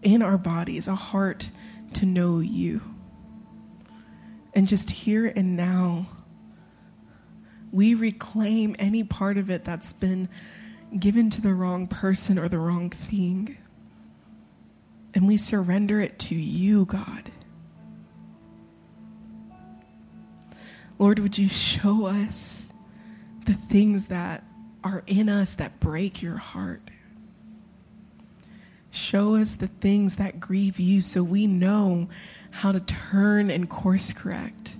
in 0.02 0.22
our 0.22 0.38
bodies 0.38 0.86
a 0.86 0.94
heart 0.94 1.50
to 1.94 2.06
know 2.06 2.38
you. 2.38 2.80
And 4.54 4.68
just 4.68 4.90
here 4.90 5.32
and 5.34 5.56
now, 5.56 6.06
we 7.72 7.94
reclaim 7.94 8.76
any 8.78 9.02
part 9.02 9.36
of 9.36 9.50
it 9.50 9.64
that's 9.64 9.92
been 9.92 10.28
given 10.98 11.28
to 11.30 11.40
the 11.40 11.52
wrong 11.52 11.88
person 11.88 12.38
or 12.38 12.48
the 12.48 12.58
wrong 12.58 12.90
thing 12.90 13.56
and 15.14 15.28
we 15.28 15.36
surrender 15.36 16.00
it 16.00 16.18
to 16.18 16.34
you, 16.34 16.84
God. 16.84 17.30
Lord, 20.98 21.20
would 21.20 21.38
you 21.38 21.48
show 21.48 22.06
us 22.06 22.72
the 23.46 23.54
things 23.54 24.06
that 24.06 24.44
are 24.82 25.02
in 25.06 25.28
us 25.28 25.54
that 25.54 25.80
break 25.80 26.20
your 26.20 26.36
heart? 26.36 26.90
Show 28.94 29.34
us 29.34 29.56
the 29.56 29.66
things 29.66 30.16
that 30.16 30.38
grieve 30.38 30.78
you 30.78 31.00
so 31.00 31.24
we 31.24 31.48
know 31.48 32.06
how 32.52 32.70
to 32.70 32.78
turn 32.78 33.50
and 33.50 33.68
course 33.68 34.12
correct. 34.12 34.76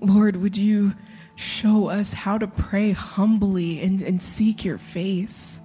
Lord, 0.00 0.36
would 0.36 0.56
you 0.56 0.94
show 1.34 1.88
us 1.88 2.14
how 2.14 2.38
to 2.38 2.46
pray 2.46 2.92
humbly 2.92 3.82
and, 3.82 4.00
and 4.00 4.22
seek 4.22 4.64
your 4.64 4.78
face? 4.78 5.60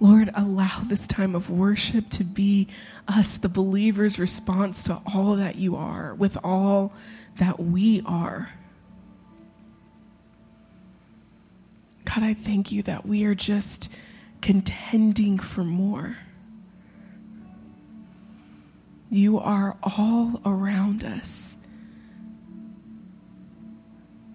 Lord, 0.00 0.30
allow 0.34 0.80
this 0.84 1.06
time 1.06 1.36
of 1.36 1.50
worship 1.50 2.10
to 2.10 2.24
be 2.24 2.66
us, 3.06 3.36
the 3.36 3.48
believer's 3.48 4.18
response 4.18 4.82
to 4.84 5.00
all 5.14 5.36
that 5.36 5.54
you 5.54 5.76
are, 5.76 6.12
with 6.12 6.36
all 6.42 6.92
that 7.36 7.60
we 7.60 8.02
are. 8.04 8.50
God, 12.08 12.24
I 12.24 12.34
thank 12.34 12.72
you 12.72 12.82
that 12.84 13.06
we 13.06 13.24
are 13.26 13.34
just 13.36 13.90
contending 14.40 15.38
for 15.38 15.64
more. 15.64 16.16
You 19.10 19.38
are 19.38 19.76
all 19.82 20.40
around 20.46 21.04
us. 21.04 21.56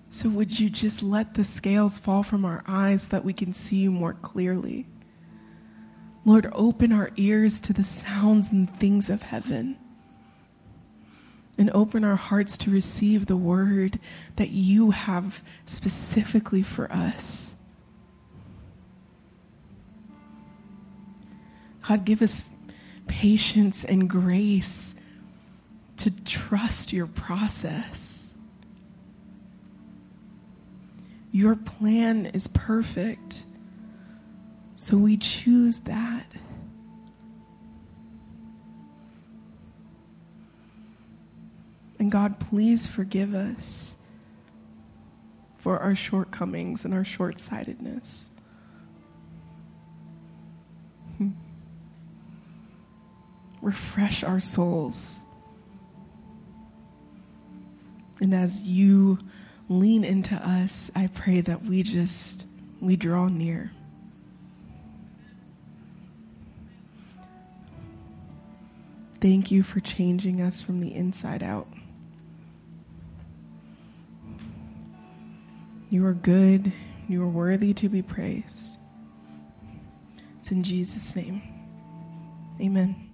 So, 0.09 0.29
would 0.29 0.59
you 0.59 0.69
just 0.69 1.03
let 1.03 1.33
the 1.35 1.43
scales 1.43 1.99
fall 1.99 2.23
from 2.23 2.45
our 2.45 2.63
eyes 2.67 3.03
so 3.03 3.09
that 3.09 3.25
we 3.25 3.33
can 3.33 3.53
see 3.53 3.77
you 3.77 3.91
more 3.91 4.13
clearly? 4.13 4.87
Lord, 6.25 6.49
open 6.53 6.91
our 6.93 7.11
ears 7.17 7.59
to 7.61 7.73
the 7.73 7.83
sounds 7.83 8.51
and 8.51 8.73
things 8.79 9.09
of 9.09 9.23
heaven. 9.23 9.77
and 11.57 11.69
open 11.71 12.03
our 12.03 12.15
hearts 12.15 12.57
to 12.57 12.71
receive 12.71 13.27
the 13.27 13.37
word 13.37 13.99
that 14.37 14.49
you 14.49 14.91
have 14.91 15.43
specifically 15.65 16.63
for 16.63 16.91
us. 16.91 17.52
God, 21.87 22.05
give 22.05 22.21
us 22.21 22.43
patience 23.07 23.83
and 23.83 24.09
grace 24.09 24.95
to 25.97 26.11
trust 26.23 26.93
your 26.93 27.07
process. 27.07 28.33
Your 31.31 31.55
plan 31.55 32.27
is 32.27 32.47
perfect, 32.47 33.43
so 34.75 34.97
we 34.97 35.17
choose 35.17 35.79
that. 35.79 36.27
And 41.99 42.11
God, 42.11 42.39
please 42.39 42.85
forgive 42.85 43.33
us 43.33 43.95
for 45.55 45.79
our 45.79 45.95
shortcomings 45.95 46.85
and 46.85 46.93
our 46.93 47.05
short 47.05 47.39
sightedness. 47.39 48.29
Refresh 53.63 54.23
our 54.23 54.39
souls. 54.39 55.21
And 58.19 58.33
as 58.33 58.63
you 58.63 59.19
lean 59.69 60.03
into 60.03 60.35
us, 60.35 60.91
I 60.95 61.07
pray 61.07 61.41
that 61.41 61.63
we 61.63 61.81
just 61.81 62.45
we 62.79 62.95
draw 62.95 63.27
near. 63.27 63.71
Thank 69.21 69.51
you 69.51 69.63
for 69.63 69.79
changing 69.79 70.41
us 70.41 70.61
from 70.61 70.81
the 70.81 70.93
inside 70.93 71.41
out. 71.41 71.67
You 75.89 76.05
are 76.05 76.13
good. 76.13 76.73
You 77.07 77.23
are 77.23 77.29
worthy 77.29 77.73
to 77.75 77.87
be 77.87 78.01
praised. 78.01 78.77
It's 80.39 80.51
in 80.51 80.63
Jesus' 80.63 81.15
name. 81.15 81.41
Amen. 82.59 83.12